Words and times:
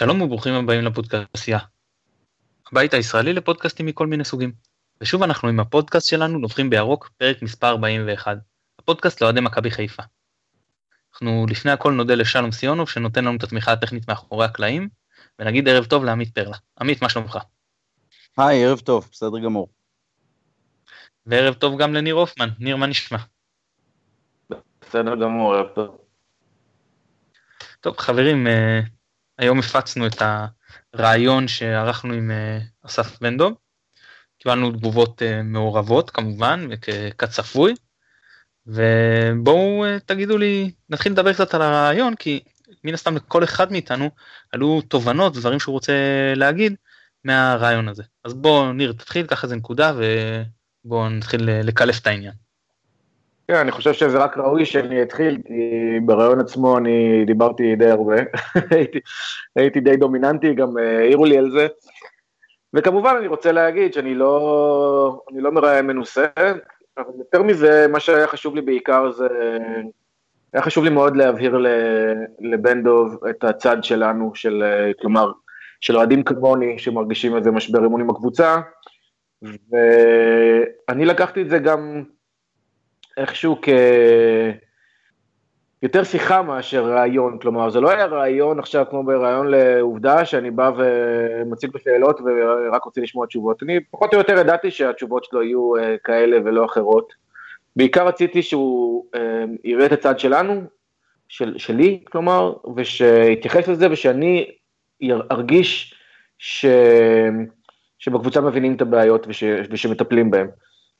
שלום 0.00 0.22
וברוכים 0.22 0.54
הבאים 0.54 0.84
לפודקאסטייה. 0.84 1.58
הבית 2.72 2.94
הישראלי 2.94 3.32
לפודקאסטים 3.32 3.86
מכל 3.86 4.06
מיני 4.06 4.24
סוגים. 4.24 4.52
ושוב 5.00 5.22
אנחנו 5.22 5.48
עם 5.48 5.60
הפודקאסט 5.60 6.08
שלנו 6.08 6.38
נובחים 6.38 6.70
בירוק, 6.70 7.10
פרק 7.16 7.42
מספר 7.42 7.68
41. 7.68 8.36
הפודקאסט 8.78 9.20
לאוהדי 9.20 9.40
מכבי 9.40 9.70
חיפה. 9.70 10.02
אנחנו 11.12 11.46
לפני 11.50 11.70
הכל 11.70 11.92
נודה 11.92 12.14
לשלום 12.14 12.52
סיונוב 12.52 12.88
שנותן 12.88 13.24
לנו 13.24 13.36
את 13.36 13.42
התמיכה 13.42 13.72
הטכנית 13.72 14.08
מאחורי 14.08 14.44
הקלעים, 14.44 14.88
ונגיד 15.38 15.68
ערב 15.68 15.84
טוב 15.84 16.04
לעמית 16.04 16.34
פרלה. 16.34 16.56
עמית, 16.80 17.02
מה 17.02 17.08
שלומך? 17.08 17.38
היי, 18.38 18.64
ערב 18.64 18.78
טוב, 18.78 19.08
בסדר 19.12 19.38
גמור. 19.38 19.68
וערב 21.26 21.54
טוב 21.54 21.80
גם 21.80 21.94
לניר 21.94 22.14
הופמן. 22.14 22.48
ניר, 22.58 22.76
מה 22.76 22.86
נשמע? 22.86 23.18
בסדר 24.80 25.14
גמור, 25.14 25.54
ערב 25.54 25.68
טוב. 25.74 25.98
טוב, 27.80 27.98
חברים, 27.98 28.46
אה, 28.46 28.80
היום 29.40 29.58
הפצנו 29.58 30.06
את 30.06 30.22
הרעיון 30.94 31.48
שערכנו 31.48 32.14
עם 32.14 32.30
אה, 32.30 32.58
אסף 32.86 33.20
בן 33.20 33.36
דב. 33.36 33.50
קיבלנו 34.38 34.72
תגובות 34.72 35.22
אה, 35.22 35.42
מעורבות 35.42 36.10
כמובן, 36.10 36.68
כצפוי. 37.18 37.74
ובואו 38.66 39.84
תגידו 40.06 40.38
לי, 40.38 40.70
נתחיל 40.88 41.12
לדבר 41.12 41.32
קצת 41.32 41.54
על 41.54 41.62
הרעיון, 41.62 42.16
כי 42.16 42.40
מן 42.84 42.94
הסתם 42.94 43.16
לכל 43.16 43.44
אחד 43.44 43.72
מאיתנו 43.72 44.10
עלו 44.52 44.82
תובנות, 44.88 45.36
דברים 45.36 45.60
שהוא 45.60 45.72
רוצה 45.72 45.92
להגיד 46.36 46.74
מהרעיון 47.24 47.88
הזה. 47.88 48.02
אז 48.24 48.34
בואו 48.34 48.72
ניר, 48.72 48.92
תתחיל, 48.92 49.26
קח 49.26 49.44
איזה 49.44 49.56
נקודה 49.56 49.92
ובואו 50.84 51.08
נתחיל 51.08 51.50
לקלף 51.62 51.98
את 51.98 52.06
העניין. 52.06 52.34
כן, 53.50 53.56
אני 53.56 53.70
חושב 53.70 53.92
שזה 53.92 54.18
רק 54.18 54.38
ראוי 54.38 54.64
שאני 54.64 55.02
אתחיל, 55.02 55.38
כי 55.46 55.98
ברעיון 56.02 56.40
עצמו 56.40 56.78
אני 56.78 57.24
דיברתי 57.26 57.76
די 57.76 57.90
הרבה, 57.90 58.16
הייתי, 58.70 58.98
הייתי 59.56 59.80
די 59.80 59.96
דומיננטי, 59.96 60.54
גם 60.54 60.78
אה, 60.78 60.98
העירו 60.98 61.24
לי 61.24 61.38
על 61.38 61.50
זה. 61.50 61.66
וכמובן 62.74 63.14
אני 63.18 63.26
רוצה 63.26 63.52
להגיד 63.52 63.92
שאני 63.94 64.14
לא, 64.14 65.22
אני 65.32 65.40
לא 65.40 65.52
מראיין 65.52 65.86
מנוסה, 65.86 66.26
אבל 66.98 67.12
יותר 67.18 67.42
מזה, 67.42 67.86
מה 67.88 68.00
שהיה 68.00 68.26
חשוב 68.26 68.54
לי 68.54 68.60
בעיקר 68.60 69.10
זה, 69.12 69.28
היה 70.52 70.62
חשוב 70.62 70.84
לי 70.84 70.90
מאוד 70.90 71.16
להבהיר 71.16 71.64
לבן 72.40 72.82
דוב 72.82 73.24
את 73.30 73.44
הצד 73.44 73.84
שלנו, 73.84 74.30
של, 74.34 74.64
כלומר, 75.00 75.32
של 75.80 75.96
אוהדים 75.96 76.22
כמוני 76.22 76.78
שמרגישים 76.78 77.36
איזה 77.36 77.50
משבר 77.50 77.86
אמון 77.86 78.00
עם 78.00 78.10
הקבוצה, 78.10 78.60
ואני 79.42 81.04
לקחתי 81.04 81.42
את 81.42 81.50
זה 81.50 81.58
גם 81.58 82.04
איכשהו 83.16 83.58
כ... 83.62 83.68
יותר 85.82 86.04
שיחה 86.04 86.42
מאשר 86.42 86.84
ראיון, 86.84 87.38
כלומר 87.38 87.70
זה 87.70 87.80
לא 87.80 87.90
היה 87.90 88.06
ראיון 88.06 88.58
עכשיו 88.58 88.86
כמו 88.90 89.04
בראיון 89.04 89.46
לעובדה 89.46 90.24
שאני 90.24 90.50
בא 90.50 90.70
ומציג 90.76 91.70
בשאלות 91.72 92.20
ורק 92.20 92.84
רוצה 92.84 93.00
לשמוע 93.00 93.26
תשובות, 93.26 93.62
אני 93.62 93.80
פחות 93.90 94.14
או 94.14 94.18
יותר 94.18 94.38
ידעתי 94.38 94.70
שהתשובות 94.70 95.24
שלו 95.24 95.42
יהיו 95.42 95.76
אה, 95.76 95.96
כאלה 96.04 96.36
ולא 96.44 96.64
אחרות, 96.64 97.12
בעיקר 97.76 98.06
רציתי 98.06 98.42
שהוא 98.42 99.04
אה, 99.14 99.44
יראה 99.64 99.86
את 99.86 99.92
הצד 99.92 100.18
שלנו, 100.18 100.62
של, 101.28 101.58
שלי 101.58 102.04
כלומר, 102.12 102.52
ושיתייחס 102.76 103.68
לזה 103.68 103.90
ושאני 103.90 104.50
ארגיש 105.30 105.94
ש, 106.38 106.66
שבקבוצה 107.98 108.40
מבינים 108.40 108.74
את 108.74 108.80
הבעיות 108.80 109.26
וש, 109.28 109.44
ושמטפלים 109.70 110.30
בהן, 110.30 110.48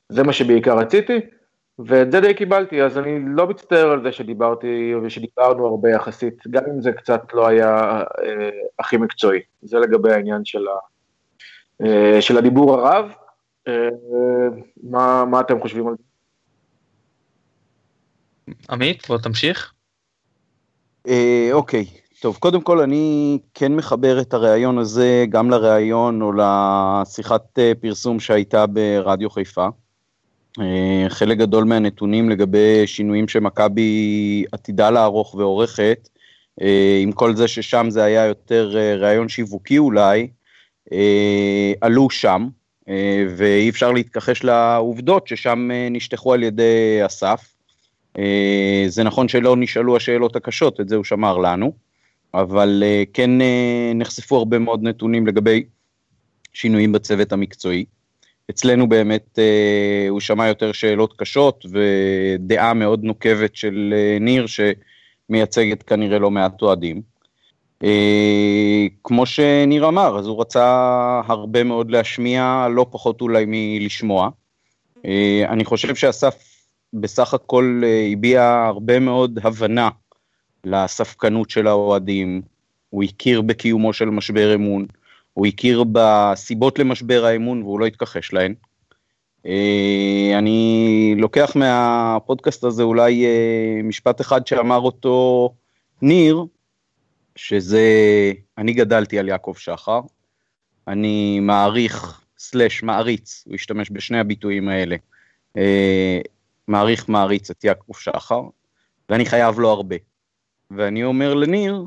זה 0.09 0.23
מה 0.23 0.33
שבעיקר 0.33 0.79
רציתי. 0.79 1.21
ואת 1.87 2.13
זה 2.13 2.21
די 2.21 2.35
קיבלתי, 2.35 2.83
אז 2.83 2.99
אני 2.99 3.19
לא 3.27 3.47
מצטער 3.47 3.91
על 3.91 4.03
זה 4.03 4.13
שדיברתי 4.13 4.95
ושדיברנו 5.03 5.67
הרבה 5.67 5.91
יחסית, 5.91 6.47
גם 6.51 6.63
אם 6.75 6.81
זה 6.81 6.93
קצת 6.93 7.23
לא 7.33 7.47
היה 7.47 8.01
אה, 8.01 8.51
הכי 8.79 8.97
מקצועי. 8.97 9.41
זה 9.63 9.79
לגבי 9.79 10.13
העניין 10.13 10.45
של, 10.45 10.69
ה, 10.69 10.79
אה, 11.87 12.23
של 12.23 12.39
הדיבור 12.39 12.75
הרב. 12.75 13.13
אה, 13.69 13.89
מה, 14.83 15.25
מה 15.25 15.41
אתם 15.41 15.61
חושבים 15.61 15.89
על 15.89 15.95
זה? 15.99 16.03
עמית, 18.71 19.09
בוא 19.09 19.19
תמשיך. 19.19 19.73
אה, 21.09 21.49
אוקיי, 21.53 21.87
טוב, 22.21 22.37
קודם 22.37 22.61
כל 22.61 22.81
אני 22.81 23.39
כן 23.55 23.77
מחבר 23.77 24.21
את 24.21 24.35
הריאיון 24.35 24.79
הזה 24.79 25.25
גם 25.29 25.51
לריאיון 25.51 26.23
או 26.23 26.33
לשיחת 26.33 27.59
אה, 27.59 27.73
פרסום 27.81 28.21
שהייתה 28.21 28.67
ברדיו 28.67 29.31
חיפה. 29.31 29.69
אה, 30.59 31.07
חלק 31.09 31.39
גדול 31.39 31.65
מהנתונים 31.65 32.31
לגבי 32.31 32.87
שינויים 32.87 33.29
שמכבי 33.29 34.45
עתידה 34.53 34.91
לערוך 34.91 35.35
ועורכת, 35.35 36.09
אה, 36.61 36.99
עם 37.03 37.13
כל 37.13 37.37
זה 37.37 37.49
ששם 37.49 37.87
זה 37.91 38.05
היה 38.05 38.27
יותר 38.27 38.77
אה, 38.77 38.97
ראיון 38.97 39.29
שיווקי 39.29 39.79
אולי, 39.79 40.29
עלו 41.81 42.11
שם, 42.11 42.49
ואי 43.37 43.71
אפשר 43.71 43.93
להתכחש 43.93 44.45
לעובדות 44.45 45.29
ששם 45.29 45.69
נשטחו 45.91 46.35
על 46.35 46.43
ידי 46.43 47.01
אסף. 47.07 47.55
זה 48.89 49.03
נכון 49.05 49.29
שלא 49.29 49.57
נשאלו 49.57 49.97
השאלות 49.97 50.37
הקשות, 50.37 50.81
את 50.81 50.89
זה 50.89 50.97
הוא 50.97 51.05
שמר 51.05 51.39
לנו, 51.39 51.73
אבל 52.35 52.83
כן 53.13 53.31
נחשפו 53.95 54.37
הרבה 54.37 54.59
מאוד 54.59 54.83
נתונים 54.83 55.27
לגבי 55.27 55.65
שינויים 56.53 56.93
בצוות 56.93 57.33
המקצועי. 57.33 57.85
אצלנו 58.51 58.89
באמת 58.89 59.39
אה, 59.39 60.07
הוא 60.09 60.21
שמע 60.21 60.49
יותר 60.49 60.73
שאלות 60.73 61.15
קשות 61.17 61.67
ודעה 61.73 62.75
מאוד 62.75 63.05
נוקבת 63.05 63.57
של 63.57 63.95
אה, 63.97 64.19
ניר 64.21 64.47
שמייצגת 64.47 65.83
כנראה 65.83 66.19
לא 66.19 66.31
מעט 66.31 66.63
אוהדים. 66.63 67.03
אה, 67.85 68.87
כמו 69.05 69.27
שניר 69.27 69.89
אמר, 69.89 70.19
אז 70.19 70.27
הוא 70.27 70.41
רצה 70.41 70.65
הרבה 71.27 71.65
מאוד 71.65 71.91
להשמיע, 71.91 72.67
לא 72.71 72.87
פחות 72.91 73.21
אולי 73.21 73.45
מלשמוע. 73.49 74.29
אה, 75.07 75.45
אני 75.49 75.65
חושב 75.65 75.95
שאסף 75.95 76.45
בסך 76.93 77.35
הכל 77.35 77.83
אה, 77.85 78.09
הביע 78.13 78.65
הרבה 78.67 78.99
מאוד 79.01 79.39
הבנה 79.43 79.89
לספקנות 80.65 81.51
של 81.51 81.67
האוהדים, 81.67 82.43
הוא 82.91 83.05
הכיר 83.05 83.43
בקיומו 83.43 83.93
של 83.93 84.05
משבר 84.05 84.55
אמון. 84.55 84.87
הוא 85.41 85.47
הכיר 85.47 85.85
בסיבות 85.93 86.79
למשבר 86.79 87.25
האמון 87.25 87.63
והוא 87.63 87.81
לא 87.81 87.87
התכחש 87.87 88.33
להן. 88.33 88.55
אה, 89.47 90.35
אני 90.39 91.15
לוקח 91.19 91.57
מהפודקאסט 91.57 92.65
הזה 92.65 92.83
אולי 92.83 93.27
אה, 93.27 93.83
משפט 93.85 94.21
אחד 94.21 94.47
שאמר 94.47 94.79
אותו 94.79 95.49
ניר, 96.03 96.45
שזה, 97.37 97.83
אני 98.59 98.73
גדלתי 98.73 99.19
על 99.19 99.29
יעקב 99.29 99.55
שחר, 99.59 100.01
אני 100.89 101.41
מעריך, 101.41 102.21
סלש 102.39 102.83
מעריץ, 102.83 103.45
הוא 103.47 103.55
השתמש 103.55 103.89
בשני 103.93 104.19
הביטויים 104.19 104.69
האלה, 104.69 104.97
אה, 105.57 106.21
מעריך 106.69 107.09
מעריץ 107.09 107.51
את 107.51 107.65
יעקב 107.65 107.93
שחר, 107.99 108.43
ואני 109.09 109.27
חייב 109.27 109.59
לו 109.59 109.71
הרבה. 109.71 109.97
ואני 110.71 111.05
אומר 111.05 111.35
לניר, 111.35 111.85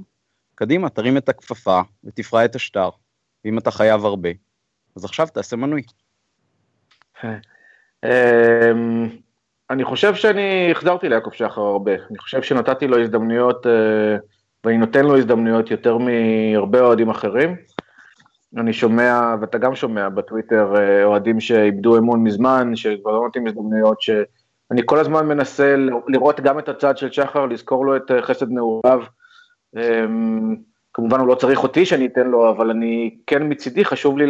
קדימה, 0.56 0.90
תרים 0.90 1.18
את 1.18 1.30
הכפפה 1.30 1.82
ותפרע 2.04 2.46
את 2.46 2.56
השטר. 2.56 2.90
ואם 3.46 3.58
אתה 3.58 3.72
חייב 3.72 4.06
הרבה, 4.06 4.30
אז 4.96 5.06
עכשיו 5.06 5.28
תעשה 5.28 5.56
מנוי. 5.56 5.82
אמ, 8.04 9.10
אני 9.70 9.84
חושב 9.84 10.16
שאני 10.16 10.72
החזרתי 10.72 11.10
ליעקב 11.10 11.32
שחר 11.32 11.62
הרבה, 11.62 11.92
אני 12.10 12.18
חושב 12.18 12.42
שנתתי 12.42 12.88
לו 12.88 13.00
הזדמנויות, 13.00 13.68
אה, 13.68 14.18
ואני 14.64 14.78
נותן 14.78 15.06
לו 15.06 15.18
הזדמנויות 15.18 15.72
יותר 15.72 15.98
מהרבה 15.98 16.82
אוהדים 16.82 17.10
אחרים. 17.10 17.56
אני 18.58 18.74
שומע, 18.74 19.36
ואתה 19.42 19.58
גם 19.58 19.76
שומע 19.76 20.10
בטוויטר, 20.10 20.76
אה, 20.76 21.04
אוהדים 21.04 21.40
שאיבדו 21.40 21.98
אמון 21.98 22.24
מזמן, 22.24 22.76
שכבר 22.76 23.12
לא 23.12 23.22
נותנים 23.24 23.48
הזדמנויות, 23.48 24.02
שאני 24.02 24.82
כל 24.86 25.00
הזמן 25.00 25.28
מנסה 25.28 25.76
לראות 26.08 26.40
גם 26.40 26.60
את 26.60 26.70
הצד 26.70 26.98
של 26.98 27.12
שחר, 27.12 27.46
לזכור 27.46 27.86
לו 27.86 27.96
את 27.96 28.12
אה, 28.12 28.22
חסד 28.22 28.52
נעוריו. 28.52 29.04
כמובן 30.94 31.20
הוא 31.20 31.28
לא 31.28 31.36
צריך 31.36 31.64
אותי 31.64 31.86
שאני 31.86 32.06
אתן 32.06 32.28
לו, 32.28 32.50
אבל 32.50 32.70
אני 32.70 33.18
כן 33.28 33.52
מצידי 33.52 33.86
חשוב 33.86 34.18
לי 34.18 34.26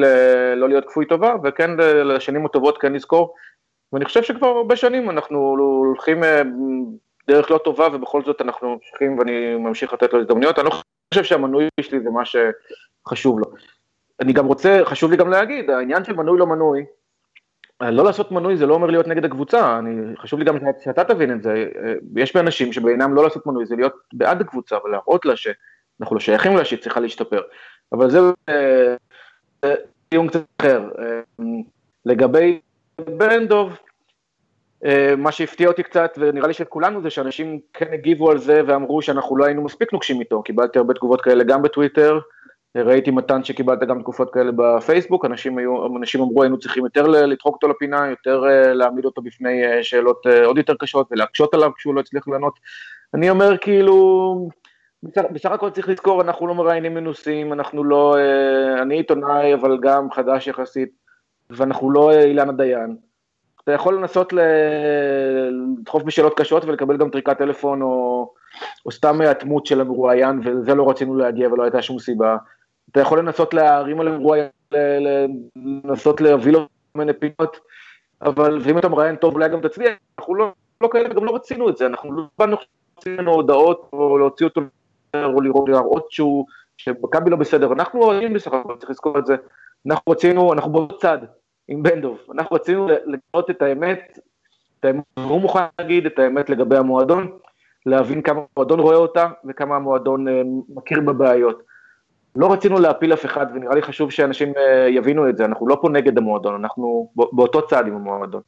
לא 0.55 0.69
להיות 0.69 0.85
כפוי 0.85 1.05
טובה, 1.05 1.35
וכן 1.43 1.71
לשנים 2.05 2.45
הטובות 2.45 2.77
כן 2.77 2.93
לזכור. 2.93 3.33
ואני 3.93 4.05
חושב 4.05 4.23
שכבר 4.23 4.47
הרבה 4.47 4.75
שנים 4.75 5.09
אנחנו 5.09 5.39
הולכים 5.85 6.23
אה, 6.23 6.41
דרך 7.27 7.51
לא 7.51 7.57
טובה, 7.57 7.87
ובכל 7.93 8.23
זאת 8.23 8.41
אנחנו 8.41 8.73
ממשיכים 8.73 9.19
ואני 9.19 9.55
ממשיך 9.55 9.93
לתת 9.93 10.13
לו 10.13 10.19
הזדמנויות. 10.19 10.59
אני 10.59 10.65
לא 10.65 10.71
חושב 11.13 11.23
שהמנוי 11.23 11.67
שלי 11.81 11.99
זה 11.99 12.09
מה 12.09 12.23
שחשוב 12.25 13.39
לו. 13.39 13.45
אני 14.21 14.33
גם 14.33 14.45
רוצה, 14.45 14.79
חשוב 14.83 15.11
לי 15.11 15.17
גם 15.17 15.29
להגיד, 15.29 15.69
העניין 15.69 16.03
של 16.03 16.13
מנוי 16.13 16.39
לא 16.39 16.47
מנוי, 16.47 16.85
לא 17.81 18.03
לעשות 18.03 18.31
מנוי 18.31 18.57
זה 18.57 18.65
לא 18.65 18.73
אומר 18.73 18.87
להיות 18.87 19.07
נגד 19.07 19.25
הקבוצה, 19.25 19.79
אני, 19.79 20.17
חשוב 20.17 20.39
לי 20.39 20.45
גם 20.45 20.57
שאתה 20.83 21.03
תבין 21.03 21.31
את 21.31 21.43
זה, 21.43 21.65
אה, 21.83 21.93
יש 22.15 22.35
באנשים 22.35 22.73
שבעינם 22.73 23.13
לא 23.13 23.23
לעשות 23.23 23.45
מנוי 23.45 23.65
זה 23.65 23.75
להיות 23.75 23.93
בעד 24.13 24.41
הקבוצה 24.41 24.77
ולהראות 24.85 25.25
לה 25.25 25.35
ש... 25.35 25.47
אנחנו 26.01 26.15
לא 26.15 26.19
שייכים 26.19 26.55
לה 26.55 26.65
שהיא 26.65 26.79
צריכה 26.79 26.99
להשתפר, 26.99 27.41
אבל 27.91 28.09
זה 28.09 28.19
דיון 30.13 30.27
קצת 30.27 30.43
אחר. 30.61 30.89
אה, 30.99 31.45
לגבי 32.05 32.59
בן 33.17 33.47
דוב, 33.47 33.77
אה, 34.85 35.15
מה 35.17 35.31
שהפתיע 35.31 35.67
אותי 35.67 35.83
קצת, 35.83 36.17
ונראה 36.17 36.47
לי 36.47 36.53
שכולנו, 36.53 37.01
זה 37.01 37.09
שאנשים 37.09 37.59
כן 37.73 37.93
הגיבו 37.93 38.31
על 38.31 38.37
זה 38.37 38.61
ואמרו 38.67 39.01
שאנחנו 39.01 39.37
לא 39.37 39.45
היינו 39.45 39.63
מספיק 39.63 39.93
נוקשים 39.93 40.19
איתו, 40.19 40.43
קיבלתי 40.43 40.79
הרבה 40.79 40.93
תגובות 40.93 41.21
כאלה 41.21 41.43
גם 41.43 41.61
בטוויטר, 41.61 42.19
ראיתי 42.75 43.11
מתן 43.11 43.43
שקיבלת 43.43 43.79
גם 43.79 43.99
תקופות 43.99 44.33
כאלה 44.33 44.51
בפייסבוק, 44.55 45.25
אנשים, 45.25 45.57
היו, 45.57 45.97
אנשים 45.97 46.21
אמרו 46.21 46.43
היינו 46.43 46.59
צריכים 46.59 46.83
יותר 46.83 47.07
לדחוק 47.07 47.55
אותו 47.55 47.67
לפינה, 47.67 48.09
יותר 48.09 48.43
להעמיד 48.73 49.05
אותו 49.05 49.21
בפני 49.21 49.83
שאלות 49.83 50.25
עוד 50.45 50.57
יותר 50.57 50.73
קשות 50.79 51.07
ולהקשות 51.11 51.53
עליו 51.53 51.71
כשהוא 51.77 51.95
לא 51.95 51.99
הצליח 51.99 52.27
לענות. 52.27 52.59
אני 53.13 53.29
אומר 53.29 53.57
כאילו, 53.57 54.49
בסך 55.03 55.51
הכל 55.51 55.69
צריך 55.69 55.89
לזכור, 55.89 56.21
אנחנו 56.21 56.47
לא 56.47 56.55
מראיינים 56.55 56.93
מנוסים, 56.93 57.53
אנחנו 57.53 57.83
לא, 57.83 58.15
אני 58.81 58.95
עיתונאי 58.95 59.53
אבל 59.53 59.77
גם 59.81 60.11
חדש 60.11 60.47
יחסית, 60.47 60.89
ואנחנו 61.49 61.91
לא 61.91 62.11
אילנה 62.11 62.51
דיין. 62.51 62.97
אתה 63.63 63.71
יכול 63.71 63.95
לנסות 63.95 64.33
לדחוף 64.33 66.03
בשאלות 66.03 66.33
קשות 66.37 66.65
ולקבל 66.65 66.97
גם 66.97 67.09
טריקת 67.09 67.37
טלפון 67.37 67.81
או, 67.81 68.33
או 68.85 68.91
סתם 68.91 69.21
התמות 69.21 69.65
של 69.65 69.81
המרואיין, 69.81 70.41
וזה 70.45 70.75
לא 70.75 70.89
רצינו 70.89 71.15
להגיע 71.15 71.53
ולא 71.53 71.63
הייתה 71.63 71.81
שום 71.81 71.99
סיבה. 71.99 72.37
אתה 72.91 72.99
יכול 72.99 73.19
לנסות 73.19 73.53
להרים 73.53 73.99
על 73.99 74.07
המרואיין, 74.07 74.49
לנסות 75.85 76.21
להביא 76.21 76.51
לו 76.51 76.67
מיני 76.95 77.13
פינות, 77.13 77.59
אבל 78.21 78.59
ואם 78.61 78.77
אתה 78.77 78.89
מראיין 78.89 79.15
טוב 79.15 79.33
אולי 79.33 79.49
גם 79.49 79.61
תצליח, 79.61 79.93
אנחנו 80.19 80.35
לא, 80.35 80.51
לא 80.81 80.89
כאלה 80.91 81.11
וגם 81.11 81.25
לא 81.25 81.35
רצינו 81.35 81.69
את 81.69 81.77
זה, 81.77 81.85
אנחנו 81.85 82.13
לא 82.13 82.23
באנו 82.39 82.55
להוציא 82.95 83.21
הודעות 83.25 83.89
או 83.93 84.17
להוציא 84.17 84.45
אותו 84.45 84.61
או 85.15 85.41
לראות, 85.41 86.11
שהוא, 86.11 86.45
שמכבי 86.77 87.29
לא 87.29 87.37
בסדר, 87.37 87.73
אנחנו 87.73 88.03
אוהבים 88.03 88.33
בסך 88.33 88.53
הכל, 88.53 88.75
צריך 88.79 88.89
לזכור 88.89 89.19
את 89.19 89.25
זה, 89.25 89.35
אנחנו 89.87 90.11
רצינו, 90.11 90.53
אנחנו 90.53 90.71
באותו 90.71 90.97
צד, 90.97 91.17
עם 91.67 91.83
בן 91.83 92.01
דב. 92.01 92.15
אנחנו 92.31 92.55
רצינו 92.55 92.87
לגלות 92.87 93.49
את 93.49 93.61
האמת, 93.61 94.19
את 94.79 94.85
האמת, 94.85 95.03
הוא 95.13 95.41
מוכן 95.41 95.63
להגיד 95.79 96.05
את 96.05 96.19
האמת 96.19 96.49
לגבי 96.49 96.77
המועדון, 96.77 97.37
להבין 97.85 98.21
כמה 98.21 98.41
המועדון 98.55 98.79
רואה 98.79 98.95
אותה 98.95 99.27
וכמה 99.45 99.75
המועדון 99.75 100.27
אה, 100.27 100.41
מכיר 100.69 101.01
בבעיות. 101.01 101.63
לא 102.35 102.53
רצינו 102.53 102.79
להפיל 102.79 103.13
אף 103.13 103.25
אחד, 103.25 103.45
ונראה 103.55 103.75
לי 103.75 103.81
חשוב 103.81 104.11
שאנשים 104.11 104.53
אה, 104.57 104.87
יבינו 104.89 105.29
את 105.29 105.37
זה, 105.37 105.45
אנחנו 105.45 105.67
לא 105.67 105.77
פה 105.81 105.89
נגד 105.89 106.17
המועדון, 106.17 106.55
אנחנו 106.55 107.11
באותו 107.15 107.67
צד 107.67 107.87
עם 107.87 107.95
המועדון. 107.95 108.41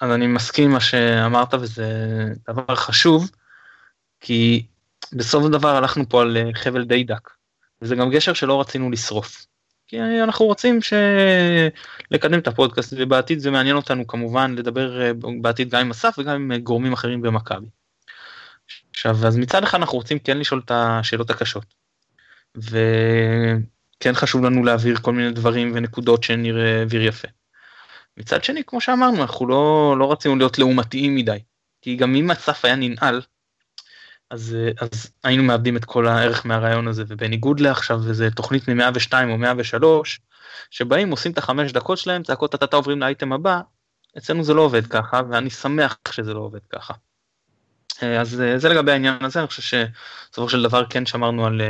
אז 0.00 0.10
אני 0.10 0.26
מסכים 0.26 0.64
עם 0.64 0.72
מה 0.72 0.80
שאמרת 0.80 1.54
וזה 1.54 1.86
דבר 2.48 2.74
חשוב, 2.74 3.30
כי 4.24 4.66
בסוף 5.12 5.44
הדבר 5.44 5.76
הלכנו 5.76 6.08
פה 6.08 6.22
על 6.22 6.36
אה, 6.36 6.50
חבל 6.54 6.84
די 6.84 7.04
דק, 7.04 7.30
וזה 7.82 7.96
גם 7.96 8.10
גשר 8.10 8.32
שלא 8.32 8.60
רצינו 8.60 8.90
לשרוף. 8.90 9.46
כי 9.88 10.00
אנחנו 10.00 10.46
רוצים 10.46 10.82
ש... 10.82 10.92
לקדם 12.10 12.38
את 12.38 12.46
הפודקאסט 12.46 12.94
ובעתיד 12.96 13.38
זה 13.38 13.50
מעניין 13.50 13.76
אותנו 13.76 14.06
כמובן 14.06 14.54
לדבר 14.54 15.02
אה, 15.02 15.10
בעתיד 15.40 15.70
גם 15.70 15.80
עם 15.80 15.90
אסף 15.90 16.14
וגם 16.18 16.34
עם 16.34 16.52
אה, 16.52 16.58
גורמים 16.58 16.92
אחרים 16.92 17.22
במכבי. 17.22 17.66
עכשיו 18.90 19.26
אז 19.26 19.36
מצד 19.36 19.62
אחד 19.62 19.78
אנחנו 19.78 19.98
רוצים 19.98 20.18
כן 20.18 20.38
לשאול 20.38 20.62
את 20.64 20.70
השאלות 20.74 21.30
הקשות. 21.30 21.74
וכן 22.56 24.14
חשוב 24.14 24.44
לנו 24.44 24.64
להעביר 24.64 24.96
כל 24.96 25.12
מיני 25.12 25.30
דברים 25.30 25.72
ונקודות 25.74 26.22
שניר 26.22 26.58
העביר 26.58 27.02
יפה. 27.02 27.28
מצד 28.16 28.44
שני 28.44 28.62
כמו 28.66 28.80
שאמרנו 28.80 29.22
אנחנו 29.22 29.46
לא 29.46 29.96
לא 29.98 30.12
רצינו 30.12 30.36
להיות 30.36 30.58
לעומתיים 30.58 31.14
מדי. 31.14 31.38
כי 31.82 31.96
גם 31.96 32.14
אם 32.14 32.30
אסף 32.30 32.64
היה 32.64 32.76
ננעל 32.76 33.20
אז, 34.34 34.56
אה, 34.60 34.70
אז 34.80 35.10
היינו 35.24 35.42
מאבדים 35.42 35.76
את 35.76 35.84
כל 35.84 36.06
הערך 36.06 36.46
מהרעיון 36.46 36.88
הזה 36.88 37.04
ובניגוד 37.08 37.60
לעכשיו 37.60 38.00
איזה 38.08 38.30
תוכנית 38.30 38.68
מ-102 38.68 39.12
או 39.30 39.38
103 39.38 40.20
שבאים 40.70 41.10
עושים 41.10 41.32
את 41.32 41.38
החמש 41.38 41.72
דקות 41.72 41.98
שלהם 41.98 42.22
צעקות 42.22 42.54
אתה 42.54 42.76
עוברים 42.76 43.00
לאייטם 43.00 43.32
הבא 43.32 43.60
אצלנו 44.18 44.44
זה 44.44 44.54
לא 44.54 44.62
עובד 44.62 44.86
ככה 44.86 45.20
ואני 45.30 45.50
שמח 45.50 45.96
שזה 46.10 46.34
לא 46.34 46.40
עובד 46.40 46.58
ככה. 46.70 46.94
אה, 48.02 48.20
אז 48.20 48.40
אה, 48.40 48.58
זה 48.58 48.68
לגבי 48.68 48.92
העניין 48.92 49.24
הזה 49.24 49.40
אני 49.40 49.48
חושב 49.48 49.62
שבסופו 49.62 50.48
של 50.48 50.62
דבר 50.62 50.84
כן 50.90 51.06
שמרנו 51.06 51.46
על, 51.46 51.60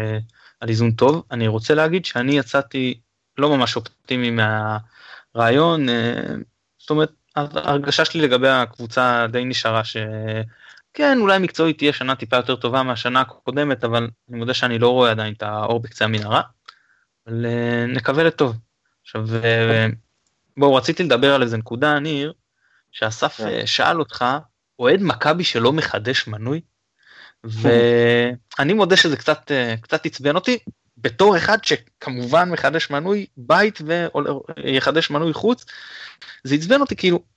על 0.60 0.68
איזון 0.68 0.90
טוב 0.92 1.22
אני 1.30 1.48
רוצה 1.48 1.74
להגיד 1.74 2.04
שאני 2.04 2.38
יצאתי 2.38 3.00
לא 3.38 3.56
ממש 3.56 3.76
אופטימי 3.76 4.30
מהרעיון 4.30 5.86
זאת 6.78 6.90
אומרת 6.90 7.12
ההרגשה 7.36 8.04
שלי 8.04 8.20
לגבי 8.20 8.48
הקבוצה 8.48 9.26
די 9.30 9.44
נשארה 9.44 9.84
ש... 9.84 9.96
כן, 10.94 11.18
אולי 11.20 11.38
מקצועית 11.38 11.78
תהיה 11.78 11.92
שנה 11.92 12.16
טיפה 12.16 12.36
יותר 12.36 12.56
טובה 12.56 12.82
מהשנה 12.82 13.20
הקודמת, 13.20 13.84
אבל 13.84 14.08
אני 14.28 14.38
מודה 14.38 14.54
שאני 14.54 14.78
לא 14.78 14.88
רואה 14.88 15.10
עדיין 15.10 15.34
את 15.34 15.42
האור 15.42 15.80
בקצה 15.80 16.04
המנהרה. 16.04 16.42
אבל 17.26 17.46
אה, 17.46 17.86
נקווה 17.86 18.24
לטוב. 18.24 18.56
עכשיו, 19.02 19.26
אה, 19.44 19.86
בואו, 20.56 20.74
רציתי 20.74 21.02
לדבר 21.02 21.34
על 21.34 21.42
איזה 21.42 21.56
נקודה, 21.56 21.98
ניר, 21.98 22.32
שאסף 22.92 23.36
כן. 23.36 23.46
אה, 23.46 23.66
שאל 23.66 23.98
אותך, 23.98 24.24
אוהד 24.78 25.00
מכבי 25.02 25.44
שלא 25.44 25.72
מחדש 25.72 26.26
מנוי? 26.26 26.60
ואני 28.58 28.72
מודה 28.72 28.96
שזה 28.96 29.16
קצת, 29.16 29.50
קצת 29.80 30.06
עצבן 30.06 30.34
אותי, 30.34 30.58
בתור 30.98 31.36
אחד 31.36 31.64
שכמובן 31.64 32.50
מחדש 32.50 32.90
מנוי 32.90 33.26
בית 33.36 33.78
ויחדש 33.84 35.10
מנוי 35.10 35.32
חוץ, 35.32 35.64
זה 36.44 36.54
עצבן 36.54 36.80
אותי 36.80 36.96
כאילו, 36.96 37.33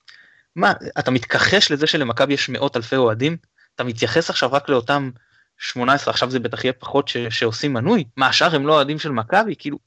מה, 0.56 0.72
אתה 0.98 1.10
מתכחש 1.10 1.70
לזה 1.72 1.86
שלמכבי 1.86 2.34
יש 2.34 2.48
מאות 2.48 2.76
אלפי 2.76 2.96
אוהדים? 2.96 3.36
אתה 3.74 3.84
מתייחס 3.84 4.30
עכשיו 4.30 4.52
רק 4.52 4.68
לאותם 4.68 5.10
18, 5.58 6.10
עכשיו 6.10 6.30
זה 6.30 6.40
בטח 6.40 6.64
יהיה 6.64 6.72
פחות 6.72 7.08
ש, 7.08 7.16
שעושים 7.16 7.72
מנוי? 7.72 8.04
מה, 8.16 8.26
השאר 8.26 8.54
הם 8.54 8.66
לא 8.66 8.72
אוהדים 8.72 8.98
של 8.98 9.10
מכבי? 9.10 9.54
כאילו, 9.58 9.78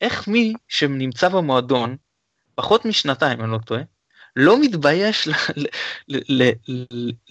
איך 0.00 0.28
מי 0.28 0.52
שנמצא 0.68 1.28
במועדון 1.28 1.96
פחות 2.54 2.84
משנתיים, 2.84 3.40
אני 3.40 3.52
לא 3.52 3.58
טועה, 3.58 3.82
לא 4.36 4.60
מתבייש, 4.60 5.28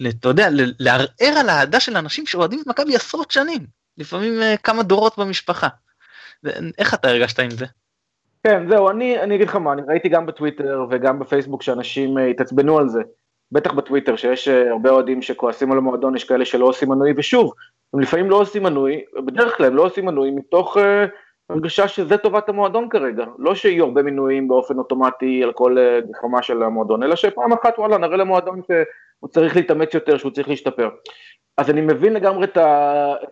אתה 0.08 0.28
יודע, 0.28 0.48
לערער 0.78 1.38
על 1.38 1.48
האהדה 1.48 1.80
של 1.80 1.96
אנשים 1.96 2.26
שאוהדים 2.26 2.60
את 2.60 2.66
מכבי 2.66 2.96
עשרות 2.96 3.30
שנים, 3.30 3.66
לפעמים 3.98 4.42
אה, 4.42 4.56
כמה 4.56 4.82
דורות 4.82 5.18
במשפחה. 5.18 5.68
איך 6.78 6.94
אתה 6.94 7.08
הרגשת 7.08 7.40
עם 7.40 7.50
זה? 7.50 7.66
כן, 8.46 8.68
זהו, 8.68 8.90
אני, 8.90 9.20
אני 9.20 9.34
אגיד 9.34 9.48
לך 9.48 9.56
מה, 9.56 9.72
אני 9.72 9.82
ראיתי 9.88 10.08
גם 10.08 10.26
בטוויטר 10.26 10.86
וגם 10.90 11.18
בפייסבוק 11.18 11.62
שאנשים 11.62 12.18
uh, 12.18 12.20
התעצבנו 12.20 12.78
על 12.78 12.88
זה, 12.88 13.02
בטח 13.52 13.72
בטוויטר, 13.72 14.16
שיש 14.16 14.48
uh, 14.48 14.70
הרבה 14.70 14.90
אוהדים 14.90 15.22
שכועסים 15.22 15.72
על 15.72 15.78
המועדון, 15.78 16.16
יש 16.16 16.24
כאלה 16.24 16.44
שלא 16.44 16.66
עושים 16.66 16.88
מנוי, 16.88 17.12
ושוב, 17.16 17.52
הם 17.94 18.00
לפעמים 18.00 18.30
לא 18.30 18.36
עושים 18.36 18.62
מנוי, 18.62 19.04
בדרך 19.26 19.56
כלל 19.56 19.66
הם 19.66 19.76
לא 19.76 19.82
עושים 19.82 20.06
מנוי 20.06 20.30
מתוך 20.30 20.76
uh, 20.76 20.80
הרגשה 21.50 21.88
שזה 21.88 22.16
טובת 22.16 22.48
המועדון 22.48 22.88
כרגע, 22.88 23.24
לא 23.38 23.54
שיהיו 23.54 23.84
הרבה 23.84 24.02
מינויים 24.02 24.48
באופן 24.48 24.78
אוטומטי 24.78 25.42
על 25.42 25.52
כל 25.52 25.76
גחמה 26.10 26.38
uh, 26.38 26.42
של 26.42 26.62
המועדון, 26.62 27.02
אלא 27.02 27.16
שפעם 27.16 27.52
אחת 27.52 27.78
וואלה 27.78 27.98
נראה 27.98 28.16
למועדון 28.16 28.60
שהוא 28.66 29.28
צריך 29.28 29.56
להתאמץ 29.56 29.94
יותר, 29.94 30.16
שהוא 30.16 30.32
צריך 30.32 30.48
להשתפר. 30.48 30.88
אז 31.58 31.70
אני 31.70 31.80
מבין 31.80 32.12
לגמרי 32.12 32.46
את 32.46 32.58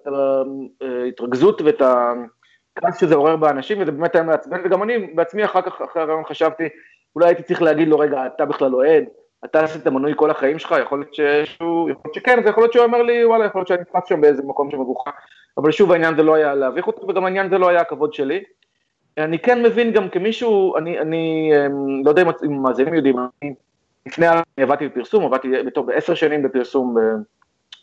ההתרכזות 0.07 1.63
ואת 1.63 1.83
ה... 1.83 2.13
כעס 2.75 3.01
שזה 3.01 3.15
עורר 3.15 3.37
באנשים, 3.37 3.81
וזה 3.81 3.93
באמת 3.93 4.15
היה 4.15 4.25
מעצבן, 4.25 4.61
וגם 4.65 4.83
אני 4.83 4.99
בעצמי 4.99 5.45
אחר 5.45 5.63
כך, 5.63 5.83
אחרי 5.83 6.03
הרעיון 6.03 6.25
חשבתי, 6.25 6.69
אולי 7.17 7.27
הייתי 7.27 7.43
צריך 7.43 7.63
להגיד 7.63 7.89
לו, 7.89 7.99
רגע, 7.99 8.27
אתה 8.27 8.45
בכלל 8.45 8.75
אוהד, 8.75 9.05
אתה 9.45 9.61
עשית 9.65 9.87
מנוי 9.87 10.13
כל 10.17 10.31
החיים 10.31 10.59
שלך, 10.59 10.75
יכול 10.83 10.99
להיות 10.99 11.15
שהוא, 11.15 11.91
יכול 11.91 12.03
להיות 12.05 12.15
שכן, 12.15 12.39
ויכול 12.45 12.63
להיות 12.63 12.73
שהוא 12.73 12.85
אומר 12.85 13.03
לי, 13.03 13.25
וואלה, 13.25 13.45
יכול 13.45 13.59
להיות 13.59 13.69
שאני 13.69 13.81
נתפס 13.81 14.09
שם 14.09 14.21
באיזה 14.21 14.43
מקום 14.43 14.71
שמבוכה, 14.71 15.11
אבל 15.59 15.71
שוב 15.71 15.93
העניין 15.93 16.17
זה 16.17 16.23
לא 16.23 16.35
היה 16.35 16.55
להביך 16.55 16.87
אותו, 16.87 17.09
וגם 17.09 17.25
העניין 17.25 17.51
זה 17.51 17.59
לא 17.59 17.69
היה 17.69 17.81
הכבוד 17.81 18.15
שלי. 18.15 18.43
אני 19.19 19.39
כן 19.39 19.63
מבין 19.63 19.93
גם 19.93 20.09
כמישהו, 20.09 20.77
אני, 20.77 21.01
אני 21.01 21.53
אמ, 21.67 22.05
לא 22.05 22.11
יודע 22.11 22.23
אם 22.23 22.29
המאזינים 22.43 22.95
יודעים, 22.95 23.17
אני 23.19 23.55
לפני 24.07 24.29
אני 24.29 24.43
עבדתי 24.57 24.89
בפרסום, 24.89 25.25
עבדתי 25.25 25.63
בתור 25.63 25.87
בעשר 25.87 26.15
שנים 26.15 26.43
בפרסום 26.43 26.97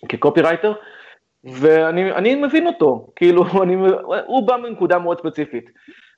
כקופירייטר, 0.09 0.73
ואני 1.43 2.35
מבין 2.35 2.67
אותו, 2.67 3.07
כאילו, 3.15 3.43
אני, 3.63 3.75
הוא 4.25 4.47
בא 4.47 4.57
מנקודה 4.57 4.99
מאוד 4.99 5.19
ספציפית. 5.19 5.69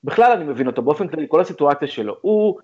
בכלל 0.04 0.32
אני 0.32 0.44
מבין 0.44 0.68
אותו, 0.68 0.82
באופן 0.82 1.08
כללי, 1.08 1.26
כל 1.30 1.42
הסיטואציה 1.42 1.88
שלו. 1.88 2.16
הוא 2.22 2.60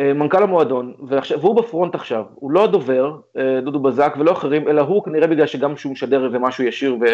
אה, 0.00 0.12
מנכ"ל 0.12 0.42
המועדון, 0.42 0.94
ועכשיו, 1.08 1.40
והוא 1.40 1.56
בפרונט 1.56 1.94
עכשיו, 1.94 2.24
הוא 2.34 2.50
לא 2.50 2.64
הדובר, 2.64 3.16
אה, 3.36 3.60
דודו 3.60 3.78
בזק 3.80 4.14
ולא 4.18 4.32
אחרים, 4.32 4.68
אלא 4.68 4.80
הוא 4.80 5.04
כנראה 5.04 5.26
בגלל 5.26 5.46
שגם 5.46 5.74
כשהוא 5.74 5.92
משדר 5.92 6.26
איזה 6.26 6.38
משהו 6.38 6.64
ישיר, 6.64 6.96
ו, 7.00 7.04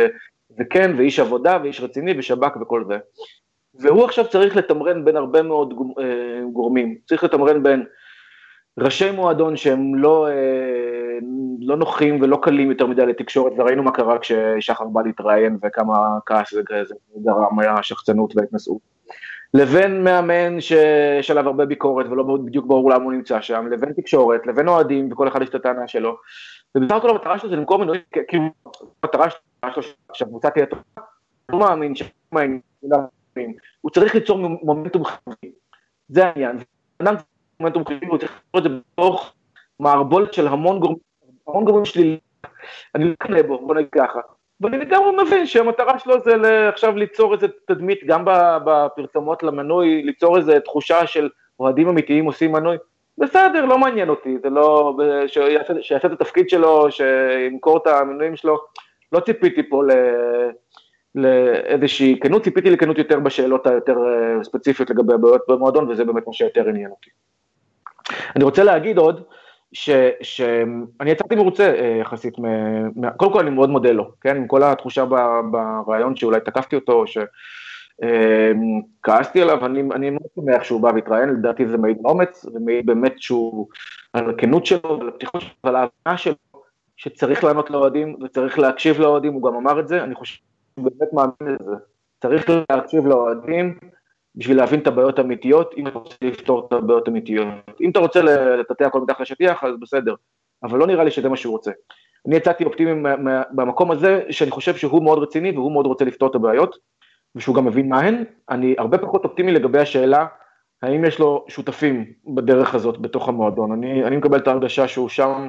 וכן, 0.59 0.91
ואיש 0.99 1.21
עבודה, 1.21 1.59
ואיש 1.63 1.81
רציני, 1.81 2.15
ושב"כ 2.19 2.57
וכל 2.61 2.85
זה. 2.89 2.99
והוא 3.75 4.05
עכשיו 4.05 4.29
צריך 4.29 4.57
לתמרן 4.57 5.05
בין 5.05 5.17
הרבה 5.17 5.43
מאוד 5.43 5.75
אה, 5.99 6.05
גורמים, 6.53 6.97
צריך 7.07 7.25
לתמרן 7.25 7.63
בין 7.63 7.85
ראשי 8.79 9.11
מועדון 9.11 9.57
שהם 9.57 9.95
לא, 9.95 10.29
אה, 10.29 10.33
לא 11.61 11.77
נוחים 11.77 12.23
ולא 12.23 12.39
קלים 12.43 12.71
יותר 12.71 12.87
מדי 12.87 13.07
לתקשורת, 13.07 13.53
וראינו 13.57 13.83
מה 13.83 13.91
קרה 13.91 14.19
כששחר 14.19 14.85
בא 14.85 15.03
להתראיין 15.03 15.59
וכמה 15.63 16.19
כעס 16.27 16.55
זה 16.55 16.63
גרם 17.23 17.59
היה 17.59 17.83
שחצנות 17.83 18.37
והתנשאות. 18.37 18.93
לבין 19.55 20.05
מאמן 20.05 20.61
שיש 20.61 21.31
עליו 21.31 21.47
הרבה 21.47 21.67
ביקורת 21.67 22.07
ולא 22.07 22.37
בדיוק 22.45 22.67
ברור 22.67 22.91
למה 22.91 23.05
הוא 23.05 23.13
נמצא 23.13 23.41
שם, 23.41 23.67
לבין 23.67 23.93
תקשורת, 23.93 24.47
לבין 24.47 24.69
אוהדים, 24.69 25.13
וכל 25.13 25.29
אחד 25.29 25.43
יש 25.43 25.49
את 25.49 25.55
הטענה 25.55 25.89
שלו. 25.89 26.17
ובסך 26.75 26.95
הכל 26.95 27.11
המטרה 27.11 27.39
שלו 27.39 27.51
זה 27.51 27.57
למכור 27.57 27.79
מנויים, 27.79 28.03
כאילו, 28.29 28.45
המטרה 29.03 29.27
שלו 29.31 29.83
שהקבוצה 30.13 30.51
תהיה 30.51 30.67
טובה, 30.67 30.83
הוא 31.51 31.61
מאמין 31.61 31.95
הוא 33.81 33.91
צריך 33.91 34.15
ליצור 34.15 34.39
מומנטום 34.39 35.05
חיובי, 35.05 35.53
זה 36.09 36.27
העניין. 36.27 36.59
מומנטום 37.61 37.85
חיובי, 37.85 38.07
הוא 38.07 38.19
צריך 38.19 38.33
לעשות 38.33 38.67
את 38.67 38.73
זה 38.73 38.79
בתוך 38.95 39.35
מערבולת 39.81 40.33
של 40.35 40.49
המון 40.49 40.81
גורמים, 40.81 41.12
המון 41.49 41.65
גורמים 41.65 41.85
שליליים, 41.85 42.19
אני 42.95 43.05
לא 43.05 43.15
קנה 43.19 43.43
בו, 43.43 43.67
בוא 43.67 43.75
נגיד 43.75 43.91
ככה. 43.95 44.21
ואני 44.61 44.79
לגמרי 44.79 45.23
מבין 45.23 45.47
שהמטרה 45.47 45.99
שלו 45.99 46.21
זה 46.21 46.69
עכשיו 46.69 46.97
ליצור 46.97 47.35
איזה 47.35 47.47
תדמית, 47.67 48.05
גם 48.07 48.25
בפרסומות 48.65 49.43
למנוי, 49.43 50.03
ליצור 50.03 50.37
איזה 50.37 50.61
תחושה 50.61 51.07
של 51.07 51.29
אוהדים 51.61 51.89
אמיתיים 51.89 52.25
עושים 52.25 52.53
מנוי. 52.53 52.77
בסדר, 53.19 53.65
לא 53.65 53.79
מעניין 53.79 54.09
אותי, 54.09 54.39
זה 54.43 54.51
לא, 54.51 54.97
שיעשה 55.81 56.07
את 56.07 56.13
התפקיד 56.13 56.49
שלו, 56.49 56.91
שימכור 56.91 57.77
את 57.77 57.87
המנויים 57.87 58.37
שלו. 58.37 58.59
לא 59.13 59.21
ציפיתי 59.21 59.69
פה 59.69 59.85
ל... 59.85 59.91
לאיזושהי 61.15 62.21
כנות, 62.21 62.45
ציפיתי 62.45 62.71
לכנות 62.71 62.99
יותר 62.99 63.21
בשאלות 63.21 63.67
היותר 63.67 63.97
אה, 64.07 64.45
ספציפיות 64.45 64.91
לגבי 64.91 65.15
הבעיות 65.15 65.43
במועדון, 65.49 65.91
וזה 65.91 66.05
באמת 66.05 66.27
מה 66.27 66.33
שיותר 66.33 66.69
עניין 66.69 66.91
אותי. 66.91 67.11
אני 68.37 68.45
רוצה 68.45 68.65
להגיד 68.65 68.99
עוד, 68.99 69.23
שאני 69.73 71.11
יצאתי 71.11 71.35
מרוצה 71.35 71.75
אה, 71.75 71.99
יחסית, 72.01 72.39
מ, 72.39 72.45
קודם 73.17 73.33
כל 73.33 73.41
אני 73.41 73.51
מאוד 73.51 73.71
מודה 73.71 73.93
לו, 73.93 74.11
כן, 74.21 74.37
עם 74.37 74.47
כל 74.47 74.63
התחושה 74.63 75.05
ברעיון 75.51 76.17
שאולי 76.17 76.41
תקפתי 76.41 76.77
אותו, 76.77 77.05
שכעסתי 77.07 79.39
אה, 79.39 79.45
עליו, 79.45 79.67
אני, 79.67 79.83
אני 79.95 80.11
מאוד 80.11 80.29
שמח 80.35 80.63
שהוא 80.63 80.81
בא 80.81 80.91
והתראיין, 80.95 81.29
לדעתי 81.29 81.67
זה 81.67 81.79
מעיד 81.79 81.99
אומץ, 82.05 82.47
זה 82.53 82.59
מעיד 82.65 82.87
באמת 82.87 83.15
שהוא, 83.17 83.69
על 84.13 84.31
הכנות 84.31 84.67
שלו, 84.67 85.01
על 85.01 85.09
הפתיחות 85.09 85.41
שלו, 85.41 85.51
על 85.63 85.77
ההבנה 85.77 86.17
שלו, 86.17 86.35
שצריך 86.97 87.45
לענות 87.45 87.71
לאוהדים 87.71 88.17
וצריך 88.25 88.59
להקשיב 88.59 89.01
לאוהדים, 89.01 89.33
הוא 89.33 89.43
גם 89.43 89.55
אמר 89.55 89.81
את 89.81 89.89
זה, 89.89 90.03
אני 90.03 90.15
חושב 90.15 90.39
שהוא 90.75 90.85
באמת 90.85 91.13
מאמין 91.13 91.57
לזה, 91.61 91.77
צריך 92.23 92.51
להקשיב 92.71 93.07
לאוהדים, 93.07 93.79
בשביל 94.37 94.57
להבין 94.57 94.81
את 94.81 94.87
הבעיות 94.87 95.19
האמיתיות, 95.19 95.75
אם 95.77 95.87
אתה 95.87 95.99
רוצה 95.99 96.15
לפתור 96.23 96.67
את 96.67 96.73
הבעיות 96.73 97.09
האמיתיות. 97.09 97.49
אם 97.81 97.91
אתה 97.91 97.99
רוצה 97.99 98.23
לטאטא 98.23 98.85
הכל 98.85 99.01
מתחת 99.01 99.21
לשטיח, 99.21 99.65
אז 99.65 99.75
בסדר, 99.81 100.15
אבל 100.63 100.79
לא 100.79 100.87
נראה 100.87 101.05
לי 101.05 101.11
שזה 101.11 101.29
מה 101.29 101.37
שהוא 101.37 101.53
רוצה. 101.53 101.71
אני 102.27 102.37
יצאתי 102.37 102.65
אופטימי 102.65 103.03
במקום 103.51 103.91
הזה, 103.91 104.23
שאני 104.31 104.51
חושב 104.51 104.77
שהוא 104.77 105.05
מאוד 105.05 105.19
רציני 105.19 105.51
והוא 105.51 105.73
מאוד 105.73 105.87
רוצה 105.87 106.05
לפתור 106.05 106.31
את 106.31 106.35
הבעיות, 106.35 106.77
ושהוא 107.35 107.57
גם 107.57 107.65
מבין 107.65 107.89
מה 107.89 108.01
הן. 108.01 108.25
אני 108.51 108.75
הרבה 108.79 108.99
פחות 108.99 109.25
אופטימי 109.25 109.53
לגבי 109.53 109.79
השאלה, 109.79 110.27
האם 110.83 111.05
יש 111.05 111.19
לו 111.19 111.45
שותפים 111.49 112.13
בדרך 112.35 112.75
הזאת 112.75 112.99
בתוך 112.99 113.29
המועדון. 113.29 113.73
אני, 113.73 114.05
אני 114.05 114.17
מקבל 114.17 114.39
את 114.39 114.49
ההרגשה 114.49 114.89
שהוא 114.89 115.09
שם 115.09 115.49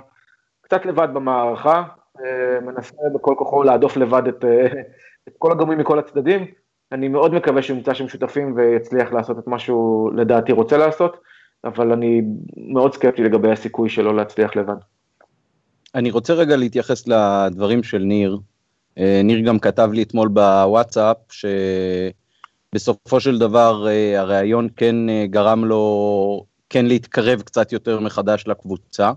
קצת 0.62 0.86
לבד 0.86 1.08
במערכה, 1.14 1.84
אה, 2.20 2.60
מנסה 2.62 2.96
בכל 3.16 3.34
כוחו 3.38 3.64
להדוף 3.64 3.98
לבד 3.98 4.28
את, 4.28 4.46
אה, 4.46 4.68
את 5.28 5.34
כל 5.38 5.52
הגורמים 5.52 5.78
מכל 5.78 6.00
הצדדים. 6.00 6.46
אני 6.94 7.08
מאוד 7.08 7.34
מקווה 7.34 7.62
שהוא 7.62 7.78
ימצא 7.78 7.94
שם 7.94 8.08
שותפים 8.08 8.56
ויצליח 8.56 9.14
לעשות 9.14 9.40
את 9.40 9.48
מה 9.48 9.60
שהוא 9.60 10.14
לדעתי 10.14 10.52
רוצה 10.52 10.78
לעשות, 10.78 11.18
אבל 11.64 11.92
אני 11.92 12.22
מאוד 12.58 12.94
סקפטי 12.94 13.24
לגבי 13.24 13.52
הסיכוי 13.52 13.90
שלו 13.90 14.14
להצליח 14.14 14.56
לבד. 14.56 14.76
אני 15.96 16.12
רוצה 16.12 16.34
רגע 16.34 16.56
להתייחס 16.56 17.08
לדברים 17.08 17.84
של 17.84 17.98
ניר. 17.98 18.38
אה, 18.98 19.22
ניר 19.24 19.40
גם 19.40 19.60
כתב 19.60 19.90
לי 19.94 20.04
אתמול 20.04 20.28
בוואטסאפ 20.28 21.18
שבסופו 22.74 23.20
של 23.20 23.38
דבר 23.40 23.88
אה, 23.88 24.20
הריאיון 24.20 24.68
כן 24.76 25.10
אה, 25.10 25.26
גרם 25.30 25.66
לו 25.66 26.46
כן 26.70 26.86
להתקרב 26.86 27.42
קצת 27.42 27.72
יותר 27.72 28.00
מחדש 28.00 28.44
לקבוצה. 28.48 29.12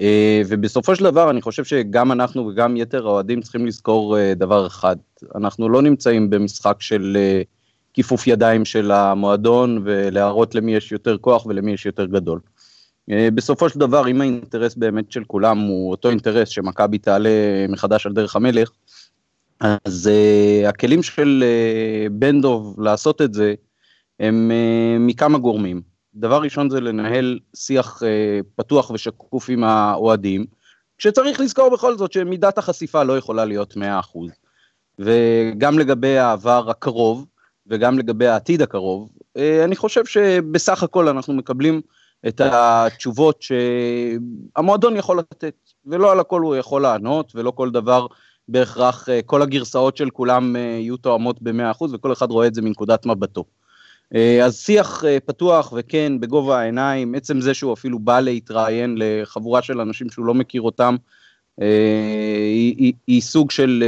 אה, 0.00 0.42
ובסופו 0.48 0.96
של 0.96 1.04
דבר 1.04 1.30
אני 1.30 1.42
חושב 1.42 1.64
שגם 1.64 2.12
אנחנו 2.12 2.46
וגם 2.46 2.76
יתר 2.76 3.06
האוהדים 3.06 3.40
צריכים 3.40 3.66
לזכור 3.66 4.18
אה, 4.18 4.34
דבר 4.34 4.66
אחד, 4.66 4.96
אנחנו 5.34 5.68
לא 5.68 5.82
נמצאים 5.82 6.30
במשחק 6.30 6.76
של 6.80 7.16
אה, 7.20 7.42
כיפוף 7.94 8.26
ידיים 8.26 8.64
של 8.64 8.90
המועדון 8.90 9.82
ולהראות 9.84 10.54
למי 10.54 10.74
יש 10.74 10.92
יותר 10.92 11.18
כוח 11.18 11.46
ולמי 11.46 11.72
יש 11.72 11.86
יותר 11.86 12.06
גדול. 12.06 12.40
בסופו 13.34 13.68
של 13.68 13.78
דבר 13.78 14.08
אם 14.08 14.20
האינטרס 14.20 14.74
באמת 14.74 15.12
של 15.12 15.24
כולם 15.24 15.58
הוא 15.58 15.90
אותו 15.90 16.10
אינטרס 16.10 16.48
שמכבי 16.48 16.98
תעלה 16.98 17.30
מחדש 17.68 18.06
על 18.06 18.12
דרך 18.12 18.36
המלך, 18.36 18.70
אז 19.60 20.10
הכלים 20.68 21.02
של 21.02 21.44
בן 22.12 22.40
דוב 22.40 22.80
לעשות 22.80 23.22
את 23.22 23.34
זה 23.34 23.54
הם 24.20 24.50
מכמה 25.00 25.38
גורמים. 25.38 25.89
דבר 26.14 26.42
ראשון 26.42 26.70
זה 26.70 26.80
לנהל 26.80 27.38
שיח 27.56 28.02
אה, 28.02 28.40
פתוח 28.56 28.90
ושקוף 28.90 29.50
עם 29.50 29.64
האוהדים, 29.64 30.44
כשצריך 30.98 31.40
לזכור 31.40 31.70
בכל 31.70 31.96
זאת 31.96 32.12
שמידת 32.12 32.58
החשיפה 32.58 33.02
לא 33.02 33.18
יכולה 33.18 33.44
להיות 33.44 33.74
100%. 33.76 33.78
וגם 34.98 35.78
לגבי 35.78 36.18
העבר 36.18 36.70
הקרוב 36.70 37.26
וגם 37.66 37.98
לגבי 37.98 38.26
העתיד 38.26 38.62
הקרוב, 38.62 39.08
אה, 39.36 39.64
אני 39.64 39.76
חושב 39.76 40.04
שבסך 40.04 40.82
הכל 40.82 41.08
אנחנו 41.08 41.34
מקבלים 41.34 41.80
את 42.28 42.40
התשובות 42.44 43.42
שהמועדון 43.42 44.96
יכול 44.96 45.18
לתת, 45.18 45.54
ולא 45.86 46.12
על 46.12 46.20
הכל 46.20 46.40
הוא 46.40 46.56
יכול 46.56 46.82
לענות, 46.82 47.32
ולא 47.34 47.50
כל 47.50 47.70
דבר 47.70 48.06
בהכרח, 48.48 49.08
אה, 49.08 49.22
כל 49.22 49.42
הגרסאות 49.42 49.96
של 49.96 50.10
כולם 50.10 50.56
אה, 50.56 50.60
יהיו 50.60 50.96
תואמות 50.96 51.42
ב-100% 51.42 51.84
וכל 51.92 52.12
אחד 52.12 52.30
רואה 52.30 52.46
את 52.46 52.54
זה 52.54 52.62
מנקודת 52.62 53.06
מבטו. 53.06 53.44
אה, 54.14 54.44
אז 54.44 54.58
שיח 54.58 55.04
אה, 55.04 55.20
פתוח 55.20 55.72
וכן 55.76 56.20
בגובה 56.20 56.60
העיניים, 56.60 57.14
עצם 57.14 57.40
זה 57.40 57.54
שהוא 57.54 57.72
אפילו 57.72 57.98
בא 57.98 58.20
להתראיין 58.20 58.96
לחבורה 58.98 59.62
של 59.62 59.80
אנשים 59.80 60.10
שהוא 60.10 60.26
לא 60.26 60.34
מכיר 60.34 60.62
אותם, 60.62 60.96
אה, 61.60 62.46
היא, 62.52 62.74
היא, 62.78 62.92
היא 63.06 63.20
סוג 63.20 63.50
של 63.50 63.84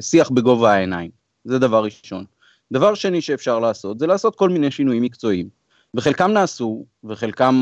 שיח 0.00 0.30
בגובה 0.30 0.72
העיניים, 0.72 1.10
זה 1.44 1.58
דבר 1.58 1.84
ראשון. 1.84 2.24
דבר 2.72 2.94
שני 2.94 3.20
שאפשר 3.20 3.58
לעשות 3.58 3.98
זה 3.98 4.06
לעשות 4.06 4.36
כל 4.36 4.48
מיני 4.48 4.70
שינויים 4.70 5.02
מקצועיים. 5.02 5.48
וחלקם 5.96 6.30
נעשו, 6.30 6.84
וחלקם 7.04 7.54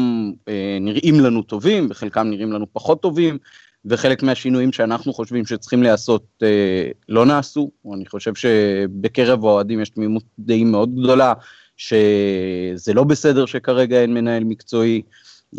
נראים 0.80 1.20
לנו 1.20 1.42
טובים, 1.42 1.86
וחלקם 1.90 2.30
נראים 2.30 2.52
לנו 2.52 2.66
פחות 2.72 3.02
טובים, 3.02 3.38
וחלק 3.84 4.22
מהשינויים 4.22 4.72
שאנחנו 4.72 5.12
חושבים 5.12 5.46
שצריכים 5.46 5.82
להיעשות 5.82 6.26
אה, 6.42 6.90
לא 7.08 7.26
נעשו. 7.26 7.70
אני 7.94 8.06
חושב 8.06 8.34
שבקרב 8.34 9.44
האוהדים 9.44 9.80
יש 9.80 9.88
תמימות 9.88 10.22
דעים 10.38 10.70
מאוד 10.70 10.94
גדולה 10.94 11.32
שזה 11.80 12.94
לא 12.94 13.04
בסדר 13.04 13.46
שכרגע 13.46 14.00
אין 14.02 14.14
מנהל 14.14 14.44
מקצועי, 14.44 15.02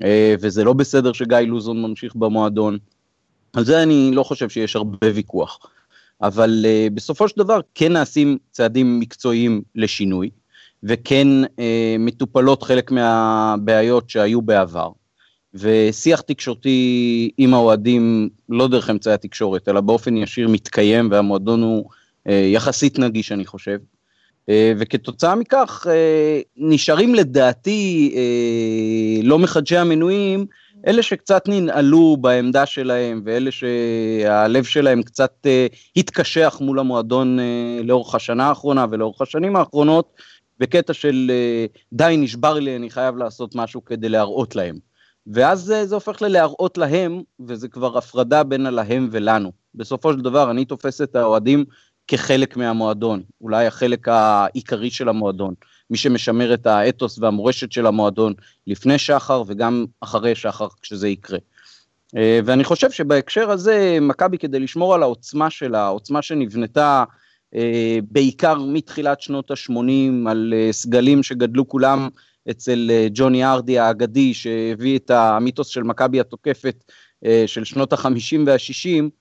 אה, 0.03 0.35
וזה 0.39 0.63
לא 0.63 0.73
בסדר 0.73 1.13
שגיא 1.13 1.37
לוזון 1.37 1.81
ממשיך 1.81 2.15
במועדון. 2.15 2.77
על 3.53 3.65
זה 3.65 3.83
אני 3.83 4.11
לא 4.13 4.23
חושב 4.23 4.49
שיש 4.49 4.75
הרבה 4.75 5.07
ויכוח. 5.13 5.59
אבל 6.21 6.65
uh, 6.65 6.93
בסופו 6.93 7.27
של 7.27 7.35
דבר 7.37 7.59
כן 7.75 7.93
נעשים 7.93 8.37
צעדים 8.51 8.99
מקצועיים 8.99 9.61
לשינוי, 9.75 10.29
וכן 10.83 11.27
uh, 11.43 11.47
מטופלות 11.99 12.63
חלק 12.63 12.91
מהבעיות 12.91 14.09
שהיו 14.09 14.41
בעבר. 14.41 14.89
ושיח 15.53 16.21
תקשורתי 16.21 17.31
עם 17.37 17.53
האוהדים, 17.53 18.29
לא 18.49 18.67
דרך 18.67 18.89
אמצעי 18.89 19.13
התקשורת, 19.13 19.69
אלא 19.69 19.81
באופן 19.81 20.17
ישיר 20.17 20.47
מתקיים, 20.47 21.11
והמועדון 21.11 21.61
הוא 21.61 21.85
uh, 22.27 22.31
יחסית 22.31 22.99
נגיש, 22.99 23.31
אני 23.31 23.45
חושב. 23.45 23.77
אה, 24.51 24.73
וכתוצאה 24.77 25.35
מכך 25.35 25.87
אה, 25.89 26.41
נשארים 26.57 27.15
לדעתי 27.15 28.13
אה, 28.15 29.23
לא 29.23 29.39
מחדשי 29.39 29.77
המנויים, 29.77 30.45
אלה 30.87 31.03
שקצת 31.03 31.43
ננעלו 31.47 32.17
בעמדה 32.21 32.65
שלהם 32.65 33.21
ואלה 33.25 33.51
שהלב 33.51 34.63
שלהם 34.63 35.03
קצת 35.03 35.47
התקשח 35.95 36.57
מול 36.61 36.79
המועדון 36.79 37.39
לאורך 37.83 38.15
השנה 38.15 38.49
האחרונה 38.49 38.85
ולאורך 38.91 39.21
השנים 39.21 39.55
האחרונות, 39.55 40.13
בקטע 40.59 40.93
של 40.93 41.31
די 41.93 42.15
נשבר 42.17 42.53
לי, 42.53 42.75
אני 42.75 42.89
חייב 42.89 43.17
לעשות 43.17 43.55
משהו 43.55 43.85
כדי 43.85 44.09
להראות 44.09 44.55
להם. 44.55 44.77
ואז 45.27 45.59
זה, 45.59 45.85
זה 45.85 45.95
הופך 45.95 46.21
ללהראות 46.21 46.77
להם, 46.77 47.21
וזה 47.47 47.67
כבר 47.67 47.97
הפרדה 47.97 48.43
בין 48.43 48.65
הלהם 48.65 49.09
ולנו. 49.11 49.51
בסופו 49.75 50.13
של 50.13 50.21
דבר 50.21 50.51
אני 50.51 50.65
תופס 50.65 51.01
את 51.01 51.15
האוהדים 51.15 51.65
כחלק 52.11 52.57
מהמועדון, 52.57 53.21
אולי 53.41 53.65
החלק 53.65 54.07
העיקרי 54.07 54.89
של 54.89 55.09
המועדון, 55.09 55.53
מי 55.89 55.97
שמשמר 55.97 56.53
את 56.53 56.67
האתוס 56.67 57.19
והמורשת 57.19 57.71
של 57.71 57.87
המועדון 57.87 58.33
לפני 58.67 58.97
שחר 58.97 59.43
וגם 59.47 59.85
אחרי 60.01 60.35
שחר 60.35 60.67
כשזה 60.81 61.07
יקרה. 61.07 61.37
אה, 62.17 62.39
ואני 62.45 62.63
חושב 62.63 62.91
שבהקשר 62.91 63.51
הזה, 63.51 63.97
מכבי 64.01 64.37
כדי 64.37 64.59
לשמור 64.59 64.95
על 64.95 65.03
העוצמה 65.03 65.49
שלה, 65.49 65.85
העוצמה 65.85 66.21
שנבנתה 66.21 67.03
אה, 67.55 67.99
בעיקר 68.11 68.59
מתחילת 68.59 69.21
שנות 69.21 69.51
ה-80 69.51 70.29
על 70.29 70.53
אה, 70.57 70.71
סגלים 70.71 71.23
שגדלו 71.23 71.67
כולם 71.67 72.09
אצל 72.51 72.91
ג'וני 73.13 73.45
ארדי 73.45 73.79
האגדי 73.79 74.33
שהביא 74.33 74.97
את 74.97 75.11
המיתוס 75.11 75.67
של 75.67 75.83
מכבי 75.83 76.19
התוקפת 76.19 76.83
של 77.45 77.63
שנות 77.63 77.93
ה-50 77.93 78.39
וה-60, 78.45 79.03
Uh, 79.03 79.20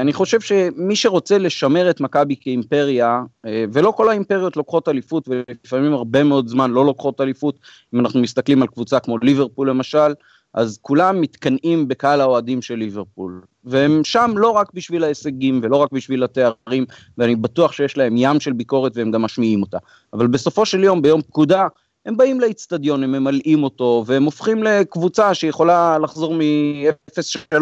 אני 0.00 0.12
חושב 0.12 0.40
שמי 0.40 0.96
שרוצה 0.96 1.38
לשמר 1.38 1.90
את 1.90 2.00
מכבי 2.00 2.36
כאימפריה, 2.40 3.22
uh, 3.46 3.50
ולא 3.72 3.90
כל 3.96 4.08
האימפריות 4.08 4.56
לוקחות 4.56 4.88
אליפות, 4.88 5.28
ולפעמים 5.28 5.92
הרבה 5.92 6.24
מאוד 6.24 6.48
זמן 6.48 6.70
לא 6.70 6.84
לוקחות 6.84 7.20
אליפות, 7.20 7.58
אם 7.94 8.00
אנחנו 8.00 8.20
מסתכלים 8.20 8.62
על 8.62 8.68
קבוצה 8.68 9.00
כמו 9.00 9.18
ליברפול 9.18 9.70
למשל, 9.70 10.12
אז 10.54 10.78
כולם 10.82 11.20
מתקנאים 11.20 11.88
בקהל 11.88 12.20
האוהדים 12.20 12.62
של 12.62 12.74
ליברפול, 12.74 13.40
והם 13.64 14.04
שם 14.04 14.30
לא 14.36 14.50
רק 14.50 14.72
בשביל 14.74 15.04
ההישגים 15.04 15.60
ולא 15.62 15.76
רק 15.76 15.92
בשביל 15.92 16.24
התארים, 16.24 16.84
ואני 17.18 17.36
בטוח 17.36 17.72
שיש 17.72 17.96
להם 17.96 18.14
ים 18.16 18.40
של 18.40 18.52
ביקורת 18.52 18.96
והם 18.96 19.10
גם 19.10 19.22
משמיעים 19.22 19.62
אותה, 19.62 19.78
אבל 20.12 20.26
בסופו 20.26 20.66
של 20.66 20.84
יום, 20.84 21.02
ביום 21.02 21.22
פקודה, 21.22 21.66
הם 22.06 22.16
באים 22.16 22.40
לאיצטדיון, 22.40 23.02
הם 23.02 23.12
ממלאים 23.12 23.62
אותו, 23.62 24.04
והם 24.06 24.24
הופכים 24.24 24.62
לקבוצה 24.62 25.34
שיכולה 25.34 25.98
לחזור 25.98 26.34
מ-0-3 26.34 27.56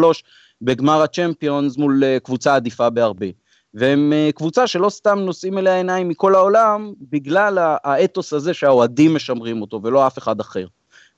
בגמר 0.61 1.01
הצ'מפיונס 1.01 1.77
מול 1.77 2.03
אה, 2.03 2.17
קבוצה 2.19 2.55
עדיפה 2.55 2.89
בהרבה. 2.89 3.25
והם 3.73 4.13
אה, 4.13 4.29
קבוצה 4.35 4.67
שלא 4.67 4.89
סתם 4.89 5.19
נושאים 5.19 5.57
אליה 5.57 5.75
עיניים 5.75 6.07
מכל 6.07 6.35
העולם, 6.35 6.93
בגלל 7.11 7.57
האתוס 7.83 8.33
הזה 8.33 8.53
שהאוהדים 8.53 9.13
משמרים 9.13 9.61
אותו 9.61 9.81
ולא 9.83 10.07
אף 10.07 10.17
אחד 10.17 10.39
אחר. 10.39 10.65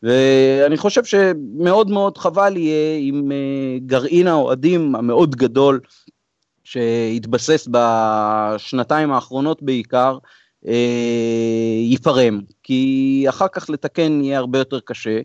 ואני 0.04 0.78
חושב 0.78 1.04
שמאוד 1.04 1.90
מאוד 1.90 2.18
חבל 2.18 2.58
יהיה 2.58 2.98
אם 2.98 3.32
אה, 3.32 3.78
גרעין 3.86 4.28
האוהדים 4.28 4.96
המאוד 4.96 5.36
גדול 5.36 5.80
שהתבסס 6.64 7.68
בשנתיים 7.72 9.12
האחרונות 9.12 9.64
בעיקר, 9.64 10.18
ייפרם, 11.82 12.42
כי 12.64 13.26
אחר 13.30 13.48
כך 13.48 13.70
לתקן 13.70 14.22
יהיה 14.24 14.38
הרבה 14.38 14.60
יותר 14.60 14.80
קשה. 14.80 15.20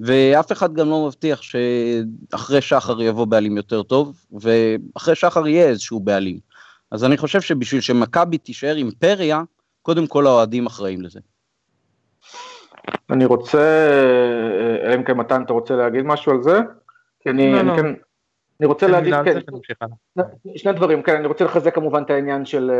ואף 0.00 0.52
אחד 0.52 0.74
גם 0.74 0.88
לא 0.88 1.06
מבטיח 1.06 1.42
שאחרי 1.42 2.60
שחר 2.60 3.02
יבוא 3.02 3.24
בעלים 3.24 3.56
יותר 3.56 3.82
טוב, 3.82 4.26
ואחרי 4.32 5.14
שחר 5.14 5.46
יהיה 5.46 5.68
איזשהו 5.68 6.00
בעלים. 6.00 6.38
אז 6.90 7.04
אני 7.04 7.16
חושב 7.16 7.40
שבשביל 7.40 7.80
שמכבי 7.80 8.38
תישאר 8.38 8.76
אימפריה, 8.76 9.42
קודם 9.82 10.06
כל 10.06 10.26
האוהדים 10.26 10.66
אחראים 10.66 11.02
לזה. 11.02 11.20
אני 13.10 13.24
רוצה, 13.24 13.90
אלא 14.84 14.94
אם 14.94 15.04
כן 15.04 15.16
מתן 15.16 15.42
אתה 15.42 15.52
רוצה 15.52 15.76
להגיד 15.76 16.02
משהו 16.02 16.32
על 16.32 16.42
זה? 16.42 16.58
כי 17.20 17.30
אני, 17.30 17.52
לא, 17.52 17.60
אני 17.60 17.68
לא. 17.68 17.76
כן, 17.76 17.86
אני 18.60 18.66
רוצה 18.66 18.86
להגיד, 18.86 19.14
כן, 19.24 19.38
שני 20.56 20.72
דברים, 20.72 21.02
כן, 21.02 21.16
אני 21.16 21.26
רוצה 21.26 21.44
לחזק 21.44 21.74
כמובן 21.74 22.02
את 22.02 22.10
העניין 22.10 22.44
של, 22.44 22.70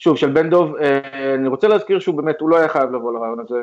שוב, 0.00 0.16
של 0.16 0.30
בן 0.30 0.50
דוב, 0.50 0.76
אה, 0.76 1.34
אני 1.34 1.48
רוצה 1.48 1.68
להזכיר 1.68 1.98
שהוא 1.98 2.14
באמת, 2.14 2.40
הוא 2.40 2.50
לא 2.50 2.56
היה 2.56 2.68
חייב 2.68 2.90
לבוא 2.90 3.12
לרעיון 3.12 3.40
הזה, 3.40 3.62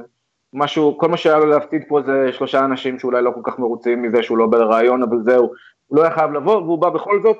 משהו, 0.53 0.97
כל 0.97 1.07
מה 1.07 1.17
שהיה 1.17 1.37
לו 1.37 1.45
להפסיד 1.45 1.81
פה 1.87 2.01
זה 2.05 2.33
שלושה 2.33 2.65
אנשים 2.65 2.99
שאולי 2.99 3.21
לא 3.21 3.31
כל 3.31 3.41
כך 3.43 3.59
מרוצים 3.59 4.01
מזה 4.01 4.23
שהוא 4.23 4.37
לא 4.37 4.45
ברעיון, 4.45 5.03
אבל 5.03 5.17
זהו, 5.25 5.51
הוא 5.87 5.97
לא 5.97 6.01
היה 6.03 6.11
חייב 6.11 6.31
לבוא, 6.31 6.55
והוא 6.55 6.79
בא 6.79 6.89
בכל 6.89 7.21
זאת, 7.23 7.37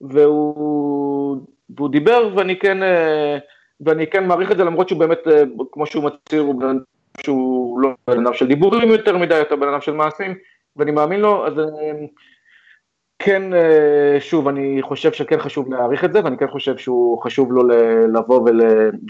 והוא, 0.00 1.36
והוא 1.76 1.88
דיבר, 1.88 2.28
ואני 2.36 2.58
כן, 2.58 2.82
אה, 2.82 3.38
ואני 3.80 4.06
כן 4.06 4.26
מעריך 4.26 4.52
את 4.52 4.56
זה, 4.56 4.64
למרות 4.64 4.88
שהוא 4.88 5.00
באמת, 5.00 5.18
אה, 5.26 5.42
כמו 5.72 5.86
שהוא 5.86 6.04
מצהיר, 6.04 6.42
הוא 6.42 6.60
בן 6.60 6.76
שהוא 7.20 7.80
לא 7.80 7.88
בן 8.06 8.20
אדם 8.26 8.34
של 8.34 8.46
דיבורים 8.46 8.88
יותר 8.88 9.18
מדי, 9.18 9.38
יותר 9.38 9.56
בן 9.56 9.68
אדם 9.68 9.80
של 9.80 9.92
מעשים, 9.92 10.34
ואני 10.76 10.90
מאמין 10.90 11.20
לו, 11.20 11.46
אז 11.46 11.58
אה, 11.58 12.06
כן, 13.18 13.42
שוב, 14.20 14.48
אני 14.48 14.82
חושב 14.82 15.12
שכן 15.12 15.38
חשוב 15.38 15.72
להעריך 15.72 16.04
את 16.04 16.12
זה, 16.12 16.24
ואני 16.24 16.36
כן 16.36 16.48
חושב 16.48 16.76
שהוא 16.76 17.22
חשוב 17.22 17.52
לו 17.52 17.62
לבוא 18.14 18.50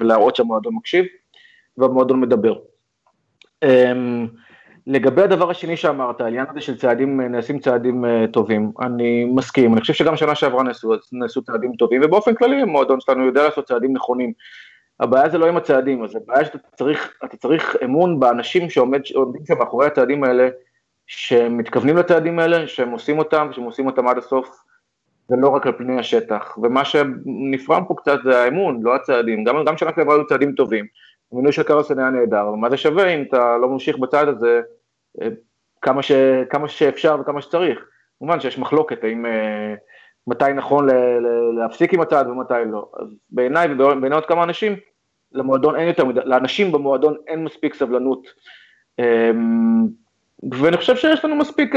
ולהראות 0.00 0.36
שהמועדון 0.36 0.74
מקשיב, 0.74 1.04
והמועדון 1.78 2.20
מדבר. 2.20 2.54
Um, 3.64 3.68
לגבי 4.86 5.22
הדבר 5.22 5.50
השני 5.50 5.76
שאמרת, 5.76 6.20
העניין 6.20 6.46
הזה 6.50 6.60
של 6.60 6.76
צעדים, 6.76 7.20
נעשים 7.20 7.58
צעדים 7.58 8.04
uh, 8.04 8.08
טובים, 8.32 8.72
אני 8.80 9.24
מסכים, 9.24 9.72
אני 9.72 9.80
חושב 9.80 9.92
שגם 9.92 10.16
שנה 10.16 10.34
שעברה 10.34 10.62
נעשו, 10.62 10.94
נעשו 11.12 11.42
צעדים 11.42 11.72
טובים, 11.78 12.00
ובאופן 12.04 12.34
כללי 12.34 12.62
המועדון 12.62 13.00
שלנו 13.00 13.26
יודע 13.26 13.44
לעשות 13.44 13.68
צעדים 13.68 13.92
נכונים. 13.92 14.32
הבעיה 15.00 15.28
זה 15.28 15.38
לא 15.38 15.46
עם 15.46 15.56
הצעדים, 15.56 16.04
אז 16.04 16.16
הבעיה 16.16 16.44
שאתה 16.44 16.58
צריך, 16.76 17.18
צריך 17.40 17.76
אמון 17.84 18.20
באנשים 18.20 18.70
שעומד, 18.70 19.06
שעומדים 19.06 19.46
שם 19.46 19.58
מאחורי 19.58 19.86
הצעדים 19.86 20.24
האלה, 20.24 20.48
שמתכוונים 21.06 21.96
לצעדים 21.96 22.38
האלה, 22.38 22.68
שהם 22.68 22.90
עושים 22.90 23.18
אותם, 23.18 23.48
שהם 23.52 23.64
עושים 23.64 23.86
אותם 23.86 24.08
עד 24.08 24.18
הסוף, 24.18 24.64
ולא 25.30 25.48
רק 25.48 25.66
על 25.66 25.72
פני 25.72 25.98
השטח. 25.98 26.58
ומה 26.62 26.84
שנפרם 26.84 27.84
פה 27.88 27.94
קצת 27.98 28.18
זה 28.24 28.42
האמון, 28.42 28.82
לא 28.82 28.94
הצעדים. 28.94 29.44
גם, 29.44 29.64
גם 29.66 29.76
שנה 29.76 29.90
שעברה 29.96 30.14
היו 30.14 30.26
צעדים 30.26 30.52
טובים, 30.52 30.86
המינוי 31.32 31.52
של 31.52 31.62
קרלסון 31.62 31.98
היה 31.98 32.10
נהדר, 32.10 32.48
אבל 32.48 32.56
מה 32.56 32.70
זה 32.70 32.76
שווה 32.76 33.08
אם 33.08 33.22
אתה 33.22 33.56
לא 33.56 33.68
ממשיך 33.68 33.98
בצד 33.98 34.28
הזה 34.28 34.60
אה, 35.22 35.28
כמה, 35.82 36.02
ש, 36.02 36.12
כמה 36.50 36.68
שאפשר 36.68 37.16
וכמה 37.20 37.42
שצריך. 37.42 37.86
כמובן 38.18 38.40
שיש 38.40 38.58
מחלוקת 38.58 39.04
האם 39.04 39.26
אה, 39.26 39.74
מתי 40.26 40.52
נכון 40.54 40.90
ל, 40.90 40.92
ל, 40.92 41.58
להפסיק 41.58 41.94
עם 41.94 42.00
הצעד 42.00 42.26
ומתי 42.26 42.54
לא. 42.72 42.90
אז 43.00 43.08
בעיניי 43.30 43.72
ובעיני 43.72 44.14
עוד 44.14 44.26
כמה 44.26 44.44
אנשים, 44.44 44.76
למועדון 45.32 45.76
אין 45.76 45.88
יותר 45.88 46.04
מדי, 46.04 46.20
לאנשים 46.24 46.72
במועדון 46.72 47.16
אין 47.26 47.44
מספיק 47.44 47.74
סבלנות. 47.74 48.26
אה, 49.00 49.30
ואני 50.52 50.76
חושב 50.76 50.96
שיש 50.96 51.24
לנו 51.24 51.36
מספיק, 51.36 51.74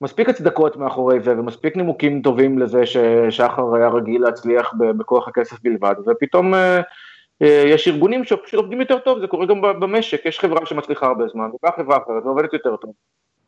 מספיק 0.00 0.28
הצדקות 0.28 0.76
מאחורי 0.76 1.20
זה 1.20 1.32
ומספיק 1.38 1.76
נימוקים 1.76 2.22
טובים 2.22 2.58
לזה 2.58 2.86
ששחר 2.86 3.74
היה 3.74 3.88
רגיל 3.88 4.22
להצליח 4.22 4.72
בכוח 4.78 5.28
הכסף 5.28 5.62
בלבד, 5.62 5.94
ופתאום 6.06 6.54
אה, 7.42 7.62
יש 7.66 7.88
ארגונים 7.88 8.24
שפשוט 8.24 8.54
עובדים 8.54 8.80
יותר 8.80 8.98
טוב, 8.98 9.20
זה 9.20 9.26
קורה 9.26 9.46
גם 9.46 9.60
במשק, 9.60 10.26
יש 10.26 10.40
חברה 10.40 10.66
שמצליחה 10.66 11.06
הרבה 11.06 11.28
זמן, 11.28 11.50
ובאה 11.54 11.76
חברה 11.76 11.96
אחרת 11.96 12.24
ועובדת 12.24 12.52
יותר 12.52 12.76
טוב. 12.76 12.92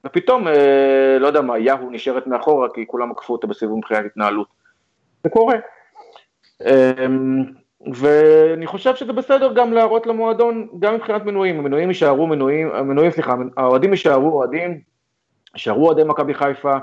ופתאום, 0.07 0.49
אה, 0.49 1.17
לא 1.21 1.27
יודע 1.27 1.41
מה, 1.41 1.59
יהו 1.59 1.91
נשארת 1.91 2.27
מאחורה 2.27 2.69
כי 2.75 2.87
כולם 2.87 3.11
עקפו 3.11 3.33
אותה 3.33 3.47
בסיבוב 3.47 3.79
מבחינת 3.79 4.05
התנהלות. 4.07 4.47
זה 5.25 5.31
קורה. 5.31 5.57
ואני 7.93 8.67
חושב 8.67 8.95
שזה 8.95 9.13
בסדר 9.13 9.53
גם 9.53 9.73
להראות 9.73 10.07
למועדון, 10.07 10.69
גם 10.79 10.95
מבחינת 10.95 11.25
מנויים, 11.25 11.59
המנויים 11.59 11.89
יישארו 11.89 12.27
מנויים, 12.27 12.71
המנויים, 12.73 13.11
סליחה, 13.11 13.35
האוהדים 13.57 13.91
יישארו 13.91 14.31
אוהדים, 14.31 14.81
יישארו 15.55 15.87
אוהדי 15.87 16.05
מכבי 16.05 16.35
חיפה, 16.35 16.77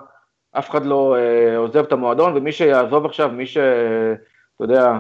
אף 0.52 0.70
אחד 0.70 0.86
לא 0.86 1.16
אה, 1.18 1.58
עוזב 1.58 1.84
את 1.84 1.92
המועדון, 1.92 2.38
ומי 2.38 2.52
שיעזוב 2.52 3.06
עכשיו, 3.06 3.30
מי 3.30 3.46
ש... 3.46 3.58
אתה 4.56 4.74
יודע, 4.74 5.00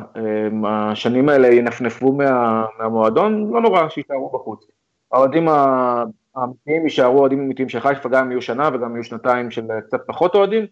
השנים 0.67 1.29
האלה 1.29 1.47
ינפנפו 1.47 2.11
מה, 2.11 2.65
מהמועדון, 2.79 3.51
לא 3.53 3.61
נורא, 3.61 3.89
שיישארו 3.89 4.31
בחוץ. 4.33 4.67
האוהדים 5.11 5.47
האמיתיים 5.47 6.83
יישארו 6.83 7.19
אוהדים 7.19 7.39
אמיתיים 7.39 7.69
של 7.69 7.79
חיפה, 7.79 8.09
גם 8.09 8.31
יהיו 8.31 8.41
שנה 8.41 8.69
וגם 8.73 8.95
יהיו 8.95 9.03
שנתיים 9.03 9.51
של 9.51 9.63
קצת 9.87 10.01
פחות 10.07 10.35
אוהדים. 10.35 10.65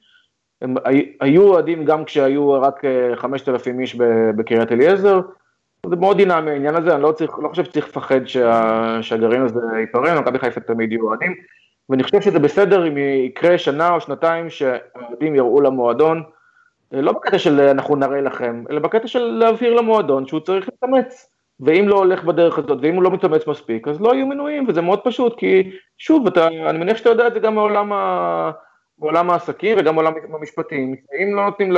הם 0.61 0.75
היו 1.21 1.41
אוהדים 1.41 1.85
גם 1.85 2.05
כשהיו 2.05 2.51
רק 2.51 2.81
5,000 3.15 3.75
אה, 3.75 3.81
איש 3.81 3.95
בקריית 4.35 4.71
אליעזר. 4.71 5.21
זה 5.85 5.95
מאוד 5.95 6.17
דינמי 6.17 6.51
העניין 6.51 6.75
הזה, 6.75 6.95
אני 6.95 7.03
לא, 7.03 7.11
צריך, 7.11 7.39
לא 7.39 7.49
חושב 7.49 7.63
שצריך 7.63 7.87
לפחד 7.87 8.25
שה, 8.25 8.97
שהגרעין 9.01 9.41
הזה 9.41 9.59
ייפרם, 9.79 10.17
מכבי 10.21 10.39
חיפה 10.39 10.59
תמיד 10.59 10.91
יהיו 10.91 11.07
אוהדים. 11.07 11.35
ואני 11.89 12.03
חושב 12.03 12.21
שזה 12.21 12.39
בסדר 12.39 12.87
אם 12.87 12.97
יקרה 12.97 13.57
שנה 13.57 13.89
או 13.89 14.01
שנתיים 14.01 14.49
שהאוהדים 14.49 15.35
יראו 15.35 15.61
למועדון, 15.61 16.23
לא 16.91 17.11
בקטע 17.11 17.39
של 17.39 17.59
אנחנו 17.59 17.95
נראה 17.95 18.21
לכם, 18.21 18.63
אלא 18.69 18.79
בקטע 18.79 19.07
של 19.07 19.19
להבהיר 19.19 19.73
למועדון 19.73 20.27
שהוא 20.27 20.39
צריך 20.39 20.69
להתאמץ. 20.69 21.29
ואם 21.59 21.87
לא 21.87 21.95
הולך 21.95 22.23
בדרך 22.23 22.57
הזאת, 22.57 22.77
ואם 22.81 22.95
הוא 22.95 23.03
לא 23.03 23.11
מתאמץ 23.11 23.47
מספיק, 23.47 23.87
אז 23.87 24.01
לא 24.01 24.15
יהיו 24.15 24.27
מנויים, 24.27 24.65
וזה 24.67 24.81
מאוד 24.81 24.99
פשוט, 25.03 25.39
כי 25.39 25.71
שוב, 25.97 26.27
אתה, 26.27 26.47
אני 26.47 26.77
מניח 26.77 26.97
שאתה 26.97 27.09
יודע 27.09 27.27
את 27.27 27.33
זה 27.33 27.39
גם 27.39 27.55
מעולם, 27.55 27.93
ה, 27.93 28.51
מעולם 28.99 29.29
העסקים 29.29 29.77
וגם 29.79 29.95
מעולם 29.95 30.13
המשפטים, 30.33 30.95
אם 31.21 31.35
לא 31.35 31.45
נותנים 31.45 31.71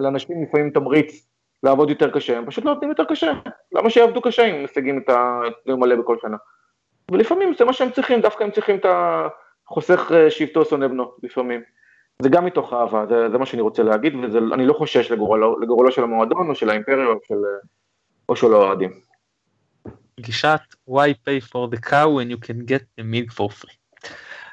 לאנשים 0.00 0.42
לפעמים 0.42 0.70
תמריץ 0.70 1.26
לעבוד 1.62 1.90
יותר 1.90 2.10
קשה, 2.10 2.38
הם 2.38 2.46
פשוט 2.46 2.64
לא 2.64 2.72
נותנים 2.72 2.90
יותר 2.90 3.04
קשה. 3.04 3.32
למה 3.72 3.90
שיעבדו 3.90 4.20
קשה 4.20 4.44
אם 4.44 4.64
משיגים 4.64 4.98
את 4.98 5.10
היום 5.66 5.80
מלא 5.80 5.96
בכל 5.96 6.16
שנה? 6.22 6.36
ולפעמים 7.10 7.54
זה 7.58 7.64
מה 7.64 7.72
שהם 7.72 7.90
צריכים, 7.90 8.20
דווקא 8.20 8.44
הם 8.44 8.50
צריכים 8.50 8.76
את 8.76 8.86
החוסך 9.66 10.12
אה, 10.14 10.30
שבטו 10.30 10.64
שונא 10.64 10.86
בנו, 10.86 11.12
לפעמים. 11.22 11.62
זה 12.22 12.28
גם 12.28 12.44
מתוך 12.44 12.72
אהבה, 12.72 13.06
זה, 13.08 13.30
זה 13.30 13.38
מה 13.38 13.46
שאני 13.46 13.62
רוצה 13.62 13.82
להגיד, 13.82 14.14
ואני 14.14 14.66
לא 14.66 14.72
חושש 14.72 15.10
לגורלו, 15.10 15.60
לגורלו 15.60 15.92
של 15.92 16.02
המועדון 16.02 16.50
או 16.50 16.54
של 16.54 16.70
האימפריה 16.70 17.06
או 17.06 17.14
של, 17.28 17.34
או 18.28 18.36
של 18.36 18.52
האוהדים. 18.52 18.90
גישת 20.20 20.60
why 20.90 21.12
pay 21.26 21.40
for 21.50 21.74
the 21.74 21.88
cow 21.90 22.08
when 22.08 22.30
you 22.30 22.46
can 22.46 22.70
get 22.70 22.82
the 23.00 23.04
milk 23.04 23.32
for 23.32 23.48
free. 23.62 23.76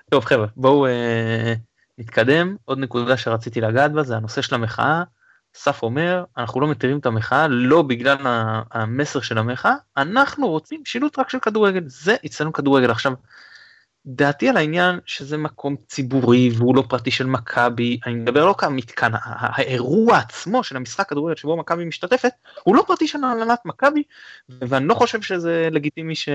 טוב 0.10 0.26
חבר'ה 0.26 0.48
בואו 0.56 0.86
אה, 0.86 1.54
נתקדם 1.98 2.56
עוד 2.66 2.80
נקודה 2.80 3.18
שרציתי 3.18 3.62
לגעת 3.62 3.92
בה 3.92 4.04
זה 4.04 4.16
הנושא 4.16 4.42
של 4.42 4.56
המחאה. 4.56 5.04
סף 5.56 5.84
אומר 5.84 6.24
אנחנו 6.38 6.62
לא 6.62 6.68
מתירים 6.68 6.98
את 6.98 7.06
המחאה 7.06 7.48
לא 7.48 7.82
בגלל 7.82 8.18
המסר 8.72 9.22
של 9.22 9.38
המחאה 9.38 9.74
אנחנו 9.98 10.48
רוצים 10.48 10.82
שילוט 10.86 11.20
רק 11.20 11.30
של 11.30 11.40
כדורגל 11.40 11.84
זה 11.88 12.16
אצלנו 12.26 12.54
כדורגל 12.54 12.92
עכשיו 12.92 13.14
דעתי 14.06 14.50
על 14.50 14.58
העניין 14.58 15.00
שזה 15.06 15.38
מקום 15.38 15.76
ציבורי 15.88 16.50
והוא 16.58 16.76
לא 16.76 16.84
פרטי 16.90 17.12
של 17.12 17.26
מכבי 17.26 18.00
אני 18.06 18.14
מדבר 18.14 18.46
לא 18.46 18.56
כמתקן 18.58 19.12
האירוע 19.24 20.18
עצמו 20.18 20.64
של 20.64 20.78
המשחק 20.78 21.10
כדורגל 21.10 21.36
שבו 21.36 21.58
מכבי 21.58 21.86
משתתפת 21.86 22.32
הוא 22.64 22.76
לא 22.76 22.84
פרטי 22.88 23.08
של 23.08 23.18
הנהלת 23.18 23.60
מכבי 23.66 24.04
ואני 24.50 24.88
לא 24.88 24.94
חושב 24.94 25.22
שזה 25.22 25.70
לגיטימי 25.72 26.16
ש... 26.16 26.30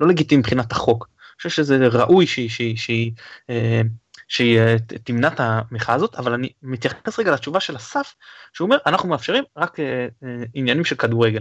לא 0.00 0.08
לגיטימי 0.08 0.38
מבחינת 0.38 0.72
החוק. 0.72 1.08
אני 1.08 1.36
חושב 1.36 1.50
שזה 1.50 1.86
ראוי 1.86 2.26
שהיא, 2.26 2.48
שהיא, 2.48 2.76
שהיא, 2.76 3.12
אה, 3.50 3.80
שהיא 4.28 4.58
אה, 4.58 4.76
תמנע 5.04 5.28
את 5.28 5.40
המחאה 5.40 5.94
הזאת 5.94 6.14
אבל 6.14 6.32
אני 6.32 6.48
מתייחס 6.62 7.18
רגע 7.18 7.32
לתשובה 7.32 7.60
של 7.60 7.76
אסף 7.76 8.14
שהוא 8.52 8.66
אומר 8.66 8.78
אנחנו 8.86 9.08
מאפשרים 9.08 9.44
רק 9.56 9.80
אה, 9.80 10.06
עניינים 10.54 10.84
של 10.84 10.96
כדורגל. 10.96 11.40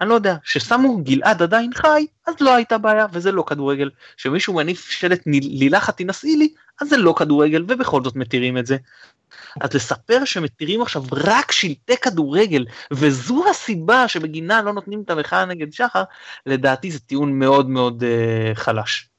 אני 0.00 0.08
לא 0.08 0.14
יודע, 0.14 0.36
ששמו 0.44 1.02
גלעד 1.02 1.42
עדיין 1.42 1.70
חי, 1.74 2.06
אז 2.26 2.34
לא 2.40 2.54
הייתה 2.54 2.78
בעיה, 2.78 3.06
וזה 3.12 3.32
לא 3.32 3.44
כדורגל. 3.46 3.90
שמישהו 4.16 4.54
מניף 4.54 4.90
שלט 4.90 5.20
לילך 5.26 5.90
תינשאי 5.90 6.36
לי, 6.36 6.54
אז 6.80 6.88
זה 6.88 6.96
לא 6.96 7.14
כדורגל, 7.16 7.64
ובכל 7.68 8.04
זאת 8.04 8.16
מתירים 8.16 8.58
את 8.58 8.66
זה. 8.66 8.76
אז 9.60 9.74
לספר 9.74 10.24
שמתירים 10.24 10.82
עכשיו 10.82 11.02
רק 11.12 11.52
שלטי 11.52 11.96
כדורגל, 11.96 12.66
וזו 12.92 13.44
הסיבה 13.50 14.08
שבגינה 14.08 14.62
לא 14.62 14.72
נותנים 14.72 15.02
את 15.02 15.10
המחאה 15.10 15.44
נגד 15.44 15.72
שחר, 15.72 16.02
לדעתי 16.46 16.90
זה 16.90 17.00
טיעון 17.00 17.38
מאוד 17.38 17.68
מאוד 17.68 18.02
uh, 18.02 18.54
חלש. 18.54 19.09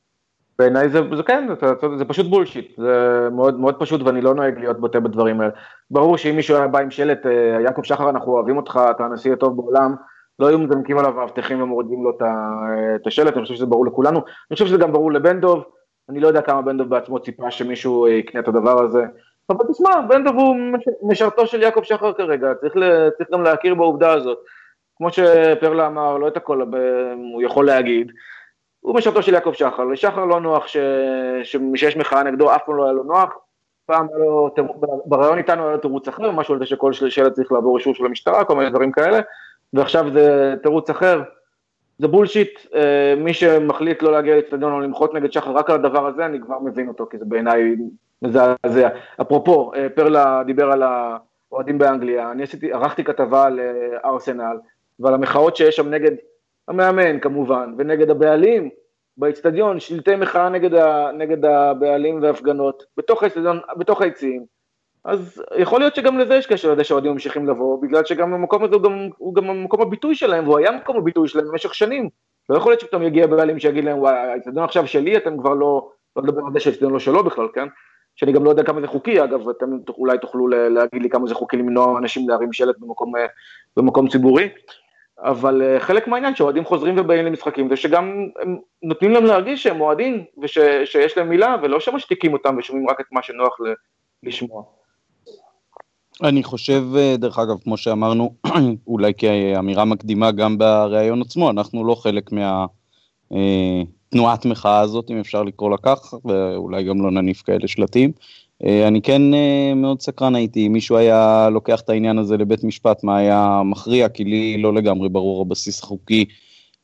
בעיניי 0.62 0.90
זה, 0.90 1.00
זה 1.16 1.24
כן, 1.24 1.48
זה, 1.62 1.98
זה 1.98 2.06
פשוט 2.06 2.26
בולשיט, 2.26 2.78
זה 2.78 3.28
מאוד, 3.32 3.60
מאוד 3.60 3.80
פשוט 3.80 4.02
ואני 4.02 4.22
לא 4.22 4.34
נוהג 4.34 4.60
להיות 4.60 4.80
בוטה 4.80 5.00
בדברים 5.00 5.42
האלה. 5.42 5.52
ברור 5.92 6.18
שאם 6.18 6.36
מישהו 6.36 6.58
היה 6.58 6.68
בא 6.68 6.80
עם 6.80 6.92
שלט, 6.92 7.26
אה, 7.26 7.62
יעקב 7.62 7.84
שחר 7.84 8.10
אנחנו 8.10 8.32
אוהבים 8.32 8.58
אותך, 8.58 8.80
אתה 8.92 9.06
הנשיא 9.06 9.34
הטוב 9.34 9.56
בעולם, 9.56 9.96
לא 10.40 10.48
היו 10.48 10.60
מזנקים 10.60 10.98
עליו 10.98 11.14
מאבטחים 11.14 11.62
ומורידים 11.62 12.04
לו 12.04 12.18
את 12.96 13.08
השלט, 13.08 13.34
אני 13.34 13.44
חושב 13.44 13.56
שזה 13.56 13.66
ברור 13.66 13.86
לכולנו, 13.86 14.18
אני 14.20 14.54
חושב 14.54 14.66
שזה 14.66 14.78
גם 14.78 14.92
ברור 14.92 15.12
לבן 15.12 15.40
דוב, 15.40 15.64
אני 16.10 16.20
לא 16.20 16.28
יודע 16.28 16.42
כמה 16.42 16.62
בן 16.62 16.78
דוב 16.78 16.90
בעצמו 16.90 17.20
ציפה 17.20 17.52
שמישהו 17.52 18.08
יקנה 18.08 18.42
את 18.42 18.48
הדבר 18.48 18.84
הזה, 18.84 19.04
אבל 19.50 19.66
תשמע, 19.74 20.02
בן 20.02 20.24
דוב 20.24 20.36
הוא 20.36 20.56
משרתו 21.04 21.48
של 21.48 21.62
יעקב 21.62 21.84
שחר 21.84 22.14
כרגע, 22.14 22.54
צריך, 22.62 22.76
ל, 22.76 23.10
צריך 23.18 23.30
גם 23.32 23.44
להכיר 23.44 23.76
בעובדה 23.76 24.14
הזאת. 24.14 24.38
כמו 24.98 25.12
שפרלה 25.12 25.88
אמר, 25.88 26.18
לא 26.18 26.28
את 26.28 26.38
הכל 26.38 26.62
הוא 27.34 27.42
יכול 27.42 27.66
להגיד, 27.66 28.12
הוא 28.82 28.96
משרתו 28.96 29.24
של 29.24 29.34
יעקב 29.34 29.54
שחר, 29.54 29.84
לשחר 29.84 30.26
לא 30.26 30.42
נוח 30.42 30.68
ש... 30.68 30.78
שיש 31.76 31.98
מחאה 31.98 32.24
נגדו, 32.24 32.56
אף 32.56 32.62
פעם 32.66 32.76
לא 32.76 32.84
היה 32.84 32.94
לו 32.94 33.04
נוח, 33.04 33.38
פעם 33.86 34.08
היה 34.10 34.26
לו, 34.26 34.50
ברעיון 35.06 35.38
איתנו 35.38 35.64
היה 35.64 35.72
לו 35.72 35.78
תירוץ 35.78 36.08
אחר, 36.08 36.32
משהו 36.32 36.54
על 36.54 36.60
זה 36.60 36.66
שכל 36.66 36.94
שלט 36.94 37.34
צריך 37.34 37.52
לעבור 37.52 37.78
אישור 37.78 37.96
של 37.96 38.06
המשטרה, 38.06 38.44
כל 38.44 38.56
מיני 38.56 38.70
דברים 38.70 38.92
כאלה, 38.92 39.20
ועכשיו 39.74 40.06
זה 40.14 40.56
תירוץ 40.64 40.90
אחר, 40.90 41.22
זה 42.00 42.08
בולשיט, 42.08 42.60
אה, 42.76 43.14
מי 43.18 43.34
שמחליט 43.34 44.04
לא 44.04 44.12
להגיע 44.12 44.36
לאצטדיון 44.36 44.74
או 44.74 44.80
למחות 44.80 45.14
נגד 45.14 45.32
שחר 45.32 45.52
רק 45.52 45.70
על 45.70 45.76
הדבר 45.76 46.08
הזה, 46.08 46.26
אני 46.26 46.42
כבר 46.42 46.60
מבין 46.60 46.88
אותו, 46.88 47.08
כי 47.10 47.18
זה 47.18 47.26
בעיניי 47.28 47.76
מזעזע. 48.22 48.90
אפרופו, 49.22 49.72
אה, 49.76 49.88
פרלה 49.90 50.44
דיבר 50.46 50.72
על 50.72 50.84
האוהדים 50.84 51.78
באנגליה, 51.78 52.32
אני 52.32 52.44
עשיתי, 52.44 52.74
ערכתי 52.74 53.04
כתבה 53.04 53.46
על 53.46 53.60
אה, 53.60 54.52
ועל 55.00 55.14
המחאות 55.14 55.56
שיש 55.56 55.76
שם 55.76 55.90
נגד 55.90 56.12
המאמן 56.72 57.20
כמובן, 57.20 57.74
ונגד 57.78 58.10
הבעלים 58.10 58.70
באיצטדיון, 59.18 59.80
שלטי 59.80 60.16
מחאה 60.16 60.50
נגד, 60.50 60.74
ה, 60.74 61.12
נגד 61.12 61.46
הבעלים 61.46 62.22
והפגנות, 62.22 62.84
בתוך 62.98 63.24
האיצטדיון, 63.24 63.60
בתוך 63.78 64.02
היציעים. 64.02 64.46
אז 65.06 65.44
יכול 65.58 65.80
להיות 65.80 65.96
שגם 65.96 66.20
לזה 66.20 66.36
יש 66.36 66.48
קשר 66.48 66.72
לזה 66.72 66.84
שהאוהדים 66.84 67.12
ממשיכים 67.12 67.48
לבוא, 67.48 67.82
בגלל 67.82 68.06
שגם 68.06 68.34
המקום 68.34 68.64
הזה 68.64 68.76
הוא 68.76 68.84
גם, 68.84 69.10
הוא 69.18 69.36
גם 69.36 69.64
מקום 69.64 69.82
הביטוי 69.82 70.16
שלהם, 70.16 70.48
והוא 70.48 70.58
היה 70.58 70.72
מקום 70.72 70.98
הביטוי 70.98 71.28
שלהם 71.28 71.48
במשך 71.48 71.74
שנים. 71.74 72.10
לא 72.50 72.58
יכול 72.58 72.72
להיות 72.72 72.82
שפתאום 72.82 73.04
יגיע 73.04 73.28
בעלים 73.28 73.60
שיגיד 73.60 73.84
להם, 73.84 74.00
וואי, 74.00 74.16
האיצטדיון 74.16 74.64
עכשיו 74.64 74.88
שלי, 74.88 75.18
אתם 75.18 75.38
כבר 75.38 75.54
לא, 75.54 75.90
לא 76.16 76.24
מדבר 76.24 76.42
על 76.46 76.54
זה 76.54 76.60
שהאיצטדיון 76.60 76.94
לא 76.94 77.00
שלו 77.00 77.24
בכלל, 77.24 77.48
כן? 77.54 77.68
שאני 78.16 78.32
גם 78.32 78.44
לא 78.44 78.50
יודע 78.50 78.64
כמה 78.64 78.82
זה 78.82 78.88
חוקי, 78.88 79.24
אגב, 79.24 79.50
אתם 79.50 79.66
אולי 79.90 80.18
תוכלו 80.18 80.48
להגיד 80.48 81.02
לי 81.02 81.10
כמה 81.10 81.28
זה 81.28 81.36
חוקי 81.36 81.58
למנוע 81.58 82.00
אנשים 82.00 82.30
להרים 82.30 82.54
שלט 82.54 82.76
במקום, 82.80 83.12
במקום 83.78 84.08
ציבורי. 84.08 84.50
אבל 85.24 85.62
uh, 85.62 85.80
חלק 85.80 86.08
מהעניין 86.08 86.36
שאוהדים 86.36 86.66
חוזרים 86.66 86.96
ובאים 86.98 87.26
למשחקים 87.26 87.70
זה 87.70 87.76
שגם 87.76 88.28
נותנים 88.84 89.12
להם 89.12 89.26
להרגיש 89.26 89.64
שהם 89.64 89.82
אוהדים 89.82 90.24
ושיש 90.42 91.18
להם 91.18 91.30
מילה 91.30 91.56
ולא 91.62 91.80
שמשתיקים 91.80 92.34
אותם 92.34 92.56
ושומעים 92.60 92.90
רק 92.90 93.00
את 93.00 93.06
מה 93.12 93.24
שנוח 93.24 93.58
לשמוע. 94.24 94.64
אני 96.24 96.44
חושב, 96.44 96.84
אה, 96.96 97.16
דרך 97.18 97.40
אגב, 97.40 97.56
כמו 97.64 97.78
שאמרנו, 97.78 98.34
אולי 98.88 99.14
כאמירה 99.18 99.86
מקדימה 99.86 100.32
גם 100.32 100.58
בריאיון 100.58 101.22
עצמו, 101.22 101.50
אנחנו 101.50 101.86
לא 101.86 101.96
חלק 101.96 102.30
מהתנועת 102.32 104.46
אה, 104.46 104.52
מחאה 104.52 104.80
הזאת, 104.80 105.12
אם 105.12 105.20
אפשר 105.20 105.44
לקרוא 105.44 105.70
לה 105.70 105.78
כך, 105.78 106.14
ואולי 106.26 106.84
גם 106.84 107.02
לא 107.02 107.12
נניף 107.12 107.42
כאלה 107.42 107.68
שלטים. 107.68 108.12
אה, 108.66 108.88
אני 108.88 109.02
כן 109.02 109.34
אה, 109.34 109.74
מאוד 109.76 110.02
סקרן 110.02 110.36
הייתי, 110.36 110.68
אם 110.68 110.74
מישהו 110.74 110.98
היה 110.98 111.50
לוקח 111.50 111.82
את 111.82 111.90
העניין 111.90 112.18
הזה 112.18 112.38
לבית 112.38 112.64
משפט, 112.64 113.04
מה 113.04 113.18
היה 113.18 113.62
מכריע, 113.66 114.10
כי 114.10 114.24
לי 114.24 114.62
לא 114.62 114.74
לגמרי 114.74 115.10
ברור 115.10 115.42
הבסיס 115.42 115.84
החוקי 115.84 116.26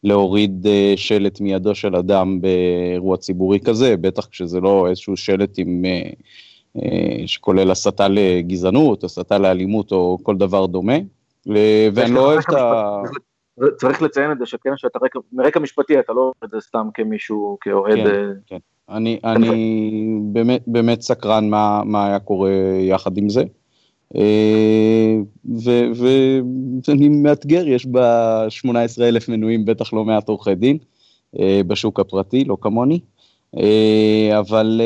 להוריד 0.04 0.68
אה, 0.68 0.94
שלט 0.96 1.42
מידו 1.42 1.76
של 1.76 1.96
אדם 1.96 2.42
באירוע 2.42 3.18
ציבורי 3.18 3.60
כזה, 3.60 3.98
בטח 3.98 4.26
כשזה 4.26 4.60
לא 4.60 4.88
איזשהו 4.90 5.18
שלט 5.18 5.54
עם, 5.58 5.86
שכולל 7.26 7.72
הסתה 7.72 8.08
לגזענות, 8.08 9.04
הסתה 9.04 9.38
לאלימות 9.38 9.92
או 9.92 10.18
כל 10.24 10.36
דבר 10.38 10.66
דומה, 10.66 10.98
ואני 11.94 12.12
לא 12.12 12.26
אוהב 12.26 12.40
את 12.40 12.54
ה... 12.54 13.02
צריך 13.78 14.02
לציין 14.02 14.32
את 14.32 14.40
זה 14.40 14.46
שכן, 14.46 14.70
שאתה 14.76 15.00
רקע, 15.02 15.20
מרקע 15.34 15.60
משפטי, 15.60 16.00
אתה 16.00 16.14
לא 16.14 16.22
אוהב 16.22 16.34
את 16.44 16.50
זה 16.50 16.58
סתם 16.60 16.88
כמישהו, 16.94 17.58
כאוהד... 17.62 17.98
כן, 17.98 18.32
כן. 18.48 18.58
אני, 18.90 19.20
אני 19.24 20.20
באמת, 20.22 20.64
באמת 20.68 21.02
סקרן 21.02 21.50
מה, 21.50 21.82
מה 21.86 22.08
היה 22.08 22.20
קורה 22.20 22.52
יחד 22.82 23.18
עם 23.18 23.30
זה. 23.30 23.44
אה, 24.16 25.16
ואני 25.96 27.10
מאתגר, 27.10 27.68
יש 27.68 27.86
בה 27.86 28.46
18 28.50 29.08
אלף 29.08 29.30
מנויים, 29.30 29.66
בטח 29.66 29.94
לא 29.94 30.06
מעט 30.06 30.30
עורכי 30.30 30.56
דין, 30.56 30.78
אה, 31.40 31.62
בשוק 31.68 32.00
הפרטי, 32.00 32.44
לא 32.44 32.58
כמוני. 32.62 33.00
אה, 33.58 34.40
אבל 34.40 34.82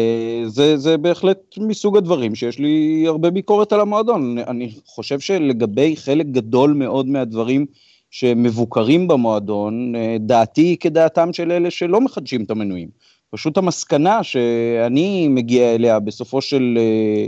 זה, 0.46 0.78
זה 0.78 0.98
בהחלט 0.98 1.58
מסוג 1.58 1.98
הדברים 1.98 2.36
שיש 2.36 2.60
לי 2.60 3.04
הרבה 3.08 3.30
ביקורת 3.30 3.74
על 3.74 3.80
המועדון. 3.80 4.38
אני 4.38 4.72
חושב 4.86 5.20
שלגבי 5.20 5.96
חלק 5.96 6.26
גדול 6.26 6.74
מאוד 6.74 7.08
מהדברים 7.08 7.66
שמבוקרים 8.12 9.08
במועדון, 9.08 9.94
דעתי 10.20 10.62
היא 10.62 10.78
כדעתם 10.80 11.34
של 11.34 11.52
אלה 11.52 11.72
שלא 11.72 12.02
מחדשים 12.02 12.44
את 12.44 12.52
המנויים. 12.52 12.90
פשוט 13.32 13.58
המסקנה 13.58 14.24
שאני 14.24 15.28
מגיע 15.28 15.76
אליה 15.76 16.00
בסופו 16.00 16.42
של, 16.42 16.78
אה, 16.78 17.26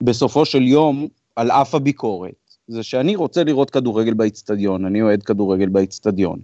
בסופו 0.00 0.44
של 0.44 0.62
יום, 0.62 1.08
על 1.36 1.50
אף 1.50 1.74
הביקורת, 1.74 2.32
זה 2.68 2.82
שאני 2.82 3.16
רוצה 3.16 3.44
לראות 3.44 3.70
כדורגל 3.70 4.14
באיצטדיון, 4.14 4.84
אני 4.84 5.02
אוהד 5.02 5.22
כדורגל 5.22 5.68
באיצטדיון. 5.68 6.38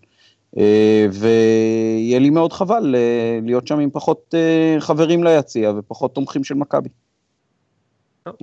אה, 0.59 1.07
ויהיה 1.13 2.19
לי 2.19 2.31
מאוד 2.31 2.53
חבל 2.53 2.95
אה, 2.95 3.39
להיות 3.43 3.67
שם 3.67 3.79
עם 3.79 3.91
פחות 3.91 4.35
חברים 4.79 5.25
ליציע 5.25 5.73
ופחות 5.79 6.15
תומכים 6.15 6.45
של 6.45 6.55
מכבי. 6.55 6.89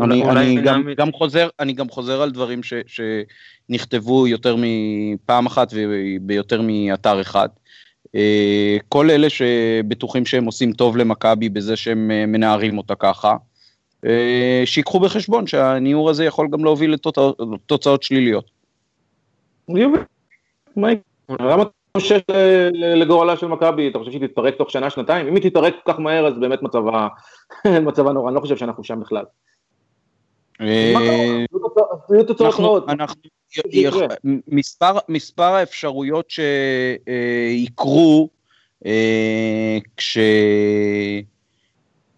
אני, 0.02 0.24
אני 0.24 0.62
גם, 0.62 0.90
גם 0.98 1.12
חוזר, 1.12 1.48
אני 1.60 1.74
גם 1.74 1.90
חוזר 1.90 2.22
על 2.22 2.32
דברים 2.32 2.64
ש, 2.64 2.74
שנכתבו 2.88 4.28
יותר 4.28 4.56
מפעם 4.60 5.46
אחת 5.46 5.74
וביותר 5.76 6.62
מאתר 6.62 7.22
אחד. 7.22 7.50
אה, 8.16 8.78
כל 8.90 9.10
אלה 9.10 9.30
שבטוחים 9.30 10.26
שהם 10.26 10.46
עושים 10.46 10.74
טוב 10.74 10.98
למכבי 10.98 11.50
בזה 11.50 11.76
שהם 11.76 12.12
אה, 12.12 12.26
מנערים 12.26 12.78
אותה 12.78 12.96
ככה, 12.96 13.36
אה, 14.06 14.62
שיקחו 14.66 15.00
בחשבון 15.00 15.48
שהניעור 15.48 16.10
הזה 16.10 16.26
יכול 16.26 16.48
גם 16.48 16.64
להוביל 16.64 16.96
לתוצאות 17.54 18.04
שליליות. 18.04 18.46
למה 21.40 21.62
אתה 21.62 21.72
חושב 21.98 22.20
לגורלה 22.74 23.38
של 23.38 23.48
מכבי, 23.48 23.90
אתה 23.90 24.00
חושב 24.00 24.12
שהיא 24.12 24.28
תתפרק 24.28 24.56
תוך 24.56 24.72
שנה, 24.72 24.90
שנתיים? 24.90 25.28
אם 25.28 25.36
היא 25.36 25.44
תתפרק 25.44 25.74
כל 25.84 25.94
כך 25.94 26.00
מהר 26.00 26.28
אז 26.28 26.34
באמת 26.40 26.62
מצבה 26.62 28.12
נורא, 28.14 28.28
אני 28.28 28.36
לא 28.36 28.40
חושב 28.40 28.58
שאנחנו 28.58 28.84
שם 28.84 29.00
בכלל. 29.00 29.26
מספר 35.10 35.54
האפשרויות 35.54 36.30
שיקרו 37.50 38.30
אה, 38.86 39.78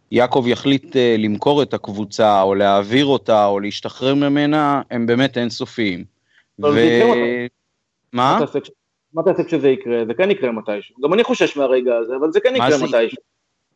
כשיעקב 0.10 0.46
יחליט 0.48 0.96
אה, 0.96 1.16
למכור 1.18 1.64
את 1.64 1.74
הקבוצה 1.74 2.42
או 2.42 2.56
להעביר 2.56 3.06
אותה 3.06 3.46
או 3.46 3.60
להשתחרר 3.60 4.16
ממנה 4.16 4.82
הם 4.92 5.06
באמת 5.06 5.38
אינסופיים. 5.38 6.04
מה? 8.14 8.40
מה 9.14 9.24
תעשה 9.24 9.44
כשזה 9.44 9.70
יקרה? 9.70 10.06
זה 10.08 10.14
כן 10.14 10.32
יקרה 10.32 10.52
מתישהו. 10.52 10.96
גם 11.04 11.14
אני 11.14 11.24
חושש 11.24 11.58
מהרגע 11.58 11.96
הזה, 11.96 12.14
אבל 12.20 12.32
זה 12.32 12.40
כן 12.40 12.56
יקרה 12.56 12.78
מתישהו. 12.84 13.18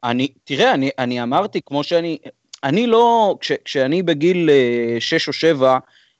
אני, 0.03 0.27
תראה, 0.43 0.73
אני, 0.73 0.89
אני 0.99 1.23
אמרתי, 1.23 1.61
כמו 1.65 1.83
שאני, 1.83 2.17
אני 2.63 2.87
לא, 2.87 3.35
כש, 3.39 3.51
כשאני 3.65 4.03
בגיל 4.03 4.49
6 4.99 5.13
אה, 5.13 5.27
או 5.27 5.33
7, 5.33 5.77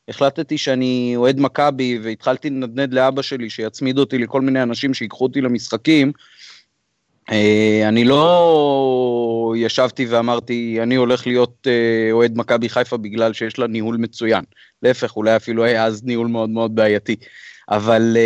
החלטתי 0.09 0.57
שאני 0.57 1.13
אוהד 1.15 1.39
מכבי 1.39 1.99
והתחלתי 2.03 2.49
לנדנד 2.49 2.93
לאבא 2.93 3.21
שלי 3.21 3.49
שיצמיד 3.49 3.97
אותי 3.97 4.17
לכל 4.17 4.41
מיני 4.41 4.63
אנשים 4.63 4.93
שיקחו 4.93 5.23
אותי 5.23 5.41
למשחקים, 5.41 6.11
אה, 7.31 7.83
אני 7.87 8.03
לא 8.03 9.53
ישבתי 9.57 10.05
ואמרתי, 10.05 10.79
אני 10.83 10.95
הולך 10.95 11.27
להיות 11.27 11.67
אה, 11.67 12.11
אוהד 12.11 12.37
מכבי 12.37 12.69
חיפה 12.69 12.97
בגלל 12.97 13.33
שיש 13.33 13.59
לה 13.59 13.67
ניהול 13.67 13.97
מצוין. 13.97 14.43
להפך, 14.83 15.15
אולי 15.15 15.35
אפילו 15.35 15.63
היה 15.63 15.85
אז 15.85 16.03
ניהול 16.03 16.27
מאוד 16.27 16.49
מאוד 16.49 16.75
בעייתי. 16.75 17.15
אבל 17.69 18.17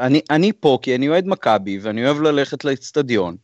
אני, 0.00 0.20
אני 0.30 0.52
פה 0.60 0.78
כי 0.82 0.94
אני 0.94 1.08
אוהד 1.08 1.26
מכבי 1.26 1.78
ואני 1.78 2.06
אוהב 2.06 2.20
ללכת 2.20 2.64
לאצטדיון. 2.64 3.36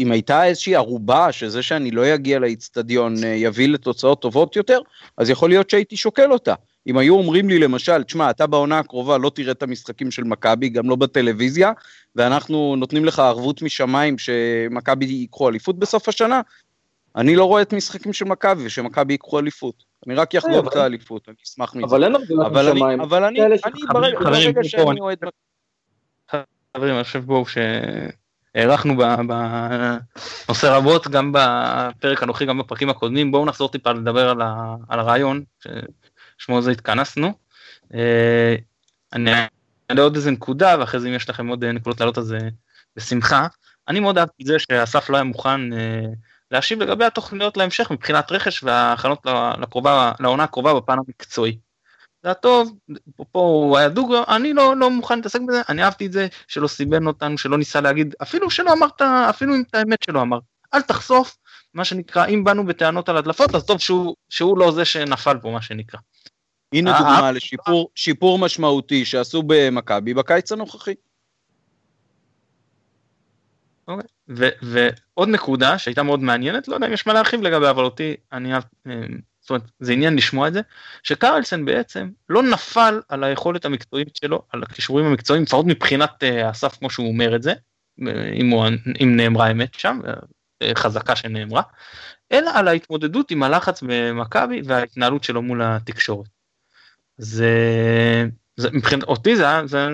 אם 0.00 0.12
הייתה 0.12 0.44
איזושהי 0.44 0.74
ערובה 0.74 1.32
שזה 1.32 1.62
שאני 1.62 1.90
לא 1.90 2.14
אגיע 2.14 2.38
לאיצטדיון 2.38 3.14
אה, 3.24 3.28
יביא 3.28 3.68
לתוצאות 3.68 4.22
טובות 4.22 4.56
יותר, 4.56 4.80
אז 5.16 5.30
יכול 5.30 5.48
להיות 5.48 5.70
שהייתי 5.70 5.96
שוקל 5.96 6.32
אותה. 6.32 6.54
אם 6.86 6.98
היו 6.98 7.14
אומרים 7.14 7.48
לי 7.48 7.58
למשל, 7.58 8.02
תשמע, 8.02 8.30
אתה 8.30 8.46
בעונה 8.46 8.78
הקרובה 8.78 9.18
לא 9.18 9.30
תראה 9.30 9.52
את 9.52 9.62
המשחקים 9.62 10.10
של 10.10 10.24
מכבי, 10.24 10.68
גם 10.68 10.90
לא 10.90 10.96
בטלוויזיה, 10.96 11.72
ואנחנו 12.16 12.76
נותנים 12.76 13.04
לך 13.04 13.18
ערבות 13.18 13.62
משמיים 13.62 14.18
שמכבי 14.18 15.04
ייקחו 15.04 15.48
אליפות 15.48 15.78
בסוף 15.78 16.08
השנה, 16.08 16.40
אני 17.16 17.36
לא 17.36 17.44
רואה 17.44 17.62
את 17.62 17.72
המשחקים 17.72 18.12
של 18.12 18.24
מכבי 18.24 18.66
ושמכבי 18.66 19.12
ייקחו 19.12 19.38
אליפות. 19.38 19.84
אני 20.06 20.14
רק 20.14 20.34
אחגוג 20.34 20.66
את 20.66 20.76
האליפות, 20.76 21.28
אני 21.28 21.36
אשמח 21.44 21.74
מזה. 21.74 21.86
אבל 21.86 22.04
אין 22.04 22.14
ערבות 22.14 22.52
משמיים. 22.52 23.00
אבל 23.00 23.24
אני, 23.24 23.40
ברגע 24.24 24.64
שאני 24.64 25.00
אוהד... 25.00 25.18
חברים, 26.76 26.94
אני 26.94 27.04
חושב 27.04 27.24
בואו 27.24 27.46
ש... 27.46 27.58
הארכנו 28.54 28.96
בנושא 29.28 30.66
רבות, 30.66 31.08
גם 31.08 31.32
בפרק 31.32 32.22
הנוכחי, 32.22 32.46
גם 32.46 32.58
בפרקים 32.58 32.90
הקודמים, 32.90 33.32
בואו 33.32 33.44
נחזור 33.44 33.68
טיפה 33.68 33.92
לדבר 33.92 34.28
על, 34.28 34.42
ה, 34.42 34.74
על 34.88 35.00
הרעיון, 35.00 35.42
ששמו 36.38 36.62
זה 36.62 36.70
התכנסנו. 36.70 37.32
אה, 37.94 38.54
אני 39.12 39.32
אעלה 39.90 40.02
עוד 40.02 40.16
איזה 40.16 40.30
נקודה, 40.30 40.76
ואחרי 40.78 41.00
זה 41.00 41.08
אם 41.08 41.14
יש 41.14 41.30
לכם 41.30 41.48
עוד 41.48 41.64
נקודות 41.64 42.00
לעלות 42.00 42.18
על 42.18 42.24
זה 42.24 42.38
בשמחה. 42.96 43.46
אני 43.88 44.00
מאוד 44.00 44.18
אהבתי 44.18 44.42
את 44.42 44.46
זה 44.46 44.58
שאסף 44.58 45.10
לא 45.10 45.16
היה 45.16 45.24
מוכן 45.24 45.72
אה, 45.72 46.06
להשיב 46.50 46.82
לגבי 46.82 47.04
התוכניות 47.04 47.56
להמשך 47.56 47.90
מבחינת 47.90 48.32
רכש 48.32 48.62
וההכנות 48.62 49.26
לקרובה, 49.60 50.12
לעונה 50.20 50.44
הקרובה 50.44 50.74
בפן 50.74 50.96
המקצועי. 50.98 51.58
זה 52.22 52.28
היה 52.28 52.34
טוב, 52.34 52.78
פה 53.32 53.40
הוא 53.40 53.78
היה 53.78 53.88
דוג, 53.88 54.14
אני 54.28 54.52
לא, 54.52 54.76
לא 54.76 54.90
מוכן 54.90 55.16
להתעסק 55.16 55.40
בזה, 55.48 55.62
אני 55.68 55.84
אהבתי 55.84 56.06
את 56.06 56.12
זה 56.12 56.26
שלא 56.48 56.68
סיבן 56.68 57.06
אותנו, 57.06 57.38
שלא 57.38 57.58
ניסה 57.58 57.80
להגיד, 57.80 58.14
אפילו 58.22 58.50
שלא 58.50 58.72
אמרת, 58.72 59.02
אפילו 59.02 59.54
אם 59.54 59.62
את 59.68 59.74
האמת 59.74 60.02
שלא 60.02 60.22
אמר, 60.22 60.38
אל 60.74 60.82
תחשוף, 60.82 61.36
מה 61.74 61.84
שנקרא, 61.84 62.26
אם 62.26 62.44
באנו 62.44 62.66
בטענות 62.66 63.08
על 63.08 63.16
הדלפות, 63.16 63.54
אז 63.54 63.64
טוב 63.64 63.78
שהוא, 63.78 64.16
שהוא 64.28 64.58
לא 64.58 64.72
זה 64.72 64.84
שנפל 64.84 65.38
פה, 65.42 65.50
מה 65.50 65.62
שנקרא. 65.62 66.00
הנה 66.72 66.98
דוגמה 66.98 67.32
לשיפור 67.32 68.38
משמעותי 68.38 69.04
שעשו 69.04 69.42
במכבי 69.46 70.14
בקיץ 70.14 70.52
הנוכחי. 70.52 70.94
אוקיי. 73.88 74.50
ועוד 74.62 75.28
נקודה 75.28 75.78
שהייתה 75.78 76.02
מאוד 76.02 76.20
מעניינת, 76.20 76.68
לא 76.68 76.74
יודע 76.74 76.86
אם 76.86 76.92
יש 76.92 77.06
מה 77.06 77.12
להרחיב 77.12 77.42
לגביה, 77.42 77.70
אבל 77.70 77.84
אותי, 77.84 78.16
אני, 78.32 78.54
אה, 78.54 78.60
זאת 79.40 79.50
אומרת, 79.50 79.62
זה 79.80 79.92
עניין 79.92 80.16
לשמוע 80.16 80.48
את 80.48 80.52
זה, 80.52 80.60
שקרלסן 81.02 81.64
בעצם 81.64 82.10
לא 82.28 82.42
נפל 82.42 83.00
על 83.08 83.24
היכולת 83.24 83.64
המקצועית 83.64 84.16
שלו, 84.16 84.42
על 84.52 84.62
הכישורים 84.62 85.06
המקצועיים, 85.06 85.42
לפחות 85.42 85.66
מבחינת 85.66 86.22
אה, 86.22 86.50
אסף 86.50 86.78
כמו 86.78 86.90
שהוא 86.90 87.08
אומר 87.08 87.36
את 87.36 87.42
זה, 87.42 87.52
אם, 88.34 88.50
הוא, 88.50 88.64
אם 89.02 89.16
נאמרה 89.16 89.50
אמת 89.50 89.74
שם, 89.74 90.00
אה, 90.62 90.74
חזקה 90.74 91.16
שנאמרה, 91.16 91.62
אלא 92.32 92.50
על 92.54 92.68
ההתמודדות 92.68 93.30
עם 93.30 93.42
הלחץ 93.42 93.82
במכבי 93.86 94.62
וההתנהלות 94.64 95.24
שלו 95.24 95.42
מול 95.42 95.62
התקשורת. 95.62 96.28
זה, 97.18 97.54
זה 98.56 98.70
מבחינת 98.72 99.02
אותי 99.02 99.36
זה, 99.36 99.44
זה 99.66 99.88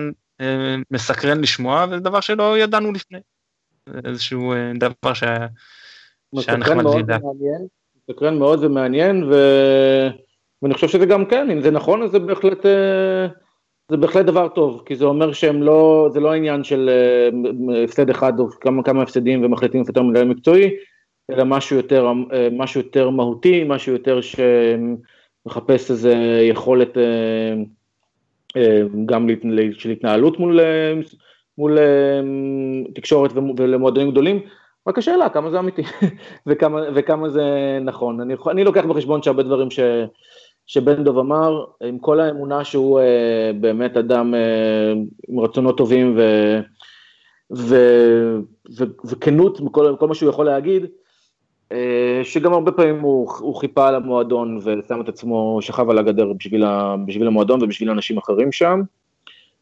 מסקרן 0.91 1.41
לשמוע 1.41 1.85
וזה 1.89 1.99
דבר 1.99 2.19
שלא 2.19 2.57
ידענו 2.57 2.91
לפני. 2.91 3.19
איזשהו 4.05 4.53
אה, 4.53 4.71
דבר 4.79 5.13
שהיה 5.13 5.47
נחמד 6.33 6.85
לדעת. 6.99 7.21
מסקרן 8.09 8.39
מאוד 8.39 8.63
ומעניין, 8.63 9.23
ו... 9.23 9.33
ואני 10.61 10.73
חושב 10.73 10.87
שזה 10.87 11.05
גם 11.05 11.25
כן, 11.25 11.51
אם 11.51 11.61
זה 11.61 11.71
נכון, 11.71 12.01
אז 12.01 12.11
זה 12.11 12.19
בהחלט, 12.19 12.65
אה, 12.65 13.27
זה 13.91 13.97
בהחלט 13.97 14.25
דבר 14.25 14.47
טוב, 14.47 14.83
כי 14.85 14.95
זה 14.95 15.05
אומר 15.05 15.33
שהם 15.33 15.63
לא, 15.63 16.09
זה 16.13 16.19
לא 16.19 16.33
עניין 16.33 16.63
של 16.63 16.89
אה, 16.89 17.83
הפסד 17.83 18.09
אחד 18.09 18.39
או 18.39 18.49
כמה, 18.49 18.83
כמה 18.83 19.01
הפסדים 19.01 19.45
ומחליטים 19.45 19.83
יותר 19.87 20.03
מדי 20.03 20.23
מקצועי, 20.23 20.69
אלא 21.31 21.43
משהו 21.43 21.77
יותר, 21.77 22.11
משהו 22.51 22.81
יותר 22.81 23.09
מהותי, 23.09 23.63
משהו 23.67 23.93
יותר 23.93 24.19
שמחפש 24.21 25.91
איזה 25.91 26.13
יכולת 26.49 26.97
גם 29.05 29.27
של 29.71 29.89
התנהלות 29.89 30.39
מול 30.39 30.59
מול 31.57 31.77
תקשורת 32.95 33.31
ולמועדונים 33.57 34.11
גדולים, 34.11 34.41
רק 34.87 34.97
השאלה 34.97 35.29
כמה 35.29 35.49
זה 35.51 35.59
אמיתי 35.59 35.81
וכמה, 36.47 36.81
וכמה 36.95 37.29
זה 37.29 37.43
נכון. 37.81 38.21
אני, 38.21 38.35
אני 38.51 38.63
לוקח 38.63 38.85
בחשבון 38.85 39.23
שהרבה 39.23 39.43
דברים 39.43 39.71
ש, 39.71 39.79
שבן 40.67 41.03
דב 41.03 41.17
אמר, 41.17 41.65
עם 41.83 41.99
כל 41.99 42.19
האמונה 42.19 42.63
שהוא 42.63 42.99
אה, 42.99 43.51
באמת 43.59 43.97
אדם 43.97 44.35
אה, 44.35 44.93
עם 45.27 45.39
רצונות 45.39 45.77
טובים 45.77 46.17
ו, 46.17 46.21
ו, 47.55 47.75
ו, 48.77 48.83
וכנות 49.05 49.61
בכל 49.61 49.95
כל 49.99 50.07
מה 50.07 50.15
שהוא 50.15 50.29
יכול 50.29 50.45
להגיד, 50.45 50.85
אה, 51.71 52.21
שגם 52.23 52.53
הרבה 52.53 52.71
פעמים 52.71 52.99
הוא, 52.99 53.31
הוא 53.39 53.55
חיפה 53.55 53.87
על 53.87 53.95
המועדון 53.95 54.57
ושם 54.57 55.01
את 55.01 55.09
עצמו, 55.09 55.59
שכב 55.61 55.89
על 55.89 55.97
הגדר 55.97 56.33
בשביל, 56.33 56.63
בשביל 57.05 57.27
המועדון 57.27 57.63
ובשביל 57.63 57.89
אנשים 57.89 58.17
אחרים 58.17 58.51
שם. 58.51 58.81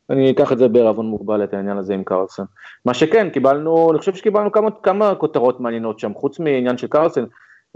אני 0.09 0.31
אקח 0.31 0.51
את 0.51 0.57
זה 0.57 0.67
בערבון 0.67 1.05
מוגבל, 1.05 1.43
את 1.43 1.53
העניין 1.53 1.77
הזה 1.77 1.93
עם 1.93 2.03
קרלסן. 2.03 2.43
מה 2.85 2.93
שכן, 2.93 3.29
קיבלנו, 3.29 3.91
אני 3.91 3.99
חושב 3.99 4.15
שקיבלנו 4.15 4.51
כמה, 4.51 4.71
כמה 4.71 5.15
כותרות 5.15 5.59
מעניינות 5.59 5.99
שם, 5.99 6.13
חוץ 6.13 6.39
מעניין 6.39 6.77
של 6.77 6.87
קרלסן, 6.87 7.23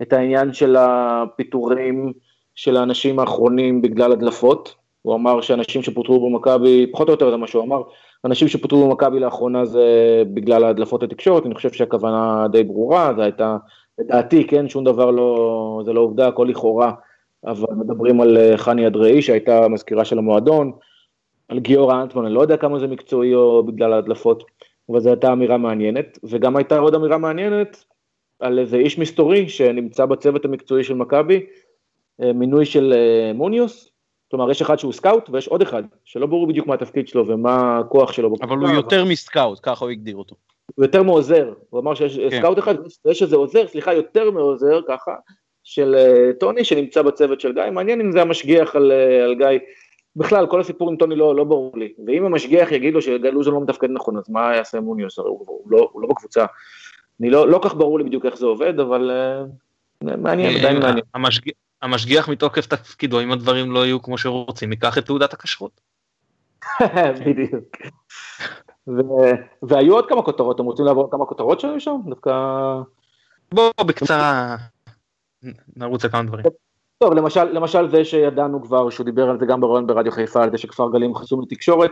את 0.01 0.13
העניין 0.13 0.53
של 0.53 0.75
הפיטורים 0.79 2.13
של 2.55 2.77
האנשים 2.77 3.19
האחרונים 3.19 3.81
בגלל 3.81 4.11
הדלפות. 4.11 4.75
הוא 5.01 5.15
אמר 5.15 5.41
שאנשים 5.41 5.81
שפוטרו 5.81 6.29
במכבי, 6.29 6.91
פחות 6.91 7.07
או 7.07 7.13
יותר 7.13 7.31
זה 7.31 7.37
מה 7.37 7.47
שהוא 7.47 7.63
אמר, 7.63 7.81
אנשים 8.25 8.47
שפוטרו 8.47 8.87
במכבי 8.87 9.19
לאחרונה 9.19 9.65
זה 9.65 9.83
בגלל 10.33 10.63
הדלפות 10.63 11.03
התקשורת, 11.03 11.45
אני 11.45 11.55
חושב 11.55 11.71
שהכוונה 11.71 12.47
די 12.51 12.63
ברורה, 12.63 13.13
זה 13.15 13.23
הייתה, 13.23 13.57
לדעתי, 13.99 14.47
כן, 14.47 14.69
שום 14.69 14.83
דבר 14.83 15.11
לא, 15.11 15.81
זה 15.85 15.93
לא 15.93 15.99
עובדה, 15.99 16.27
הכל 16.27 16.47
לכאורה, 16.49 16.91
אבל 17.45 17.67
מדברים 17.75 18.21
על 18.21 18.37
אה, 18.37 18.57
חני 18.57 18.87
אדראי 18.87 19.21
שהייתה 19.21 19.67
מזכירה 19.67 20.05
של 20.05 20.17
המועדון, 20.17 20.71
על 21.49 21.59
גיורא 21.59 22.01
אנטמן, 22.01 22.25
אני 22.25 22.33
לא 22.33 22.41
יודע 22.41 22.57
כמה 22.57 22.79
זה 22.79 22.87
מקצועי 22.87 23.35
או 23.35 23.63
בגלל 23.63 23.93
ההדלפות, 23.93 24.43
אבל 24.89 24.99
זו 24.99 25.09
הייתה 25.09 25.31
אמירה 25.31 25.57
מעניינת, 25.57 26.19
וגם 26.23 26.55
הייתה 26.55 26.77
עוד 26.77 26.95
אמירה 26.95 27.17
מעניינת 27.17 27.85
על 28.39 28.59
איזה 28.59 28.77
איש 28.77 28.99
מסתורי 28.99 29.49
שנמצא 29.49 30.05
בצוות 30.05 30.45
המקצועי 30.45 30.83
של 30.83 30.93
מכבי, 30.93 31.45
אה, 32.21 32.33
מינוי 32.33 32.65
של 32.65 32.93
אה, 32.93 33.33
מוניוס, 33.33 33.91
כלומר 34.31 34.51
יש 34.51 34.61
אחד 34.61 34.79
שהוא 34.79 34.93
סקאוט 34.93 35.29
ויש 35.29 35.47
עוד 35.47 35.61
אחד 35.61 35.83
שלא 36.05 36.25
ברור 36.25 36.47
בדיוק 36.47 36.67
מה 36.67 36.73
התפקיד 36.73 37.07
שלו 37.07 37.27
ומה 37.27 37.79
הכוח 37.79 38.11
שלו. 38.11 38.33
אבל 38.41 38.57
הוא 38.57 38.69
יותר 38.69 39.05
מסקאוט, 39.05 39.59
ככה 39.63 39.85
הוא 39.85 39.91
הגדיר 39.91 40.15
אותו. 40.15 40.35
הוא 40.75 40.85
יותר 40.85 41.03
מעוזר, 41.03 41.53
הוא 41.69 41.79
אמר 41.79 41.95
שיש 41.95 42.19
כן. 42.19 42.39
סקאוט 42.39 42.59
אחד, 42.59 42.75
יש 43.11 43.23
איזה 43.23 43.35
עוזר, 43.35 43.67
סליחה, 43.67 43.93
יותר 43.93 44.31
מעוזר 44.31 44.79
ככה, 44.87 45.11
של 45.63 45.95
אה, 45.95 46.39
טוני 46.39 46.63
שנמצא 46.63 47.01
בצוות 47.01 47.41
של 47.41 47.53
גיא, 47.53 47.63
מעניין 47.71 48.01
אם 48.01 48.11
זה 48.11 48.21
המשגיח 48.21 48.75
על, 48.75 48.91
על 49.23 49.35
גיא. 49.35 49.59
בכלל, 50.19 50.47
כל 50.47 50.61
הסיפור 50.61 50.89
עם 50.89 50.95
טוני 50.95 51.15
לא, 51.15 51.35
לא 51.35 51.43
ברור 51.43 51.77
לי. 51.77 51.93
ואם 52.07 52.25
המשגיח 52.25 52.71
יגיד 52.71 52.93
לו 52.93 53.01
שלוזון 53.01 53.53
לא 53.53 53.61
מתפקד 53.61 53.87
נכון, 53.91 54.17
אז 54.17 54.29
מה 54.29 54.55
יעשה 54.55 54.79
מוניוס? 54.79 55.19
הוא, 55.19 55.25
הוא, 55.47 55.71
לא, 55.71 55.89
הוא 55.91 56.01
לא 56.01 56.07
בקבוצה. 56.07 56.45
אני 57.19 57.29
לא, 57.29 57.47
לא 57.47 57.59
כך 57.63 57.75
ברור 57.75 57.97
לי 57.97 58.03
בדיוק 58.03 58.25
איך 58.25 58.37
זה 58.37 58.45
עובד, 58.45 58.79
אבל 58.79 59.11
uh, 60.03 60.07
מעניין, 60.17 60.57
עדיין 60.57 60.75
אה, 60.75 60.81
מעניין. 60.81 61.05
המשגיח, 61.13 61.53
המשגיח 61.81 62.29
מתוקף 62.29 62.65
תפקידו, 62.65 63.21
אם 63.21 63.31
הדברים 63.31 63.71
לא 63.71 63.85
יהיו 63.85 64.01
כמו 64.01 64.17
שרוצים, 64.17 64.71
ייקח 64.71 64.97
את 64.97 65.05
תעודת 65.05 65.33
הכשרות. 65.33 65.81
בדיוק. 67.25 67.77
ו- 68.87 69.33
והיו 69.63 69.93
עוד 69.93 70.09
כמה 70.09 70.21
כותרות, 70.21 70.55
אתם 70.55 70.65
רוצים 70.65 70.85
לעבור 70.85 71.11
כמה 71.11 71.25
כותרות 71.25 71.59
שהיו 71.59 71.79
שם? 71.79 71.97
דווקא... 72.09 72.31
בואו 73.51 73.71
בקצרה 73.85 74.55
נרוץ 75.75 76.05
לכמה 76.05 76.23
דברים. 76.23 76.45
טוב, 76.99 77.13
למשל, 77.13 77.43
למשל 77.43 77.89
זה 77.89 78.05
שידענו 78.05 78.63
כבר, 78.63 78.89
שהוא 78.89 79.05
דיבר 79.05 79.29
על 79.29 79.39
זה 79.39 79.45
גם 79.45 79.61
ברעיון 79.61 79.87
ברדיו 79.87 80.11
חיפה, 80.11 80.43
על 80.43 80.51
זה 80.51 80.57
שכפר 80.57 80.89
גלים 80.91 81.15
חסום 81.15 81.41
לתקשורת, 81.41 81.91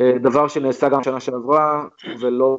אה, 0.00 0.18
דבר 0.18 0.48
שנעשה 0.48 0.88
גם 0.88 1.02
שנה 1.02 1.20
שעברה, 1.20 1.84
ולא 2.20 2.58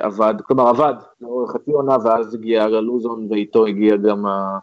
עבד, 0.00 0.34
כלומר 0.46 0.68
עבד 0.68 0.94
לאורך 1.20 1.50
חצי 1.50 1.70
עונה, 1.70 1.96
ואז 2.04 2.34
הגיע 2.34 2.66
לוזון, 2.68 3.26
ואיתו 3.30 3.66
הגיע 3.66 3.96
גם 3.96 4.26
ה... 4.26 4.58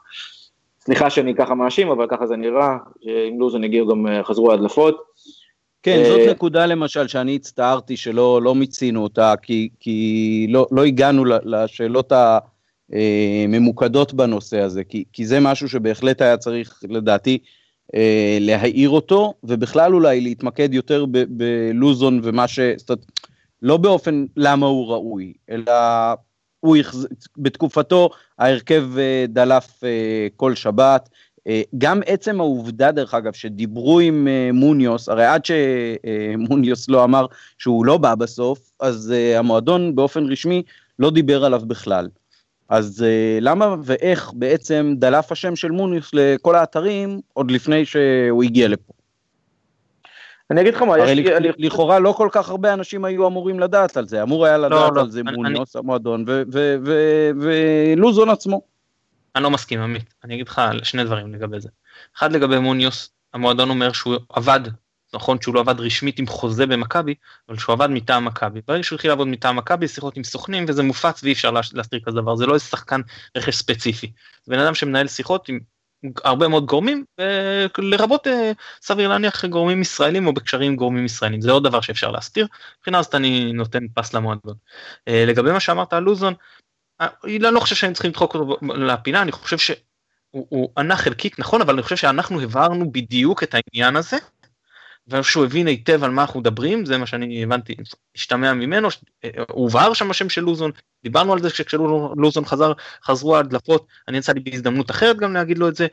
סליחה 0.81 1.09
שאני 1.09 1.35
ככה 1.35 1.55
מאשים, 1.55 1.89
אבל 1.89 2.07
ככה 2.09 2.27
זה 2.27 2.35
נראה, 2.35 2.77
שעם 3.01 3.39
לוזון 3.39 3.63
הגיעו 3.63 3.87
גם, 3.87 4.07
אה, 4.07 4.23
חזרו 4.23 4.51
ההדלפות. 4.51 5.01
כן, 5.83 6.03
זאת 6.09 6.19
אה, 6.19 6.31
נקודה 6.31 6.65
למשל 6.65 7.07
שאני 7.07 7.35
הצטערתי 7.35 7.97
שלא 7.97 8.41
לא 8.41 8.55
מיצינו 8.55 9.03
אותה, 9.03 9.33
כי, 9.41 9.69
כי 9.79 10.47
לא, 10.49 10.67
לא 10.71 10.83
הגענו 10.83 11.25
לשאלות 11.25 12.11
ה... 12.11 12.39
אה, 12.93 13.45
ממוקדות 13.47 14.13
בנושא 14.13 14.59
הזה, 14.59 14.83
כי, 14.83 15.03
כי 15.13 15.25
זה 15.25 15.39
משהו 15.39 15.69
שבהחלט 15.69 16.21
היה 16.21 16.37
צריך 16.37 16.79
לדעתי 16.89 17.37
אה, 17.95 18.37
להעיר 18.41 18.89
אותו, 18.89 19.33
ובכלל 19.43 19.93
אולי 19.93 20.21
להתמקד 20.21 20.73
יותר 20.73 21.05
בלוזון 21.29 22.19
ומה 22.23 22.47
ש... 22.47 22.59
זאת 22.77 22.89
אומרת, 22.89 23.05
לא 23.61 23.77
באופן 23.77 24.25
למה 24.37 24.65
הוא 24.65 24.87
ראוי, 24.87 25.33
אלא 25.49 25.73
הוא 26.59 26.77
יחז... 26.77 27.07
בתקופתו 27.37 28.09
ההרכב 28.39 28.97
אה, 28.97 29.25
דלף 29.29 29.81
כל 30.35 30.55
שבת, 30.55 31.09
גם 31.77 32.01
עצם 32.05 32.39
העובדה 32.39 32.91
דרך 32.91 33.13
אגב 33.13 33.33
שדיברו 33.33 33.99
עם 33.99 34.27
מוניוס, 34.53 35.09
הרי 35.09 35.25
עד 35.25 35.41
שמוניוס 35.45 36.89
לא 36.89 37.03
אמר 37.03 37.25
שהוא 37.57 37.85
לא 37.85 37.97
בא 37.97 38.15
בסוף, 38.15 38.71
אז 38.79 39.13
המועדון 39.35 39.95
באופן 39.95 40.25
רשמי 40.25 40.63
לא 40.99 41.11
דיבר 41.11 41.45
עליו 41.45 41.61
בכלל. 41.67 42.07
אז 42.71 43.05
uh, 43.07 43.41
למה 43.41 43.75
ואיך 43.83 44.31
בעצם 44.33 44.93
דלף 44.97 45.31
השם 45.31 45.55
של 45.55 45.71
מוניוס 45.71 46.09
לכל 46.13 46.55
האתרים 46.55 47.21
עוד 47.33 47.51
לפני 47.51 47.85
שהוא 47.85 48.43
הגיע 48.43 48.67
לפה? 48.67 48.93
אני 50.51 50.61
אגיד 50.61 50.73
לך 50.73 50.81
מה, 50.81 50.93
הרי 50.93 51.11
יש... 51.11 51.17
לי, 51.17 51.51
לכאורה 51.57 51.99
לא 51.99 52.11
כל 52.11 52.29
כך 52.31 52.49
הרבה 52.49 52.73
אנשים 52.73 53.05
היו 53.05 53.27
אמורים 53.27 53.59
לדעת 53.59 53.97
על 53.97 54.07
זה, 54.07 54.23
אמור 54.23 54.45
היה 54.45 54.57
לא, 54.57 54.67
לדעת 54.67 54.89
לא, 54.89 54.95
לא, 54.95 55.01
על 55.01 55.09
זה 55.09 55.21
אני, 55.27 55.31
מוניוס, 55.31 55.75
אני... 55.75 55.79
המועדון, 55.83 56.25
ולוזון 57.41 58.29
עצמו. 58.29 58.61
אני 59.35 59.43
לא 59.43 59.51
מסכים, 59.51 59.81
עמית. 59.81 60.13
אני 60.23 60.33
אגיד 60.33 60.47
לך 60.47 60.61
שני 60.83 61.03
דברים 61.03 61.33
לגבי 61.33 61.59
זה. 61.59 61.69
אחד 62.17 62.31
לגבי 62.31 62.59
מוניוס, 62.59 63.09
המועדון 63.33 63.69
אומר 63.69 63.91
שהוא 63.91 64.15
עבד 64.29 64.59
נכון 65.13 65.41
שהוא 65.41 65.55
לא 65.55 65.59
עבד 65.59 65.79
רשמית 65.79 66.19
עם 66.19 66.27
חוזה 66.27 66.65
במכבי, 66.65 67.15
אבל 67.49 67.57
שהוא 67.57 67.73
עבד 67.73 67.87
מטעם 67.87 68.25
מכבי. 68.25 68.61
ברגע 68.67 68.83
שהוא 68.83 68.95
התחיל 68.95 69.11
לעבוד 69.11 69.27
מטעם 69.27 69.55
מכבי, 69.55 69.87
שיחות 69.87 70.17
עם 70.17 70.23
סוכנים, 70.23 70.65
וזה 70.67 70.83
מופץ 70.83 71.23
ואי 71.23 71.31
אפשר 71.31 71.51
להסתיר 71.51 71.99
כזה 72.05 72.15
דבר, 72.15 72.35
זה 72.35 72.45
לא 72.45 72.53
איזה 72.53 72.65
שחקן 72.65 73.01
רכש 73.37 73.55
ספציפי. 73.55 74.11
זה 74.43 74.55
בן 74.55 74.59
אדם 74.59 74.75
שמנהל 74.75 75.07
שיחות 75.07 75.49
עם 75.49 75.59
הרבה 76.23 76.47
מאוד 76.47 76.65
גורמים, 76.65 77.05
לרבות 77.77 78.27
אה, 78.27 78.51
סביר 78.81 79.09
להניח 79.09 79.45
גורמים 79.45 79.81
ישראלים 79.81 80.27
או 80.27 80.33
בקשרים 80.33 80.71
עם 80.71 80.75
גורמים 80.75 81.05
ישראלים, 81.05 81.41
זה 81.41 81.51
עוד 81.51 81.63
דבר 81.63 81.81
שאפשר 81.81 82.11
להסתיר, 82.11 82.47
מבחינה 82.77 82.99
הזאת 82.99 83.15
אני 83.15 83.53
נותן 83.53 83.87
פס 83.93 84.13
למועדון. 84.13 84.55
אה, 85.07 85.25
לגבי 85.27 85.51
מה 85.51 85.59
שאמרת 85.59 85.93
על 85.93 86.03
לוזון, 86.03 86.33
אה, 87.01 87.07
אני 87.23 87.39
לא 87.39 87.59
חושב 87.59 87.75
שהם 87.75 87.93
צריכים 87.93 88.11
לדחוק 88.11 88.35
אותו 88.35 88.57
לפינה, 88.75 89.21
אני 89.21 89.31
חושב 89.31 89.57
שהוא 89.57 90.69
ענה 90.77 90.97
חלקית 90.97 91.39
נכון, 91.39 91.61
אבל 91.61 91.73
אני 91.73 91.81
חושב 91.81 91.95
שאנחנו 91.95 92.41
הבהרנו 92.41 92.91
בדיוק 92.91 93.43
את 93.43 93.55
העניין 93.55 93.95
הזה, 93.95 94.17
ואני 95.07 95.21
חושב 95.21 95.33
שהוא 95.33 95.45
הבין 95.45 95.67
היטב 95.67 96.03
על 96.03 96.11
מה 96.11 96.21
אנחנו 96.21 96.39
מדברים, 96.39 96.85
זה 96.85 96.97
מה 96.97 97.05
שאני 97.05 97.43
הבנתי, 97.43 97.75
השתמע 98.15 98.53
ממנו, 98.53 98.87
הוא 99.23 99.41
הובהר 99.47 99.93
שם 99.93 100.11
השם 100.11 100.29
של 100.29 100.41
לוזון, 100.41 100.71
דיברנו 101.03 101.33
על 101.33 101.41
זה 101.41 101.49
כשלוזון 101.49 102.45
חזר, 102.45 102.71
חזרו 103.03 103.37
ההדלפות, 103.37 103.87
אני 104.07 104.17
יצא 104.17 104.33
לי 104.33 104.39
בהזדמנות 104.39 104.91
אחרת 104.91 105.17
גם 105.17 105.33
להגיד 105.33 105.57
לו 105.57 105.67
את 105.67 105.75
זה, 105.75 105.87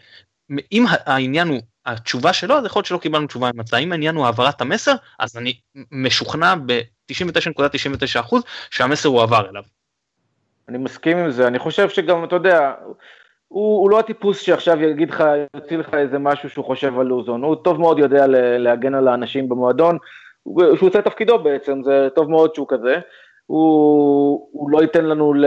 אם 0.73 0.85
העניין 0.88 1.49
הוא 1.49 1.61
התשובה 1.87 2.33
שלו, 2.33 2.55
אז 2.55 2.64
יכול 2.64 2.81
להיות 2.81 2.87
שלא 2.87 2.99
קיבלנו 2.99 3.27
תשובה 3.27 3.51
ממצא, 3.55 3.79
אם 3.79 3.92
העניין 3.92 4.14
הוא 4.14 4.27
העברת 4.27 4.61
המסר, 4.61 4.94
אז 5.18 5.37
אני 5.37 5.59
משוכנע 5.92 6.55
ב-99.99% 6.66 8.37
שהמסר 8.71 9.09
הוא 9.09 9.23
עבר 9.23 9.49
אליו. 9.51 9.62
אני 10.68 10.79
מסכים 10.79 11.18
עם 11.18 11.31
זה, 11.31 11.47
אני 11.47 11.59
חושב 11.59 11.88
שגם, 11.88 12.25
אתה 12.25 12.37
יודע, 12.37 12.75
הוא, 13.48 13.80
הוא 13.80 13.90
לא 13.90 13.98
הטיפוס 13.98 14.40
שעכשיו 14.40 14.82
יגיד 14.82 15.11
לך, 15.11 15.24
יוציא 15.54 15.76
לך 15.76 15.94
איזה 15.94 16.18
משהו 16.18 16.50
שהוא 16.50 16.64
חושב 16.64 16.98
על 16.98 17.06
לוזון, 17.06 17.42
הוא 17.42 17.54
טוב 17.54 17.80
מאוד 17.80 17.98
יודע 17.98 18.26
להגן 18.58 18.94
על 18.94 19.08
האנשים 19.08 19.48
במועדון, 19.48 19.98
שהוא 20.44 20.88
עושה 20.88 21.02
תפקידו 21.02 21.38
בעצם, 21.38 21.82
זה 21.82 22.08
טוב 22.14 22.30
מאוד 22.30 22.54
שהוא 22.54 22.66
כזה. 22.68 22.96
הוא, 23.46 24.48
הוא 24.52 24.70
לא 24.70 24.82
ייתן 24.82 25.04
לנו, 25.04 25.34
ל... 25.34 25.44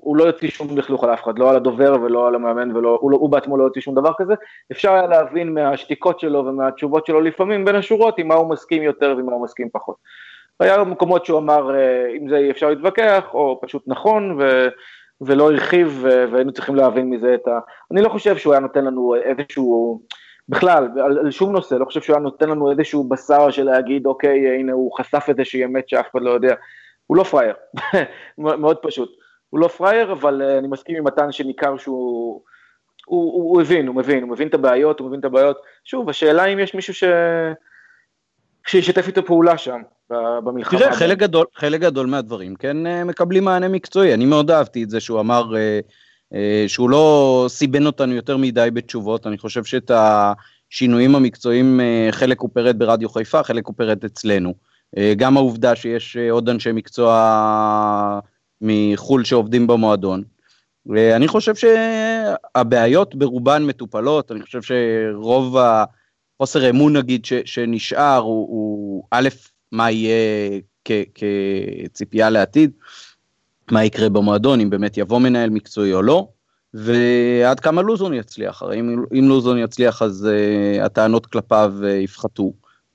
הוא 0.00 0.16
לא 0.16 0.24
יוציא 0.24 0.48
שום 0.48 0.78
לכלוך 0.78 1.04
על 1.04 1.14
אף 1.14 1.22
אחד, 1.22 1.38
לא 1.38 1.50
על 1.50 1.56
הדובר 1.56 1.96
ולא 2.02 2.28
על 2.28 2.34
המאמן, 2.34 2.76
ולא, 2.76 2.98
הוא, 3.00 3.10
לא, 3.10 3.16
הוא 3.16 3.30
בעצמו 3.30 3.56
לא 3.56 3.64
יוציא 3.64 3.82
שום 3.82 3.94
דבר 3.94 4.10
כזה. 4.18 4.34
אפשר 4.72 4.92
היה 4.92 5.06
להבין 5.06 5.54
מהשתיקות 5.54 6.20
שלו 6.20 6.46
ומהתשובות 6.46 7.06
שלו 7.06 7.20
לפעמים 7.20 7.64
בין 7.64 7.74
השורות 7.74 8.18
עם 8.18 8.28
מה 8.28 8.34
הוא 8.34 8.50
מסכים 8.50 8.82
יותר 8.82 9.14
ועם 9.16 9.26
מה 9.26 9.32
הוא 9.32 9.44
מסכים 9.44 9.68
פחות. 9.72 9.96
היה 10.60 10.84
מקומות 10.84 11.24
שהוא 11.24 11.38
אמר 11.38 11.70
אם 12.16 12.28
זה 12.28 12.46
אפשר 12.50 12.68
להתווכח, 12.68 13.24
או 13.34 13.58
פשוט 13.62 13.82
נכון, 13.86 14.36
ו... 14.40 14.68
ולא 15.20 15.52
הרחיב, 15.52 16.04
והיינו 16.32 16.52
צריכים 16.52 16.74
להבין 16.74 17.10
מזה 17.10 17.34
את 17.34 17.48
ה... 17.48 17.58
אני 17.92 18.02
לא 18.02 18.08
חושב 18.08 18.36
שהוא 18.36 18.52
היה 18.52 18.60
נותן 18.60 18.84
לנו 18.84 19.14
איזשהו... 19.14 20.00
בכלל, 20.48 20.88
על, 21.04 21.18
על 21.18 21.30
שום 21.30 21.52
נושא, 21.52 21.74
לא 21.74 21.84
חושב 21.84 22.00
שהוא 22.00 22.16
היה 22.16 22.22
נותן 22.22 22.48
לנו 22.48 22.70
איזשהו 22.70 23.08
בשר 23.08 23.50
של 23.50 23.64
להגיד, 23.64 24.06
אוקיי, 24.06 24.58
הנה 24.58 24.72
הוא 24.72 24.92
חשף 24.98 25.24
איזושהי 25.28 25.64
אמת 25.64 25.88
שאף 25.88 26.06
אחד 26.10 26.22
לא 26.22 26.30
יודע. 26.30 26.54
הוא 27.06 27.16
לא 27.16 27.22
פראייר, 27.22 27.54
מאוד 28.38 28.76
פשוט. 28.76 29.10
הוא 29.50 29.60
לא 29.60 29.68
פראייר, 29.68 30.12
אבל 30.12 30.42
uh, 30.42 30.58
אני 30.58 30.68
מסכים 30.68 30.96
עם 30.96 31.04
מתן 31.04 31.32
שניכר 31.32 31.76
שהוא... 31.76 32.42
הוא, 33.06 33.32
הוא, 33.32 33.52
הוא 33.52 33.60
הבין, 33.60 33.86
הוא 33.86 33.96
מבין, 33.96 34.22
הוא 34.22 34.30
מבין 34.30 34.48
את 34.48 34.54
הבעיות, 34.54 35.00
הוא 35.00 35.08
מבין 35.08 35.20
את 35.20 35.24
הבעיות. 35.24 35.56
שוב, 35.84 36.08
השאלה 36.08 36.44
אם 36.44 36.58
יש 36.58 36.74
מישהו 36.74 36.94
ש... 36.94 37.04
שישתף 38.66 39.06
איתו 39.06 39.26
פעולה 39.26 39.58
שם, 39.58 39.82
במלחמה. 40.10 40.78
תראה, 40.78 40.96
חלק 40.96 41.18
גדול, 41.18 41.46
חלק 41.54 41.80
גדול 41.80 42.06
מהדברים 42.06 42.56
כן 42.56 42.86
אה, 42.86 43.04
מקבלים 43.04 43.44
מענה 43.44 43.68
מקצועי. 43.68 44.14
אני 44.14 44.24
מאוד 44.24 44.50
אהבתי 44.50 44.82
את 44.82 44.90
זה 44.90 45.00
שהוא 45.00 45.20
אמר 45.20 45.52
uh, 45.52 45.54
uh, 46.32 46.36
שהוא 46.66 46.90
לא 46.90 47.46
סיבן 47.48 47.86
אותנו 47.86 48.14
יותר 48.14 48.36
מדי 48.36 48.68
בתשובות. 48.72 49.26
אני 49.26 49.38
חושב 49.38 49.64
שאת 49.64 49.90
השינויים 49.94 51.14
המקצועיים, 51.14 51.80
חלק 52.10 52.40
הוא 52.40 52.50
פירט 52.54 52.76
ברדיו 52.76 53.08
חיפה, 53.08 53.42
חלק 53.42 53.66
הוא 53.66 53.74
פירט 53.76 54.04
אצלנו. 54.04 54.54
אה, 54.98 55.12
גם 55.16 55.36
העובדה 55.36 55.76
שיש 55.76 56.16
אה, 56.16 56.30
עוד 56.30 56.48
אנשי 56.48 56.72
מקצוע 56.72 58.20
מחו"ל 58.60 59.24
שעובדים 59.24 59.66
במועדון. 59.66 60.22
אני 61.16 61.28
חושב 61.28 61.52
שהבעיות 61.54 63.14
ברובן 63.14 63.64
מטופלות, 63.64 64.32
אני 64.32 64.42
חושב 64.42 64.60
שרוב 64.62 65.56
החוסר 66.36 66.70
אמון 66.70 66.96
נגיד 66.96 67.24
ש, 67.24 67.32
שנשאר 67.44 68.18
הוא, 68.18 68.48
הוא 68.48 69.04
א', 69.10 69.28
מה 69.76 69.90
יהיה 69.90 70.60
כציפייה 70.84 72.30
לעתיד, 72.30 72.70
מה 73.70 73.84
יקרה 73.84 74.08
במועדון, 74.08 74.60
אם 74.60 74.70
באמת 74.70 74.98
יבוא 74.98 75.18
מנהל 75.18 75.50
מקצועי 75.50 75.92
או 75.92 76.02
לא, 76.02 76.28
ועד 76.74 77.60
כמה 77.60 77.82
לוזון 77.82 78.14
יצליח, 78.14 78.62
הרי 78.62 78.80
אם, 78.80 79.04
אם 79.18 79.28
לוזון 79.28 79.58
יצליח 79.58 80.02
אז 80.02 80.28
uh, 80.28 80.84
הטענות 80.84 81.26
כלפיו 81.26 81.74
uh, 81.82 81.86
יפחתו. 81.86 82.52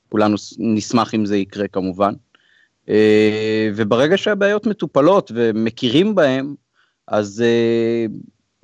כולנו 0.10 0.36
נשמח 0.58 1.16
אם 1.16 1.26
זה 1.26 1.38
יקרה 1.38 1.68
כמובן. 1.68 2.14
אה, 2.90 3.70
וברגע 3.76 4.18
שהבעיות 4.18 4.68
מטופלות 4.68 5.32
ומכירים 5.36 6.16
בהן, 6.16 6.56
אז 7.08 7.44
אה, 7.46 8.06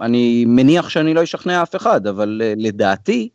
אני 0.05 0.45
מניח 0.45 0.89
שאני 0.89 1.13
לא 1.13 1.23
אשכנע 1.23 1.63
אף 1.63 1.75
אחד, 1.75 2.07
אבל 2.07 2.41
אה, 2.43 2.53
לדעתי, 2.57 3.29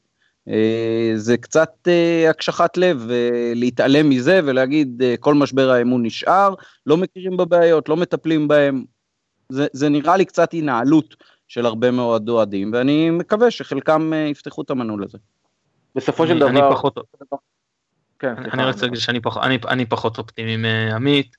זה 1.15 1.37
קצת 1.37 1.89
הקשחת 2.31 2.77
לב 2.77 3.09
להתעלם 3.55 4.09
מזה 4.09 4.41
ולהגיד 4.45 5.03
כל 5.21 5.35
משבר 5.35 5.71
האמון 5.71 6.07
נשאר, 6.07 6.55
לא 6.87 6.97
מכירים 6.97 7.37
בבעיות, 7.37 7.89
לא 7.89 7.97
מטפלים 7.97 8.49
בהם. 8.49 8.85
זה, 9.49 9.67
זה 9.73 9.89
נראה 9.89 10.17
לי 10.17 10.25
קצת 10.25 10.55
הנהלות 10.55 11.15
של 11.49 11.67
הרבה 11.67 11.91
מאוד 11.91 12.29
אוהדים, 12.29 12.71
ואני 12.73 13.11
מקווה 13.11 13.51
שחלקם 13.51 14.13
יפתחו 14.31 14.63
את 14.63 14.71
המנעול 14.71 15.05
הזה. 15.05 15.19
בסופו 15.95 16.27
של 16.27 16.39
דבר, 16.39 16.49
אני 16.49 16.61
פחות, 16.71 16.95
כן, 18.19 18.35
אני 18.53 18.65
רוצה 18.65 18.87
להגיד 18.87 19.01
שאני 19.01 19.21
פח, 19.21 19.37
אני, 19.37 19.59
אני 19.69 19.87
פחות 19.87 20.19
אופטימי 20.19 20.57
מעמית. 20.57 21.37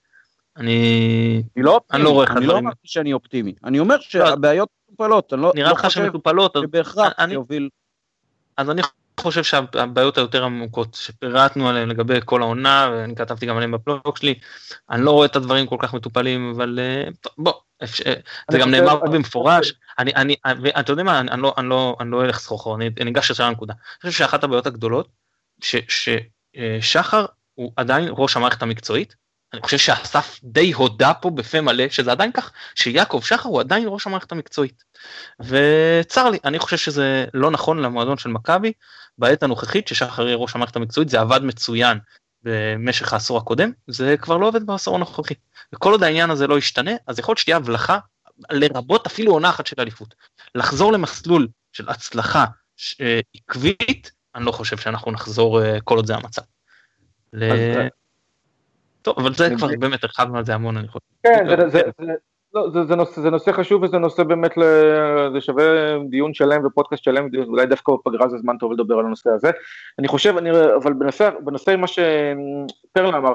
אני, 0.57 1.43
אני 1.55 1.63
לא 1.63 1.75
אופטימי, 1.75 2.01
אני 2.01 2.03
לא 2.03 2.09
רואה 2.09 2.27
אני 2.27 2.45
לא 2.45 2.57
אמרתי 2.57 2.87
שאני 2.87 3.13
אופטימי, 3.13 3.53
אני 3.63 3.79
אומר 3.79 3.95
לא, 3.95 4.01
שהבעיות 4.01 4.69
מטופלות, 4.89 5.33
אני 5.33 5.41
לא, 5.41 5.51
נראה 5.55 5.69
לא 5.69 5.75
לך 5.75 5.91
שהן 5.91 6.09
מטופלות, 6.09 6.55
שבהכרח 6.61 7.13
אני, 7.19 7.33
יוביל. 7.33 7.69
אז 8.57 8.69
אני 8.69 8.81
חושב 9.19 9.43
שהבעיות 9.43 10.17
היותר 10.17 10.43
עמוקות 10.43 10.93
שפירטנו 10.93 11.69
עליהן 11.69 11.89
לגבי 11.89 12.19
כל 12.25 12.41
העונה, 12.41 12.89
ואני 12.91 13.15
כתבתי 13.15 13.45
גם 13.45 13.55
עליהן 13.55 13.71
בפלוג 13.71 14.17
שלי, 14.17 14.35
אני 14.89 15.01
לא 15.01 15.11
רואה 15.11 15.25
את 15.25 15.35
הדברים 15.35 15.67
כל 15.67 15.77
כך 15.79 15.93
מטופלים, 15.93 16.53
אבל 16.55 16.79
אה, 16.79 17.09
בוא, 17.37 17.53
זה 18.51 18.57
גם 18.59 18.71
נאמר 18.71 18.99
במפורש, 18.99 19.73
אני, 19.99 20.11
אני, 20.15 20.35
אתה 20.79 20.91
יודע 20.91 21.03
מה, 21.03 21.19
אני 21.19 21.41
לא, 21.41 21.53
אני 21.57 21.69
לא, 21.69 21.97
אני 21.99 22.11
לא 22.11 22.25
אלך 22.25 22.39
סחור, 22.39 22.75
אני 22.75 22.89
ניגש 23.05 23.29
ישר 23.29 23.49
לנקודה. 23.49 23.73
אני 23.73 24.11
חושב 24.11 24.23
שאחת 24.23 24.43
הבעיות 24.43 24.67
הגדולות, 24.67 25.09
אה, 26.57 26.77
שחר 26.81 27.25
הוא 27.53 27.71
עדיין 27.75 28.07
ראש 28.11 28.37
המערכת 28.37 28.61
המקצועית. 28.61 29.22
אני 29.53 29.61
חושב 29.61 29.77
שאסף 29.77 30.39
די 30.43 30.71
הודה 30.73 31.13
פה 31.13 31.29
בפה 31.29 31.61
מלא 31.61 31.89
שזה 31.89 32.11
עדיין 32.11 32.31
כך, 32.31 32.51
שיעקב 32.75 33.21
שחר 33.23 33.49
הוא 33.49 33.59
עדיין 33.59 33.83
ראש 33.87 34.07
המערכת 34.07 34.31
המקצועית. 34.31 34.83
וצר 35.39 36.29
לי, 36.29 36.37
אני 36.45 36.59
חושב 36.59 36.77
שזה 36.77 37.25
לא 37.33 37.51
נכון 37.51 37.79
למועדון 37.79 38.17
של 38.17 38.29
מכבי 38.29 38.73
בעת 39.17 39.43
הנוכחית 39.43 39.87
ששחר 39.87 40.27
יהיה 40.27 40.35
ראש 40.35 40.55
המערכת 40.55 40.75
המקצועית, 40.75 41.09
זה 41.09 41.19
עבד 41.19 41.43
מצוין 41.43 41.97
במשך 42.43 43.13
העשור 43.13 43.37
הקודם, 43.37 43.71
זה 43.87 44.15
כבר 44.17 44.37
לא 44.37 44.47
עובד 44.47 44.65
בעשור 44.65 44.95
הנוכחי. 44.95 45.33
וכל 45.73 45.91
עוד 45.91 46.03
העניין 46.03 46.29
הזה 46.29 46.47
לא 46.47 46.57
ישתנה, 46.57 46.91
אז 47.07 47.19
יכול 47.19 47.31
להיות 47.31 47.39
שתהיה 47.39 47.57
הבלחה, 47.57 47.99
לרבות 48.51 49.05
אפילו 49.05 49.31
עונה 49.31 49.49
אחת 49.49 49.67
של 49.67 49.75
אליפות. 49.79 50.15
לחזור 50.55 50.93
למסלול 50.93 51.47
של 51.73 51.89
הצלחה 51.89 52.45
אה, 53.01 53.19
עקבית, 53.35 54.11
אני 54.35 54.45
לא 54.45 54.51
חושב 54.51 54.77
שאנחנו 54.77 55.11
נחזור 55.11 55.61
uh, 55.61 55.63
כל 55.83 55.95
עוד 55.95 56.05
זה 56.05 56.15
המצב. 56.15 56.41
ל... 57.33 57.43
אה, 59.07 59.13
טוב, 59.13 59.19
אבל 59.19 59.33
זה 59.33 59.49
כבר 59.57 59.67
באמת 59.79 60.03
הרחבנו 60.03 60.37
על 60.37 60.45
זה 60.45 60.53
המון 60.53 60.77
אני 60.77 60.87
חושב. 60.87 61.05
כן, 61.23 61.45
זה, 61.49 61.69
זה, 61.69 61.81
זה, 62.01 62.95
לא, 62.95 63.31
נושא, 63.31 63.51
חשוב 63.51 63.83
וזה 63.83 63.97
נושא 63.97 64.23
באמת, 64.23 64.51
זה 65.33 65.41
שווה 65.41 65.63
דיון 66.09 66.33
שלם 66.33 66.65
ופודקאסט 66.65 67.03
שלם, 67.03 67.27
אולי 67.47 67.65
דווקא 67.65 67.91
בפגרה 67.91 68.29
זה 68.29 68.37
זמן 68.37 68.57
טוב 68.57 68.71
לדבר 68.71 68.99
על 68.99 69.05
הנושא 69.05 69.29
הזה. 69.29 69.51
אני 69.99 70.07
חושב, 70.07 70.33
אבל 70.83 70.93
בנושא, 70.93 71.29
בנושא 71.43 71.75
מה 71.77 71.87
שפרלה 71.87 73.17
אמר, 73.17 73.33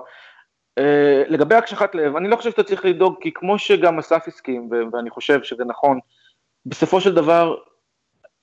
אה, 0.79 1.23
לגבי 1.29 1.55
הקשחת 1.55 1.95
לב, 1.95 2.17
אני 2.17 2.29
לא 2.29 2.37
חושב 2.37 2.51
שאתה 2.51 2.63
צריך 2.63 2.85
לדאוג, 2.85 3.17
כי 3.21 3.31
כמו 3.35 3.59
שגם 3.59 3.99
אסף 3.99 4.25
הסכים, 4.27 4.71
ואני 4.93 5.11
חושב 5.11 5.43
שזה 5.43 5.65
נכון, 5.65 5.99
בסופו 6.67 7.01
של 7.01 7.15
דבר 7.15 7.57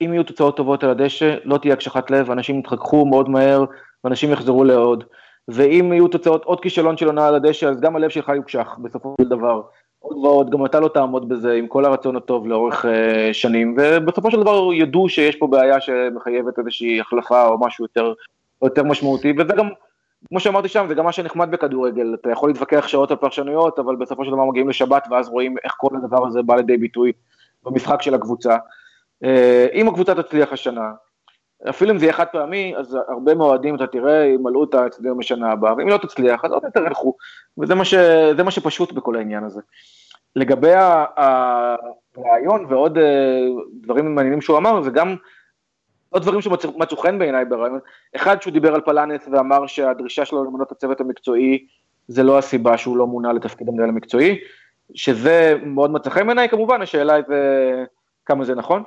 אם 0.00 0.12
יהיו 0.12 0.24
תוצאות 0.24 0.56
טובות 0.56 0.84
על 0.84 0.90
הדשא, 0.90 1.36
לא 1.44 1.58
תהיה 1.58 1.74
הקשחת 1.74 2.10
לב, 2.10 2.30
אנשים 2.30 2.58
יתחככו 2.58 3.06
מאוד 3.06 3.28
מהר, 3.28 3.64
ואנשים 4.04 4.32
יחזרו 4.32 4.64
לעוד. 4.64 5.04
ואם 5.48 5.92
יהיו 5.92 6.08
תוצאות 6.08 6.44
עוד 6.44 6.60
כישלון 6.60 6.96
של 6.96 7.06
עונה 7.06 7.28
על 7.28 7.34
הדשא, 7.34 7.66
אז 7.66 7.80
גם 7.80 7.96
הלב 7.96 8.10
שלך 8.10 8.28
יוקשח 8.28 8.78
בסופו 8.82 9.14
של 9.20 9.28
דבר. 9.28 9.62
עוד 9.98 10.16
ועוד, 10.16 10.50
גם 10.50 10.66
אתה 10.66 10.80
לא 10.80 10.88
תעמוד 10.88 11.28
בזה 11.28 11.52
עם 11.52 11.66
כל 11.66 11.84
הרצון 11.84 12.16
הטוב 12.16 12.46
לאורך 12.46 12.84
uh, 12.84 12.88
שנים, 13.32 13.76
ובסופו 13.78 14.30
של 14.30 14.40
דבר 14.40 14.72
ידעו 14.72 15.08
שיש 15.08 15.36
פה 15.36 15.46
בעיה 15.46 15.80
שמחייבת 15.80 16.58
איזושהי 16.58 17.00
החלפה 17.00 17.46
או 17.46 17.60
משהו 17.60 17.84
יותר, 17.84 18.12
יותר 18.62 18.82
משמעותי, 18.82 19.32
וזה 19.38 19.52
גם, 19.56 19.68
כמו 20.28 20.40
שאמרתי 20.40 20.68
שם, 20.68 20.84
זה 20.88 20.94
גם 20.94 21.04
מה 21.04 21.12
שנחמד 21.12 21.50
בכדורגל, 21.50 22.14
אתה 22.20 22.30
יכול 22.30 22.50
להתווכח 22.50 22.88
שעות 22.88 23.10
על 23.10 23.16
פרשנויות, 23.16 23.78
אבל 23.78 23.96
בסופו 23.96 24.24
של 24.24 24.30
דבר 24.30 24.44
מגיעים 24.44 24.68
לשבת 24.68 25.06
ואז 25.10 25.28
רואים 25.28 25.56
איך 25.64 25.74
כל 25.76 25.96
הדבר 25.96 26.26
הזה 26.26 26.42
בא 26.42 26.56
לידי 26.56 26.76
ביטוי 26.76 27.12
במשחק 27.64 28.02
של 28.02 28.14
הקבוצה. 28.14 28.56
אה, 29.24 29.66
אם 29.72 29.88
הקבוצה 29.88 30.14
תצליח 30.14 30.52
השנה, 30.52 30.92
אפילו 31.68 31.90
אם 31.90 31.98
זה 31.98 32.04
יהיה 32.04 32.12
חד 32.12 32.26
פעמי, 32.32 32.74
אז 32.76 32.98
הרבה 33.08 33.34
מהאוהדים, 33.34 33.74
אתה 33.74 33.86
תראה, 33.86 34.24
ימלאו 34.24 34.64
את 34.64 34.74
האצטדיון 34.74 35.18
בשנה 35.18 35.52
הבאה, 35.52 35.74
ואם 35.76 35.88
לא 35.88 35.96
תצליח, 35.96 36.44
אז 36.44 36.52
עוד 36.52 36.64
יותר 36.64 36.86
ילכו, 36.86 37.14
וזה 37.58 37.74
מה, 37.74 37.84
ש, 37.84 37.94
מה 38.44 38.50
שפשוט 38.50 38.92
בכל 38.92 39.16
העניין 39.16 39.44
הזה. 39.44 39.60
לגבי 40.36 40.72
הרעיון 42.16 42.66
ועוד 42.68 42.98
אה, 42.98 43.48
דברים 43.80 44.14
מעניינים 44.14 44.40
שהוא 44.40 44.58
אמר, 44.58 44.82
זה 44.82 44.90
גם 44.90 45.16
עוד 46.10 46.22
דברים 46.22 46.40
שמצאו 46.40 46.96
חן 46.96 47.18
בעיניי 47.18 47.44
ברעיון. 47.44 47.78
אחד, 48.16 48.42
שהוא 48.42 48.52
דיבר 48.52 48.74
על 48.74 48.80
פלנס 48.80 49.28
ואמר 49.32 49.66
שהדרישה 49.66 50.24
שלו 50.24 50.44
למנות 50.44 50.66
את 50.66 50.72
הצוות 50.72 51.00
המקצועי, 51.00 51.66
זה 52.08 52.22
לא 52.22 52.38
הסיבה 52.38 52.78
שהוא 52.78 52.96
לא 52.96 53.06
מונה 53.06 53.32
לתפקיד 53.32 53.68
המנהל 53.68 53.88
המקצועי, 53.88 54.38
שזה 54.94 55.54
מאוד 55.62 55.90
מצא 55.90 56.10
חן 56.10 56.26
בעיניי, 56.26 56.48
כמובן, 56.48 56.82
השאלה 56.82 57.14
היא 57.14 57.24
כמה 58.26 58.44
זה 58.44 58.54
נכון. 58.54 58.82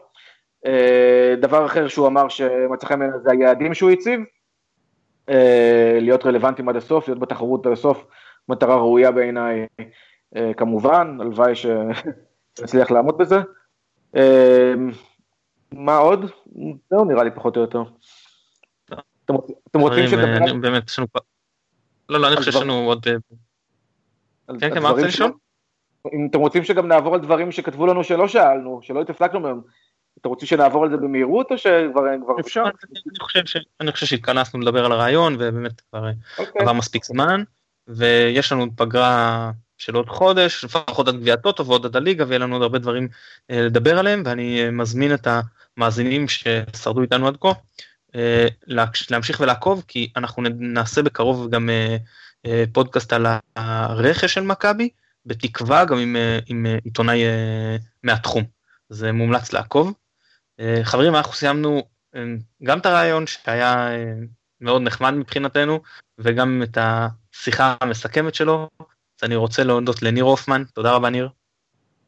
אה, 0.66 1.36
דבר 1.42 1.66
אחר 1.66 1.88
שהוא 1.88 2.08
אמר 2.08 2.30
שמצא 2.30 2.88
חן 2.88 3.00
בעיניי 3.00 3.20
זה 3.24 3.32
היעדים 3.32 3.74
שהוא 3.74 3.92
הציב, 3.92 4.20
אה, 5.30 5.98
להיות 6.02 6.26
רלוונטיים 6.26 6.70
עד 6.70 6.76
הסוף, 6.76 7.08
להיות 7.08 7.20
בתחרות 7.20 7.66
עד 7.66 7.72
הסוף, 7.72 8.06
מטרה 8.50 8.76
ראויה 8.76 9.12
בעיניי 9.12 9.66
אה, 10.36 10.52
כמובן, 10.58 11.18
הלוואי 11.20 11.54
שנצליח 12.56 12.92
לעמוד 12.92 13.18
בזה. 13.18 13.38
מה 15.72 15.98
עוד? 15.98 16.32
זהו 16.90 17.06
נראה 17.06 17.24
לי 17.24 17.32
פחות 17.32 17.58
או 17.58 17.62
יותר. 17.62 17.84
אתם 19.70 19.80
רוצים 19.80 20.08
שתדבר? 20.08 20.54
באמת, 20.62 20.90
יש 20.90 21.00
לנו... 21.00 21.08
לא, 22.10 22.20
לא, 22.20 22.28
אני 22.28 22.36
חושב 22.36 22.52
שיש 22.52 22.62
לנו 22.62 22.74
עוד... 22.74 23.08
כן, 24.60 24.74
כן, 24.74 24.84
מה 24.84 24.90
רוצה 24.90 25.08
לשאול? 25.08 25.32
אם 26.14 26.28
אתם 26.30 26.40
רוצים 26.40 26.64
שגם 26.64 26.88
נעבור 26.88 27.14
על 27.14 27.22
דברים 27.22 27.52
שכתבו 27.52 27.86
לנו 27.86 28.04
שלא 28.04 28.28
שאלנו, 28.28 28.80
שלא 28.82 29.02
התעסקנו 29.02 29.40
מהם, 29.40 29.62
אתם 30.22 30.30
רוצים 30.30 30.48
שנעבור 30.48 30.84
על 30.84 30.90
זה 30.90 30.98
במהירות 30.98 31.52
או 31.52 31.58
שכבר 31.58 32.40
אפשר? 32.40 32.64
אני 33.82 33.92
חושב 33.92 34.06
שהתכנסנו 34.06 34.60
לדבר 34.60 34.86
על 34.86 34.92
הרעיון 34.92 35.36
ובאמת 35.36 35.82
כבר 35.82 36.10
אוקיי. 36.38 36.62
עבר 36.62 36.74
מספיק 36.74 37.06
זמן 37.06 37.44
ויש 37.88 38.52
לנו 38.52 38.66
פגרה 38.76 39.52
של 39.80 39.96
עוד 39.96 40.10
חודש 40.10 40.64
לפחות 40.64 41.08
עד 41.08 41.16
גביעת 41.16 41.42
טוטו 41.42 41.66
ועוד 41.66 41.86
עד 41.86 41.96
הליגה 41.96 42.26
ויהיה 42.28 42.40
לנו 42.40 42.56
עוד 42.56 42.62
הרבה 42.62 42.80
דברים 42.80 43.08
אה, 43.52 43.62
לדבר 43.62 44.00
עליהם 44.00 44.24
ואני 44.26 44.64
אה, 44.64 44.72
מזמין 44.72 45.14
את 45.14 45.28
המאזינים 45.78 46.26
ששרדו 46.28 47.02
איתנו 47.02 47.28
עד 47.28 47.38
כה 47.42 47.52
אה, 48.16 48.48
להמשיך 49.10 49.40
ולעקוב 49.40 49.84
כי 49.88 50.12
אנחנו 50.16 50.44
נעשה 50.60 51.02
בקרוב 51.02 51.50
גם 51.50 51.70
פודקאסט 52.74 53.14
על 53.14 53.26
הרכש 53.56 54.34
של 54.34 54.42
מכבי 54.42 54.90
בתקווה 55.26 55.86
גם 55.86 55.98
עם, 55.98 56.16
עם 56.48 56.66
עיתונאי 56.84 57.24
מהתחום. 58.04 58.44
זה 58.90 59.12
מומלץ 59.12 59.54
לעקוב. 59.54 59.94
אה, 60.60 60.80
חברים, 60.84 61.16
אנחנו 61.16 61.34
סיימנו 61.34 61.84
אה, 62.16 62.22
גם 62.64 62.80
את 62.80 62.86
הרעיון 62.86 63.28
שהיה 63.28 63.92
אה, 63.92 64.14
מאוד 64.62 64.82
נחמד 64.82 65.12
מבחינתנו, 65.12 65.80
וגם 66.18 66.62
את 66.64 66.78
השיחה 66.82 67.76
המסכמת 67.82 68.36
שלו. 68.36 68.70
אז 68.80 69.24
אני 69.24 69.36
רוצה 69.36 69.64
להודות 69.64 70.02
לניר 70.02 70.24
הופמן, 70.24 70.64
תודה 70.74 70.92
רבה 70.92 71.10
ניר. 71.10 71.30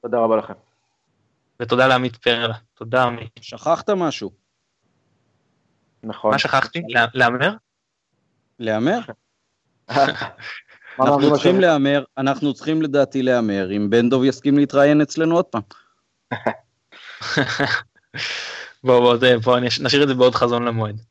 תודה 0.01 0.17
רבה 0.17 0.35
לכם. 0.35 0.53
ותודה 1.59 1.87
לעמית 1.87 2.15
פרלה, 2.15 2.55
תודה 2.73 3.03
עמית. 3.03 3.31
שכחת 3.41 3.89
משהו. 3.89 4.31
נכון. 6.03 6.31
מה 6.31 6.39
שכחתי? 6.39 6.81
להמר? 7.13 7.55
להמר? 8.59 8.99
אנחנו 10.99 11.33
צריכים 11.33 11.59
להמר, 11.59 12.03
אנחנו 12.17 12.53
צריכים 12.53 12.81
לדעתי 12.81 13.23
להמר, 13.23 13.71
אם 13.77 13.89
בן 13.89 14.09
דוב 14.09 14.23
יסכים 14.23 14.57
להתראיין 14.57 15.01
אצלנו 15.01 15.35
עוד 15.35 15.45
פעם. 15.45 15.61
בוא 18.83 18.99
בוא 18.99 19.17
זה 19.17 19.37
בוא 19.37 19.59
נשאיר 19.59 20.03
את 20.03 20.07
זה 20.07 20.13
בעוד 20.13 20.35
חזון 20.35 20.63
למועד. 20.63 21.01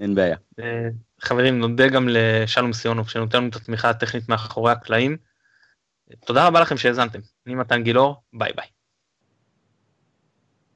אין 0.00 0.14
בעיה. 0.14 0.36
אה, 0.60 0.88
חברים 1.20 1.58
נודה 1.58 1.88
גם 1.88 2.08
לשלום 2.08 2.72
סיונוב 2.72 3.08
שנותן 3.08 3.38
לנו 3.38 3.48
את 3.48 3.56
התמיכה 3.56 3.90
הטכנית 3.90 4.28
מאחורי 4.28 4.72
הקלעים. 4.72 5.16
תודה 6.26 6.46
רבה 6.46 6.60
לכם 6.60 6.76
שהאזנתם. 6.76 7.18
אני 7.46 7.54
מתן 7.54 7.82
גילאור 7.82 8.22
ביי 8.32 8.52
ביי. 8.56 8.66